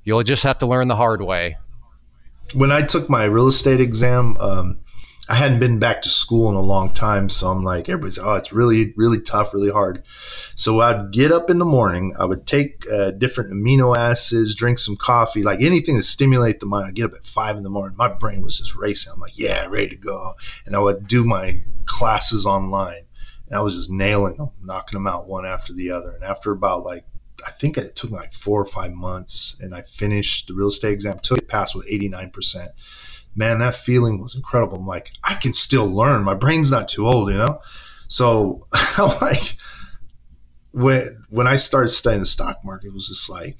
[0.02, 1.56] you'll just have to learn the hard way.
[2.54, 4.78] When I took my real estate exam, um,
[5.30, 8.34] I hadn't been back to school in a long time, so I'm like, everybody's, oh,
[8.34, 10.02] it's really, really tough, really hard.
[10.56, 14.80] So I'd get up in the morning, I would take uh, different amino acids, drink
[14.80, 16.88] some coffee, like anything to stimulate the mind.
[16.88, 19.12] I'd get up at five in the morning, my brain was just racing.
[19.12, 20.34] I'm like, yeah, ready to go.
[20.66, 23.04] And I would do my classes online,
[23.46, 26.10] and I was just nailing them, knocking them out one after the other.
[26.10, 27.04] And after about like
[27.46, 30.92] I think it took like four or five months, and I finished the real estate
[30.92, 31.20] exam.
[31.20, 32.72] Took it passed with eighty nine percent
[33.34, 34.78] man, that feeling was incredible.
[34.78, 36.24] I'm like, I can still learn.
[36.24, 37.60] My brain's not too old, you know?
[38.08, 39.56] So I'm like,
[40.72, 43.56] when, when I started studying the stock market, it was just like,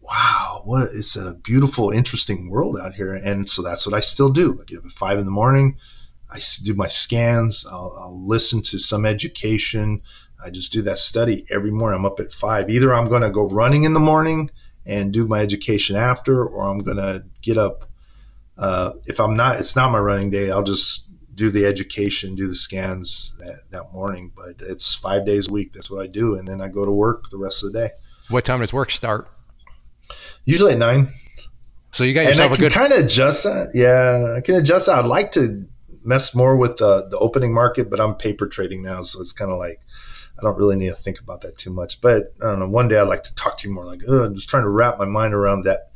[0.00, 3.14] wow, what it's a beautiful, interesting world out here.
[3.14, 4.58] And so that's what I still do.
[4.60, 5.76] I get up at five in the morning.
[6.30, 7.66] I do my scans.
[7.66, 10.02] I'll, I'll listen to some education.
[10.42, 11.98] I just do that study every morning.
[11.98, 12.70] I'm up at five.
[12.70, 14.50] Either I'm going to go running in the morning
[14.86, 17.87] and do my education after, or I'm going to get up
[18.58, 20.50] uh, if I'm not, it's not my running day.
[20.50, 24.32] I'll just do the education, do the scans that, that morning.
[24.36, 25.72] But it's five days a week.
[25.72, 27.90] That's what I do, and then I go to work the rest of the day.
[28.28, 29.28] What time does work start?
[30.44, 31.14] Usually at nine.
[31.92, 33.70] So you got yourself and I a good kind of adjust that.
[33.74, 34.98] Yeah, I can adjust that.
[34.98, 35.64] I'd like to
[36.04, 39.50] mess more with the the opening market, but I'm paper trading now, so it's kind
[39.50, 39.80] of like
[40.38, 42.00] I don't really need to think about that too much.
[42.00, 42.68] But I don't know.
[42.68, 43.86] One day I'd like to talk to you more.
[43.86, 45.90] Like, oh, I'm just trying to wrap my mind around that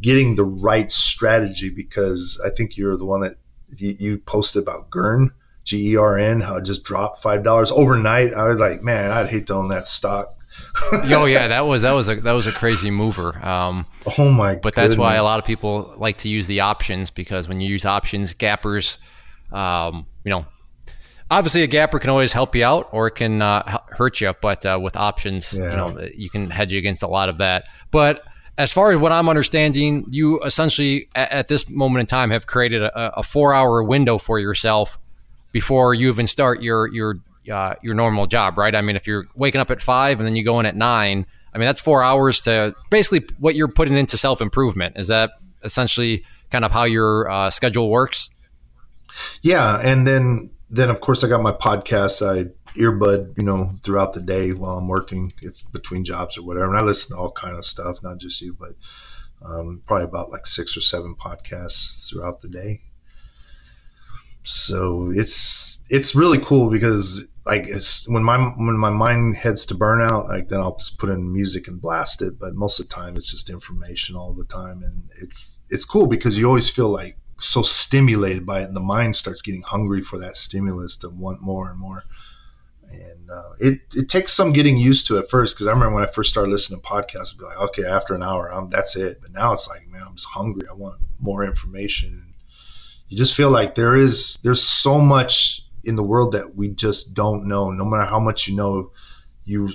[0.00, 3.36] getting the right strategy because I think you're the one that
[3.76, 5.32] you, you posted about Gern,
[5.64, 8.32] G E R N, how it just dropped five dollars overnight.
[8.34, 10.34] I was like, man, I'd hate to own that stock.
[10.92, 13.44] oh yeah, that was that was a that was a crazy mover.
[13.44, 13.86] Um,
[14.18, 14.54] oh my!
[14.54, 14.90] But goodness.
[14.90, 17.84] that's why a lot of people like to use the options because when you use
[17.84, 18.98] options, gappers,
[19.52, 20.46] um, you know,
[21.30, 24.32] obviously a gapper can always help you out or it can uh, hurt you.
[24.40, 25.70] But uh, with options, yeah.
[25.70, 27.66] you know, you can hedge against a lot of that.
[27.90, 28.24] But
[28.58, 32.46] as far as what I'm understanding, you essentially at, at this moment in time have
[32.46, 34.98] created a, a, four hour window for yourself
[35.52, 37.14] before you even start your your
[37.50, 38.74] uh, your normal job, right?
[38.74, 41.24] I mean, if you're waking up at five and then you go in at nine,
[41.54, 44.98] I mean that's four hours to basically what you're putting into self improvement.
[44.98, 45.30] Is that
[45.62, 48.28] essentially kind of how your uh, schedule works?
[49.40, 52.26] Yeah, and then then of course I got my podcast.
[52.26, 56.68] I earbud, you know, throughout the day while I'm working, if between jobs or whatever.
[56.68, 58.74] And I listen to all kind of stuff, not just you, but
[59.44, 62.82] um, probably about like six or seven podcasts throughout the day.
[64.44, 69.74] So it's it's really cool because like it's when my when my mind heads to
[69.74, 72.38] burnout, like then I'll just put in music and blast it.
[72.38, 76.06] But most of the time, it's just information all the time, and it's it's cool
[76.06, 80.02] because you always feel like so stimulated by it, and the mind starts getting hungry
[80.02, 82.04] for that stimulus to want more and more.
[83.30, 86.10] Uh, it it takes some getting used to at first because I remember when I
[86.12, 89.18] first started listening to podcasts, I'd be like, okay, after an hour, I'm, that's it.
[89.20, 90.66] But now it's like, man, I'm just hungry.
[90.68, 92.34] I want more information.
[93.08, 97.14] You just feel like there is there's so much in the world that we just
[97.14, 97.70] don't know.
[97.70, 98.92] No matter how much you know,
[99.44, 99.70] you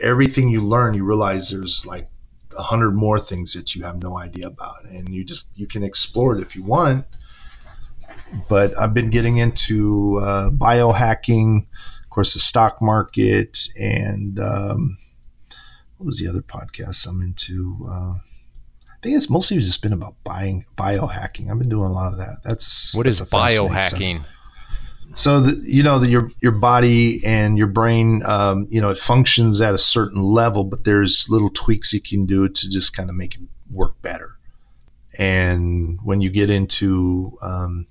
[0.00, 2.08] everything you learn, you realize there's like
[2.56, 5.82] a hundred more things that you have no idea about, and you just you can
[5.82, 7.04] explore it if you want.
[8.48, 11.66] But I've been getting into uh, biohacking,
[12.16, 14.98] course, the stock market, and um,
[15.98, 17.86] what was the other podcast I'm into?
[17.88, 21.50] Uh, I think it's mostly just been about buying biohacking.
[21.50, 22.38] I've been doing a lot of that.
[22.42, 24.24] That's what that's is biohacking?
[25.14, 28.98] So the, you know that your your body and your brain, um, you know, it
[28.98, 33.10] functions at a certain level, but there's little tweaks you can do to just kind
[33.10, 34.36] of make it work better.
[35.18, 37.86] And when you get into um,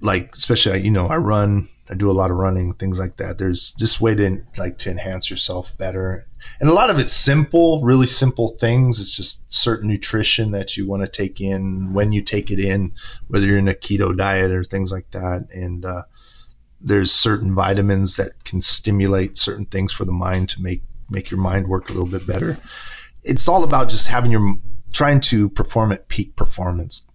[0.00, 3.38] like, especially you know, I run, I do a lot of running, things like that.
[3.38, 6.26] There's just way to like to enhance yourself better
[6.60, 9.00] and a lot of it's simple, really simple things.
[9.00, 12.92] It's just certain nutrition that you want to take in when you take it in,
[13.28, 15.48] whether you're in a keto diet or things like that.
[15.52, 16.02] And uh,
[16.80, 21.40] there's certain vitamins that can stimulate certain things for the mind to make make your
[21.40, 22.58] mind work a little bit better.
[23.22, 24.56] It's all about just having your
[24.92, 27.06] trying to perform at peak performance.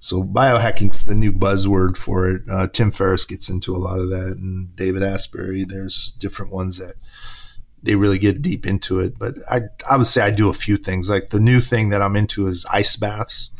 [0.00, 2.42] So biohacking's the new buzzword for it.
[2.50, 5.64] Uh, Tim Ferriss gets into a lot of that, and David Asprey.
[5.64, 6.94] There's different ones that
[7.82, 9.18] they really get deep into it.
[9.18, 11.10] But I, I would say I do a few things.
[11.10, 13.50] Like the new thing that I'm into is ice baths.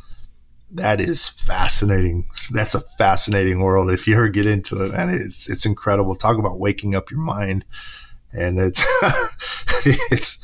[0.71, 2.29] That is fascinating.
[2.53, 3.91] That's a fascinating world.
[3.91, 6.15] If you ever get into it, and it's it's incredible.
[6.15, 7.65] Talk about waking up your mind,
[8.33, 8.83] and it's
[10.11, 10.39] it's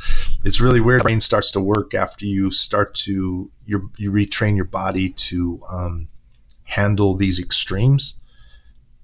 [0.44, 1.02] it's really weird.
[1.02, 6.08] Brain starts to work after you start to you you retrain your body to um,
[6.64, 8.14] handle these extremes.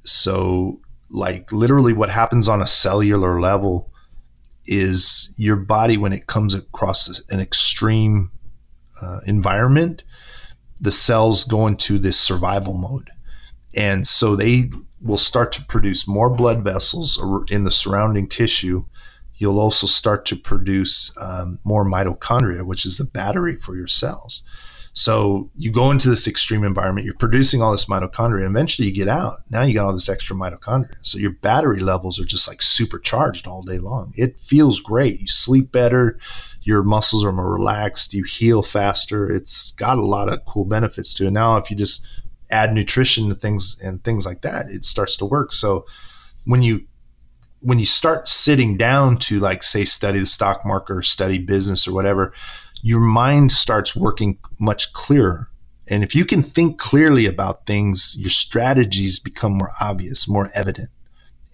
[0.04, 0.80] So,
[1.10, 3.90] like literally, what happens on a cellular level
[4.66, 8.30] is your body when it comes across an extreme
[9.02, 10.04] uh, environment,
[10.80, 13.10] the cells go into this survival mode.
[13.74, 14.70] And so they
[15.00, 17.20] will start to produce more blood vessels
[17.50, 18.84] in the surrounding tissue.
[19.36, 24.42] You'll also start to produce um, more mitochondria, which is the battery for your cells.
[24.92, 28.94] So you go into this extreme environment, you're producing all this mitochondria, and eventually you
[28.94, 29.42] get out.
[29.48, 30.94] Now you got all this extra mitochondria.
[31.02, 34.12] So your battery levels are just like supercharged all day long.
[34.16, 35.20] It feels great.
[35.20, 36.18] You sleep better,
[36.62, 39.30] your muscles are more relaxed, you heal faster.
[39.30, 41.30] It's got a lot of cool benefits to it.
[41.30, 42.06] Now if you just
[42.50, 45.52] add nutrition to things and things like that, it starts to work.
[45.52, 45.86] So
[46.44, 46.84] when you
[47.60, 51.86] when you start sitting down to like say study the stock market or study business
[51.86, 52.32] or whatever,
[52.82, 55.48] your mind starts working much clearer.
[55.88, 60.88] And if you can think clearly about things, your strategies become more obvious, more evident,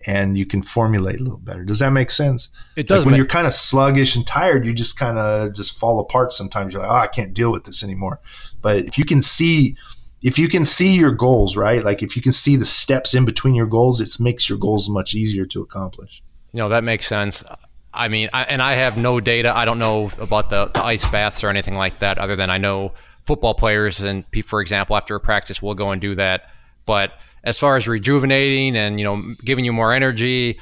[0.06, 1.64] and you can formulate a little better.
[1.64, 2.50] Does that make sense?
[2.76, 2.98] It does.
[2.98, 6.00] Like when make- you're kind of sluggish and tired, you just kind of just fall
[6.00, 6.72] apart sometimes.
[6.72, 8.20] You're like, oh, I can't deal with this anymore.
[8.60, 9.76] But if you can see,
[10.22, 11.84] if you can see your goals, right?
[11.84, 14.88] Like if you can see the steps in between your goals, it makes your goals
[14.88, 16.22] much easier to accomplish.
[16.52, 17.44] You know, that makes sense.
[17.92, 19.56] I mean, I, and I have no data.
[19.56, 22.58] I don't know about the, the, ice baths or anything like that, other than I
[22.58, 22.92] know
[23.24, 26.50] football players and, for example, after a practice, will go and do that.
[26.84, 27.12] But
[27.46, 30.58] as far as rejuvenating and you know giving you more energy,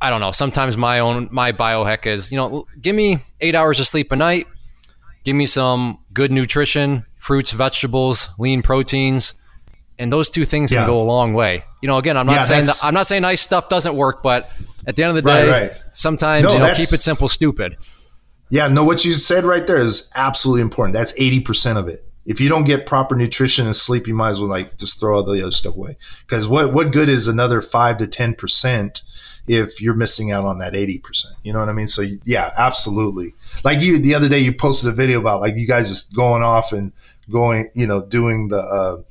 [0.00, 0.32] I don't know.
[0.32, 4.16] Sometimes my own my biohack is you know give me eight hours of sleep a
[4.16, 4.46] night,
[5.24, 9.34] give me some good nutrition, fruits, vegetables, lean proteins,
[9.98, 10.78] and those two things yeah.
[10.78, 11.64] can go a long way.
[11.82, 14.22] You know, again, I'm not yeah, saying that, I'm not saying nice stuff doesn't work,
[14.22, 14.48] but
[14.86, 15.82] at the end of the day, right, right.
[15.92, 17.78] sometimes no, you know, keep it simple, stupid.
[18.48, 20.92] Yeah, no, what you said right there is absolutely important.
[20.92, 22.04] That's eighty percent of it.
[22.26, 25.16] If you don't get proper nutrition and sleep, you might as well like just throw
[25.16, 25.96] all the other stuff away.
[26.28, 29.02] Because what what good is another five to ten percent
[29.48, 31.34] if you're missing out on that eighty percent?
[31.42, 31.88] You know what I mean?
[31.88, 33.34] So yeah, absolutely.
[33.64, 36.44] Like you, the other day, you posted a video about like you guys just going
[36.44, 36.92] off and
[37.30, 38.60] going, you know, doing the.
[38.60, 39.02] Uh,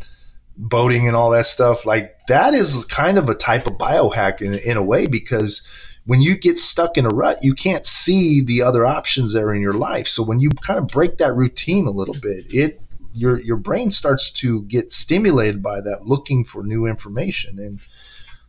[0.57, 4.53] boating and all that stuff like that is kind of a type of biohack in,
[4.53, 5.67] in a way because
[6.05, 9.53] when you get stuck in a rut you can't see the other options that are
[9.53, 12.81] in your life so when you kind of break that routine a little bit it
[13.13, 17.79] your your brain starts to get stimulated by that looking for new information and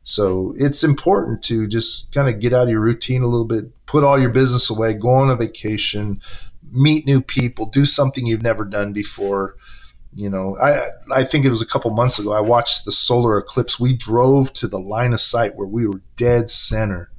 [0.05, 3.65] so it's important to just kind of get out of your routine a little bit
[3.87, 6.21] put all your business away go on a vacation
[6.71, 9.57] meet new people do something you've never done before
[10.17, 12.33] you know, I I think it was a couple months ago.
[12.33, 13.79] I watched the solar eclipse.
[13.79, 17.11] We drove to the line of sight where we were dead center,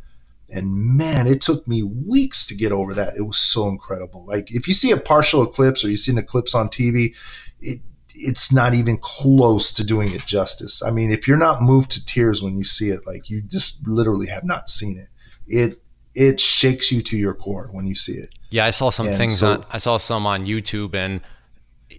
[0.49, 3.15] and man, it took me weeks to get over that.
[3.15, 4.25] It was so incredible.
[4.25, 7.13] Like if you see a partial eclipse or you see an eclipse on TV,
[7.61, 7.81] it
[8.15, 10.81] it's not even close to doing it justice.
[10.81, 13.87] I mean, if you're not moved to tears when you see it, like you just
[13.87, 15.09] literally have not seen it.
[15.45, 15.81] It
[16.15, 18.29] it shakes you to your core when you see it.
[18.49, 21.21] Yeah, I saw some and things so, on I saw some on YouTube and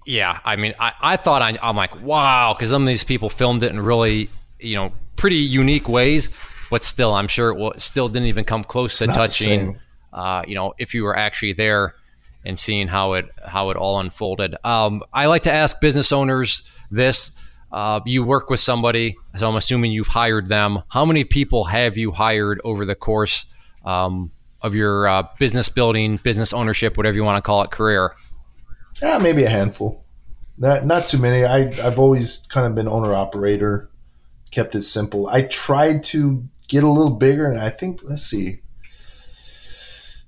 [0.04, 3.28] yeah, I mean, I, I thought I, I'm like, wow, because some of these people
[3.28, 6.30] filmed it in really, you know, pretty unique ways,
[6.70, 9.78] but still, I'm sure it will, still didn't even come close to touching,
[10.12, 11.94] uh, you know, if you were actually there
[12.44, 14.54] and seeing how it how it all unfolded.
[14.64, 17.32] Um, I like to ask business owners this.
[17.70, 20.82] Uh, you work with somebody, so I'm assuming you've hired them.
[20.88, 23.44] How many people have you hired over the course
[23.84, 24.30] um,
[24.62, 28.14] of your uh, business building, business ownership, whatever you want to call it, career?
[29.00, 30.04] Yeah, maybe a handful.
[30.58, 31.44] Not not too many.
[31.44, 33.88] I I've always kind of been owner operator,
[34.50, 35.28] kept it simple.
[35.28, 38.60] I tried to get a little bigger, and I think let's see.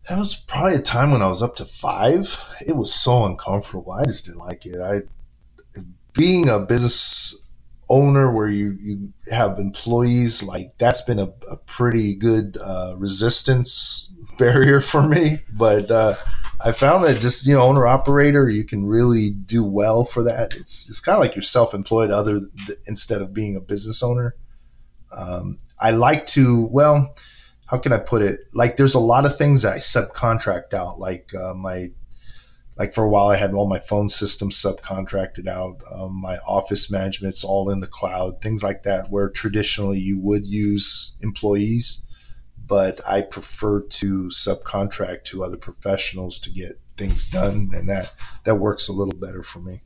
[0.09, 2.37] That was probably a time when I was up to five.
[2.67, 3.93] It was so uncomfortable.
[3.93, 4.81] I just didn't like it.
[4.81, 5.03] I
[6.13, 7.47] being a business
[7.89, 14.11] owner where you, you have employees like that's been a, a pretty good uh, resistance
[14.41, 16.15] barrier for me but uh,
[16.63, 20.55] I found that just you know owner operator you can really do well for that.
[20.55, 24.03] It's it's kind of like you're self employed other th- instead of being a business
[24.03, 24.35] owner.
[25.17, 27.17] Um, I like to well,
[27.67, 28.41] how can I put it?
[28.53, 30.99] Like there's a lot of things I subcontract out.
[30.99, 31.91] Like uh, my
[32.77, 35.81] like for a while I had all my phone systems subcontracted out.
[35.95, 38.43] Um, my office management's all in the cloud.
[38.43, 42.03] Things like that where traditionally you would use employees
[42.71, 48.13] but I prefer to subcontract to other professionals to get things done, and that
[48.45, 49.83] that works a little better for me.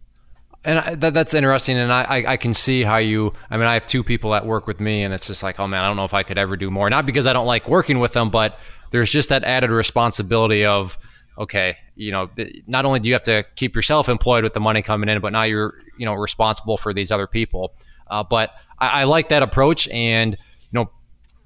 [0.66, 3.32] And I, that, that's interesting, and I, I can see how you.
[3.50, 5.66] I mean, I have two people that work with me, and it's just like, oh
[5.66, 6.90] man, I don't know if I could ever do more.
[6.90, 10.98] Not because I don't like working with them, but there's just that added responsibility of,
[11.38, 12.28] okay, you know,
[12.66, 15.32] not only do you have to keep yourself employed with the money coming in, but
[15.32, 17.74] now you're, you know, responsible for these other people.
[18.08, 20.36] Uh, but I, I like that approach, and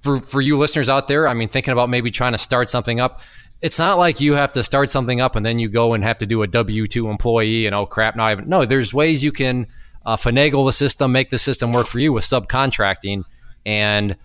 [0.01, 3.01] for for you listeners out there, I mean, thinking about maybe trying to start something
[3.01, 3.20] up,
[3.61, 6.19] it's not like you have to start something up and then you go and have
[6.19, 8.49] to do a W two employee and oh crap, now I haven't.
[8.49, 9.66] No, there's ways you can
[10.07, 13.25] uh, finagle the system, make the system work for you with subcontracting.
[13.66, 14.16] And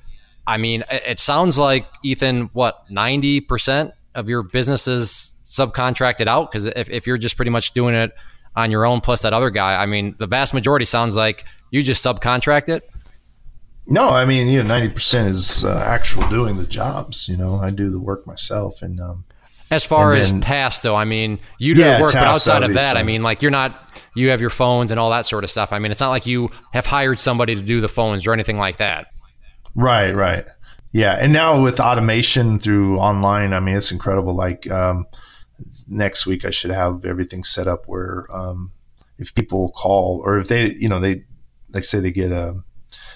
[0.46, 6.52] I mean, it sounds like Ethan, what ninety percent of your business is subcontracted out
[6.52, 8.12] because if, if you're just pretty much doing it
[8.56, 11.82] on your own plus that other guy, I mean, the vast majority sounds like you
[11.82, 12.88] just subcontract it.
[13.86, 17.28] No, I mean, you know, ninety percent is uh, actual doing the jobs.
[17.28, 19.26] You know, I do the work myself, and um,
[19.74, 22.96] as far as tasks, though, I mean, you do yeah, work, but outside of that,
[22.96, 25.74] I mean, like you're not, you have your phones and all that sort of stuff.
[25.74, 28.58] I mean, it's not like you have hired somebody to do the phones or anything
[28.58, 29.08] like that.
[29.74, 30.46] Right, right,
[30.92, 31.18] yeah.
[31.20, 34.36] And now with automation through online, I mean, it's incredible.
[34.36, 35.08] Like um,
[35.88, 38.72] next week, I should have everything set up where um,
[39.18, 41.24] if people call or if they, you know, they,
[41.72, 42.62] like say they get a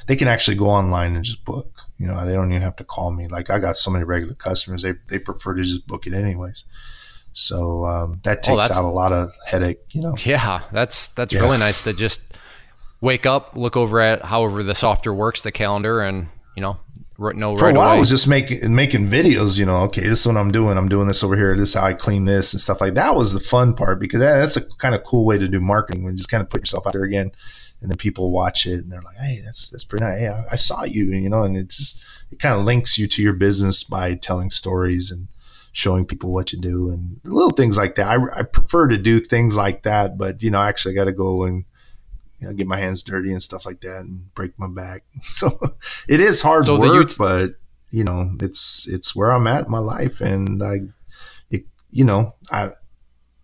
[0.08, 1.82] they can actually go online and just book.
[2.00, 3.28] You know, they don't even have to call me.
[3.28, 6.64] Like I got so many regular customers, they they prefer to just book it anyways.
[7.34, 9.82] So um, that oh, takes oh, out a lot of headache.
[9.92, 10.16] You know.
[10.24, 11.42] Yeah, that's that's yeah.
[11.42, 12.22] really nice to just
[13.02, 16.80] wake up, look over at however the software works, the calendar, and you know
[17.20, 17.98] no for right a while away.
[17.98, 19.60] I was just making making videos.
[19.60, 20.78] You know, okay, this is what I'm doing.
[20.78, 21.56] I'm doing this over here.
[21.58, 23.16] This is how I clean this and stuff like that.
[23.16, 26.08] Was the fun part because that, that's a kind of cool way to do marketing
[26.08, 27.32] and just kind of put yourself out there again
[27.82, 30.20] and then people watch it and they're like, "Hey, that's that's pretty nice.
[30.20, 33.08] Hey, I, I saw you," you know, and it's just, it kind of links you
[33.08, 35.28] to your business by telling stories and
[35.74, 38.08] showing people what you do and little things like that.
[38.08, 41.14] I, I prefer to do things like that, but you know, I actually got to
[41.14, 41.66] go and
[42.40, 45.04] you know, get my hands dirty and stuff like that and break my back.
[45.36, 45.76] So
[46.08, 47.56] it is hard so work, but
[47.92, 50.76] you know, it's it's where I'm at in my life, and I,
[51.52, 52.72] it, you know, I.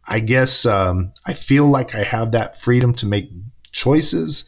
[0.06, 3.32] I guess um, I feel like I have that freedom to make
[3.74, 4.46] choices.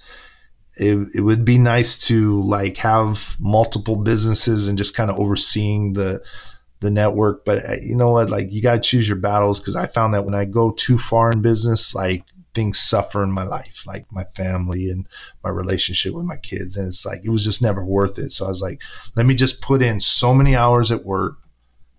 [0.77, 5.93] It, it would be nice to like have multiple businesses and just kind of overseeing
[5.93, 6.21] the
[6.81, 7.45] the network.
[7.45, 8.29] But uh, you know what?
[8.29, 10.97] Like you got to choose your battles because I found that when I go too
[10.97, 12.23] far in business, like
[12.53, 15.07] things suffer in my life, like my family and
[15.43, 16.77] my relationship with my kids.
[16.77, 18.31] And it's like, it was just never worth it.
[18.31, 18.81] So I was like,
[19.15, 21.35] let me just put in so many hours at work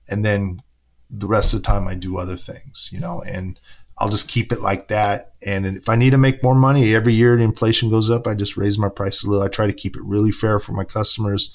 [0.08, 0.62] and then
[1.10, 3.58] the rest of the time I do other things, you know, and
[3.98, 5.32] I'll just keep it like that.
[5.42, 8.26] And if I need to make more money every year, the inflation goes up.
[8.26, 9.44] I just raise my price a little.
[9.44, 11.54] I try to keep it really fair for my customers,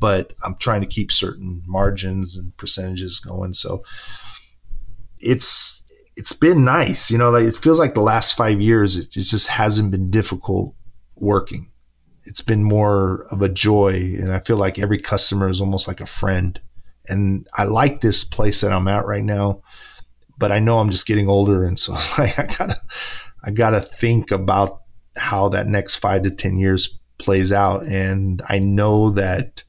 [0.00, 3.52] but I'm trying to keep certain margins and percentages going.
[3.54, 3.84] So
[5.18, 5.82] it's
[6.16, 7.10] it's been nice.
[7.10, 10.10] You know, like it feels like the last five years, it, it just hasn't been
[10.10, 10.74] difficult
[11.16, 11.70] working.
[12.24, 16.00] It's been more of a joy, and I feel like every customer is almost like
[16.00, 16.58] a friend.
[17.08, 19.62] And I like this place that I'm at right now,
[20.38, 22.80] but I know I'm just getting older, and so like I gotta,
[23.44, 24.82] I gotta think about
[25.16, 27.86] how that next five to ten years plays out.
[27.86, 29.62] And I know that,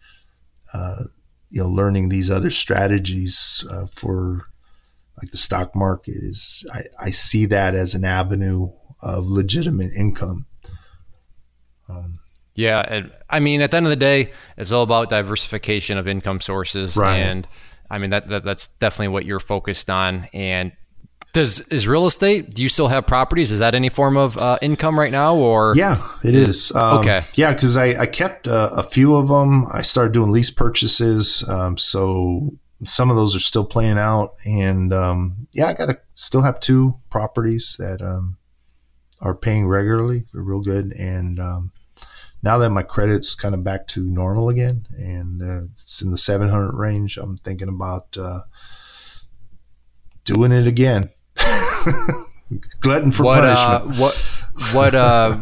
[0.73, 1.03] uh,
[1.49, 4.43] you know, learning these other strategies uh, for
[5.21, 10.45] like the stock market is I, I see that as an avenue of legitimate income.
[11.87, 12.13] Um,
[12.55, 16.07] yeah, and I mean, at the end of the day, it's all about diversification of
[16.07, 17.17] income sources, right.
[17.17, 17.47] and
[17.89, 20.27] I mean that, that that's definitely what you're focused on.
[20.33, 20.71] And
[21.33, 22.53] does is real estate?
[22.53, 23.51] Do you still have properties?
[23.51, 26.71] Is that any form of uh, income right now, or yeah, it is.
[26.75, 29.65] Um, okay, yeah, because I I kept uh, a few of them.
[29.71, 32.51] I started doing lease purchases, um, so
[32.85, 36.59] some of those are still playing out, and um, yeah, I got to still have
[36.59, 38.37] two properties that um,
[39.21, 40.27] are paying regularly.
[40.31, 41.71] They're real good, and um,
[42.43, 46.17] now that my credit's kind of back to normal again, and uh, it's in the
[46.17, 48.41] 700 range, I'm thinking about uh,
[50.25, 51.09] doing it again.
[52.81, 53.99] Glutton for what, uh, punishment.
[53.99, 54.15] what
[54.73, 55.35] what uh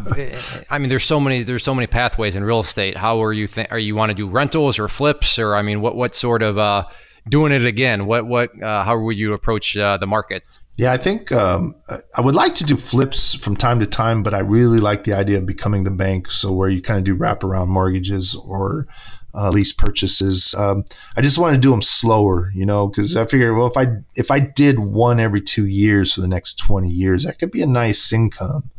[0.70, 3.46] i mean there's so many there's so many pathways in real estate how are you
[3.46, 6.42] think are you want to do rentals or flips or i mean what what sort
[6.42, 6.82] of uh
[7.28, 10.60] doing it again, what what uh, how would you approach uh, the markets?
[10.76, 11.74] Yeah, I think um,
[12.14, 15.12] I would like to do flips from time to time, but I really like the
[15.12, 16.30] idea of becoming the bank.
[16.30, 18.86] So where you kind of do wraparound mortgages or
[19.34, 20.54] uh, lease purchases.
[20.54, 20.84] Um,
[21.16, 23.86] I just want to do them slower, you know, because I figure, well, if I
[24.14, 27.62] if I did one every two years for the next twenty years, that could be
[27.62, 28.70] a nice income,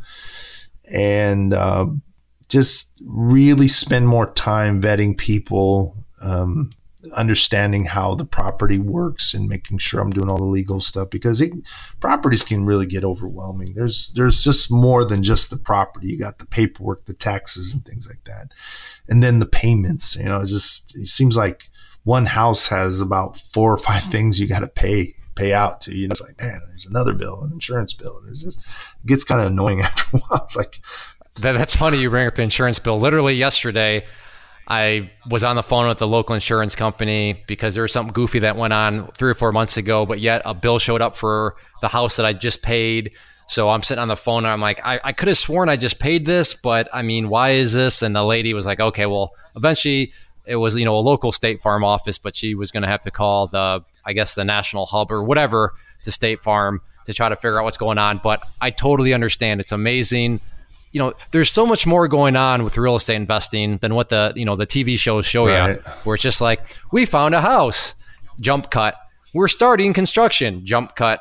[0.92, 1.86] and uh,
[2.48, 5.96] just really spend more time vetting people.
[6.20, 6.70] Um,
[7.12, 11.40] understanding how the property works and making sure I'm doing all the legal stuff because
[11.40, 11.52] it,
[12.00, 13.74] properties can really get overwhelming.
[13.74, 16.08] There's there's just more than just the property.
[16.08, 18.52] You got the paperwork, the taxes, and things like that,
[19.08, 20.16] and then the payments.
[20.16, 21.68] You know, it just it seems like
[22.04, 25.94] one house has about four or five things you got to pay pay out to.
[25.94, 28.56] You know, it's like man, there's another bill, an insurance bill, and there's this.
[28.56, 30.48] It gets kind of annoying after a while.
[30.54, 30.80] Like
[31.36, 32.98] that, that's funny you bring up the insurance bill.
[32.98, 34.04] Literally yesterday.
[34.66, 38.38] I was on the phone with the local insurance company because there was something goofy
[38.40, 41.56] that went on three or four months ago, but yet a bill showed up for
[41.80, 43.12] the house that I just paid.
[43.46, 45.76] So I'm sitting on the phone and I'm like, I, I could have sworn I
[45.76, 48.02] just paid this, but I mean, why is this?
[48.02, 50.12] And the lady was like, okay, well, eventually
[50.46, 53.02] it was, you know, a local state farm office, but she was going to have
[53.02, 55.74] to call the, I guess, the national hub or whatever
[56.04, 58.20] to State Farm to try to figure out what's going on.
[58.22, 59.60] But I totally understand.
[59.60, 60.40] It's amazing
[60.94, 64.32] you know, there's so much more going on with real estate investing than what the
[64.36, 65.70] you know the TV shows show right.
[65.70, 66.60] you, where it's just like
[66.92, 67.96] we found a house,
[68.40, 68.94] jump cut.
[69.34, 71.20] We're starting construction, jump cut.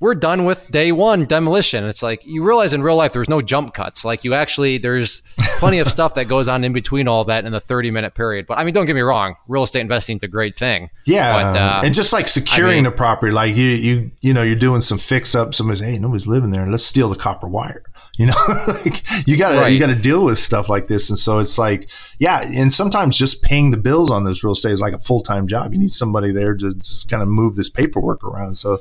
[0.00, 1.84] We're done with day one demolition.
[1.84, 4.04] It's like you realize in real life there's no jump cuts.
[4.04, 5.20] Like you actually there's
[5.58, 8.46] plenty of stuff that goes on in between all that in the 30 minute period.
[8.48, 10.90] But I mean, don't get me wrong, real estate investing is a great thing.
[11.06, 14.34] Yeah, but, uh, and just like securing I mean, the property, like you you you
[14.34, 15.54] know you're doing some fix up.
[15.54, 16.68] Somebody's hey nobody's living there.
[16.68, 17.84] Let's steal the copper wire
[18.16, 18.34] you know
[18.68, 19.72] like you gotta right.
[19.72, 21.10] you gotta deal with stuff like this.
[21.10, 21.88] And so it's like
[22.18, 25.48] yeah and sometimes just paying the bills on those real estate is like a full-time
[25.48, 25.72] job.
[25.72, 28.56] You need somebody there to just kind of move this paperwork around.
[28.56, 28.78] So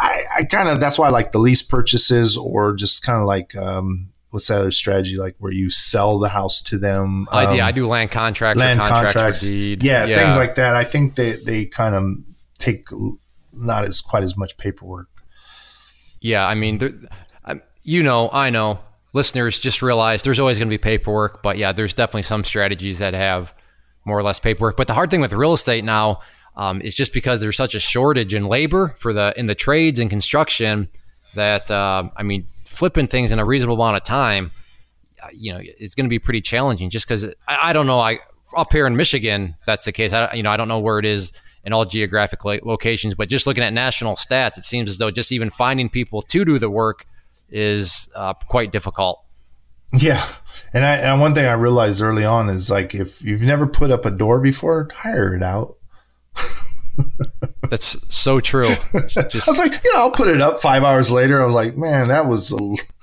[0.00, 3.26] i, I kind of that's why i like the lease purchases or just kind of
[3.26, 7.54] like um, what's that other strategy like where you sell the house to them um,
[7.54, 9.40] yeah i do land contracts land contracts, contracts.
[9.40, 9.82] deed.
[9.82, 10.76] Yeah, yeah, things like that.
[10.76, 12.04] I think they they kind of
[12.58, 12.86] take
[13.52, 15.08] not as quite as much paperwork.
[16.20, 16.78] Yeah i mean
[17.88, 18.80] you know, I know,
[19.14, 22.98] listeners just realize there's always going to be paperwork, but yeah, there's definitely some strategies
[22.98, 23.54] that have
[24.04, 24.76] more or less paperwork.
[24.76, 26.20] But the hard thing with real estate now
[26.54, 30.00] um, is just because there's such a shortage in labor for the in the trades
[30.00, 30.88] and construction
[31.34, 34.50] that uh, I mean, flipping things in a reasonable amount of time,
[35.22, 36.90] uh, you know, it's going to be pretty challenging.
[36.90, 38.18] Just because I, I, don't know, I
[38.54, 40.12] up here in Michigan, that's the case.
[40.12, 41.32] I you know I don't know where it is
[41.64, 45.32] in all geographic locations, but just looking at national stats, it seems as though just
[45.32, 47.06] even finding people to do the work
[47.50, 49.24] is uh, quite difficult.
[49.92, 50.26] Yeah,
[50.74, 53.90] and, I, and one thing I realized early on is like if you've never put
[53.90, 55.76] up a door before, hire it out.
[57.70, 58.74] That's so true.
[59.08, 60.60] Just, I was like, yeah, I'll put it up.
[60.60, 62.52] Five hours later, I was like, man, that was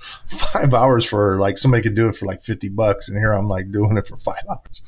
[0.52, 3.48] five hours for like somebody could do it for like fifty bucks, and here I'm
[3.48, 4.82] like doing it for five hours.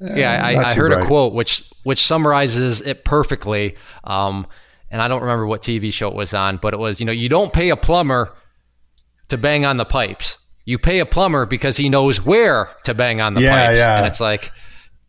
[0.00, 1.04] Yeah, I, I heard bright.
[1.04, 3.76] a quote which which summarizes it perfectly.
[4.04, 4.46] Um,
[4.90, 7.12] and I don't remember what TV show it was on, but it was you know
[7.12, 8.32] you don't pay a plumber
[9.28, 10.38] to bang on the pipes.
[10.64, 13.78] You pay a plumber because he knows where to bang on the yeah, pipes.
[13.78, 13.98] Yeah.
[13.98, 14.50] And it's like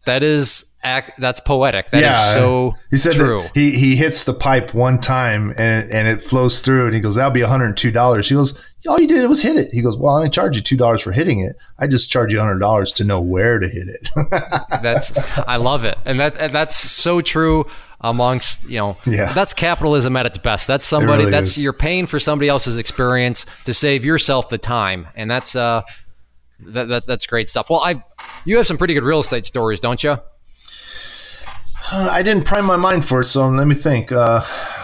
[0.06, 1.90] that is act, that's poetic.
[1.92, 3.44] That is so he said true.
[3.54, 7.16] he he hits the pipe one time and and it flows through and he goes
[7.16, 8.30] that'll be one hundred and two dollars.
[8.30, 9.70] He goes all you did was hit it.
[9.72, 11.56] He goes well I only charge you two dollars for hitting it.
[11.80, 14.10] I just charge you hundred dollars to know where to hit it.
[14.82, 17.66] that's I love it, and that that's so true
[18.02, 19.34] amongst you know Yeah.
[19.34, 21.64] that's capitalism at its best that's somebody really that's is.
[21.64, 25.82] you're paying for somebody else's experience to save yourself the time and that's uh
[26.60, 28.04] that, that that's great stuff well i
[28.46, 30.16] you have some pretty good real estate stories don't you
[31.90, 34.12] I didn't prime my mind for it, so let me think.
[34.12, 34.44] Uh,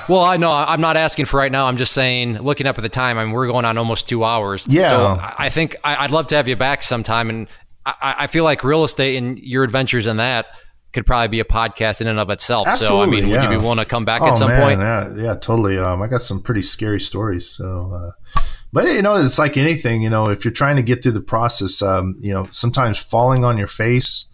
[0.10, 2.82] well i know i'm not asking for right now i'm just saying looking up at
[2.82, 4.90] the time i mean we're going on almost two hours Yeah.
[4.90, 7.48] so i think I, i'd love to have you back sometime and
[7.86, 10.48] I, I feel like real estate and your adventures in that
[10.94, 13.50] could probably be a podcast in and of itself so i Absolutely, mean would you
[13.50, 15.78] be willing to come back oh at some man, point yeah, yeah, totally.
[15.78, 17.48] Um, I got some pretty scary stories.
[17.48, 18.42] So, uh,
[18.72, 20.02] but you know, it's like anything.
[20.02, 23.44] You know, if you're trying to get through the process, um, you know, sometimes falling
[23.44, 24.26] on your face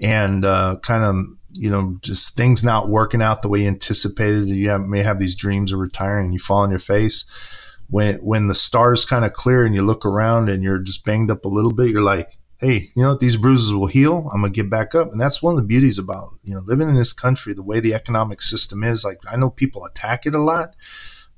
[0.00, 4.48] and uh, kind of you know just things not working out the way you anticipated.
[4.48, 7.24] You have, may have these dreams of retiring, and you fall on your face.
[7.88, 11.30] When when the stars kind of clear and you look around and you're just banged
[11.30, 13.16] up a little bit, you're like, hey, you know?
[13.16, 14.28] These bruises will heal.
[14.32, 16.88] I'm gonna get back up, and that's one of the beauties about you know living
[16.88, 17.54] in this country.
[17.54, 20.74] The way the economic system is, like I know people attack it a lot,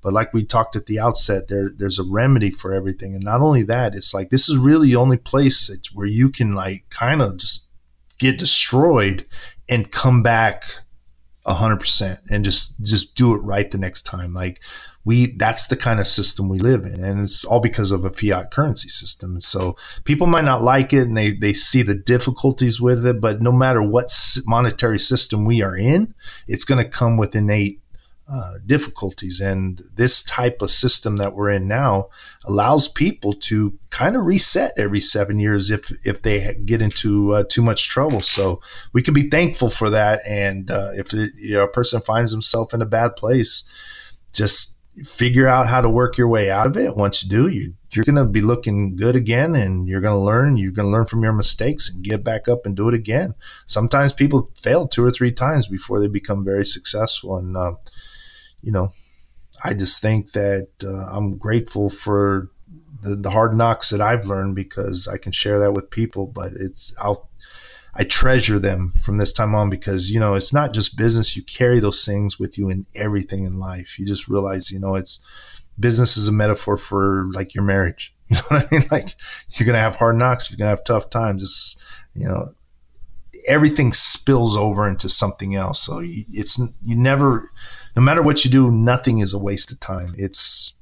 [0.02, 3.40] but like we talked at the outset, there there's a remedy for everything, and not
[3.40, 6.84] only that, it's like this is really the only place that, where you can like
[6.90, 7.68] kind of just
[8.18, 9.26] get destroyed
[9.68, 10.64] and come back
[11.44, 14.34] a hundred percent and just just do it right the next time.
[14.34, 14.60] Like
[15.04, 17.04] we that's the kind of system we live in.
[17.04, 19.40] And it's all because of a fiat currency system.
[19.40, 23.42] So people might not like it and they they see the difficulties with it but
[23.42, 24.12] no matter what
[24.46, 26.14] monetary system we are in
[26.46, 27.82] it's going to come with innate
[28.32, 29.40] uh, difficulties.
[29.40, 32.08] And this type of system that we're in now
[32.44, 37.44] allows people to kind of reset every seven years if if they get into uh,
[37.48, 38.22] too much trouble.
[38.22, 38.60] So
[38.92, 40.20] we can be thankful for that.
[40.26, 43.64] And uh, if you know, a person finds himself in a bad place
[44.32, 46.96] just figure out how to work your way out of it.
[46.96, 50.24] Once you do, you you're going to be looking good again, and you're going to
[50.24, 50.56] learn.
[50.56, 53.34] You're going to learn from your mistakes and get back up and do it again.
[53.66, 57.74] Sometimes people fail two or three times before they become very successful, and uh,
[58.62, 58.92] you know,
[59.62, 62.50] I just think that uh, I'm grateful for
[63.02, 66.26] the, the hard knocks that I've learned because I can share that with people.
[66.26, 67.28] But it's I'll
[67.94, 71.36] I treasure them from this time on because you know it's not just business.
[71.36, 73.98] You carry those things with you in everything in life.
[73.98, 75.20] You just realize you know it's
[75.78, 78.14] business is a metaphor for like your marriage.
[78.32, 78.88] You know what I mean?
[78.90, 79.14] Like
[79.50, 80.50] you're gonna have hard knocks.
[80.50, 81.42] You're gonna have tough times.
[81.42, 81.76] It's
[82.14, 82.54] you know
[83.46, 85.82] everything spills over into something else.
[85.82, 87.50] So it's you never,
[87.96, 90.14] no matter what you do, nothing is a waste of time.
[90.16, 90.72] It's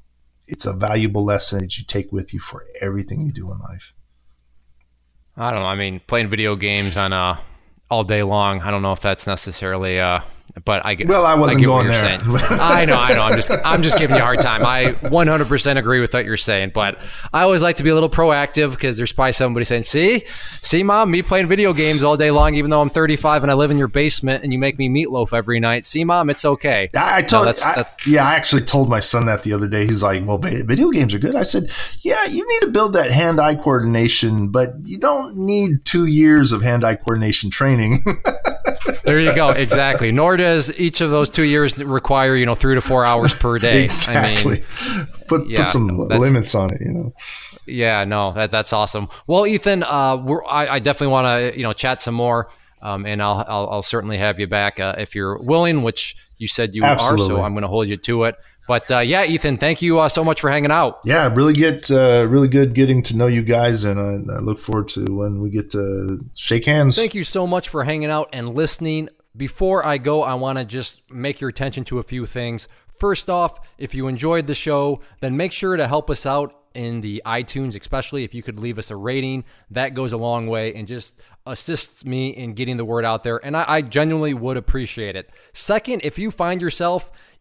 [0.47, 3.93] it's a valuable lesson that you take with you for everything you do in life.
[5.37, 5.67] I don't know.
[5.67, 7.39] I mean, playing video games on uh,
[7.91, 8.61] all day long.
[8.61, 9.99] I don't know if that's necessarily.
[10.01, 10.21] Uh,
[10.65, 11.09] but I get.
[11.09, 12.19] Well, I wasn't what going there.
[12.51, 12.97] I know.
[12.97, 13.23] I know.
[13.23, 13.51] I'm just.
[13.65, 14.65] I'm just giving you a hard time.
[14.65, 16.73] I 100% agree with what you're saying.
[16.75, 16.99] But
[17.33, 20.23] I always like to be a little proactive because there's probably somebody saying, "See,
[20.61, 23.55] see, mom, me playing video games all day long, even though I'm 35 and I
[23.55, 25.85] live in your basement, and you make me meatloaf every night.
[25.85, 29.01] See, mom, it's okay." I, I told, that's- I- that's- yeah, I actually told my
[29.01, 29.85] son that the other day.
[29.87, 31.65] He's like, "Well, video games are good." I said,
[32.01, 36.63] "Yeah, you need to build that hand-eye coordination, but you don't need two years of
[36.63, 38.05] hand-eye coordination training."
[39.11, 39.51] There you go.
[39.51, 40.13] Exactly.
[40.13, 43.59] Nor does each of those two years require you know three to four hours per
[43.59, 43.85] day.
[43.85, 44.65] exactly.
[44.79, 47.13] I mean, put yeah, put some limits on it, you know.
[47.67, 49.09] Yeah, no, that, that's awesome.
[49.27, 52.49] Well, Ethan, uh, we're, I, I definitely want to you know chat some more,
[52.83, 56.49] um, and I'll, I'll I'll certainly have you back uh, if you're willing, which you
[56.49, 56.99] said you are.
[56.99, 58.37] So I'm going to hold you to it.
[58.71, 61.01] But uh, yeah, Ethan, thank you uh, so much for hanging out.
[61.05, 64.61] Yeah, really get uh, really good getting to know you guys, and I, I look
[64.61, 66.95] forward to when we get to shake hands.
[66.95, 69.09] Thank you so much for hanging out and listening.
[69.37, 72.69] Before I go, I want to just make your attention to a few things.
[72.95, 77.01] First off, if you enjoyed the show, then make sure to help us out in
[77.01, 79.43] the iTunes, especially if you could leave us a rating.
[79.73, 83.45] That goes a long way and just assists me in getting the word out there.
[83.45, 85.31] And I, I genuinely would appreciate it.
[85.53, 87.11] Second, if you find yourself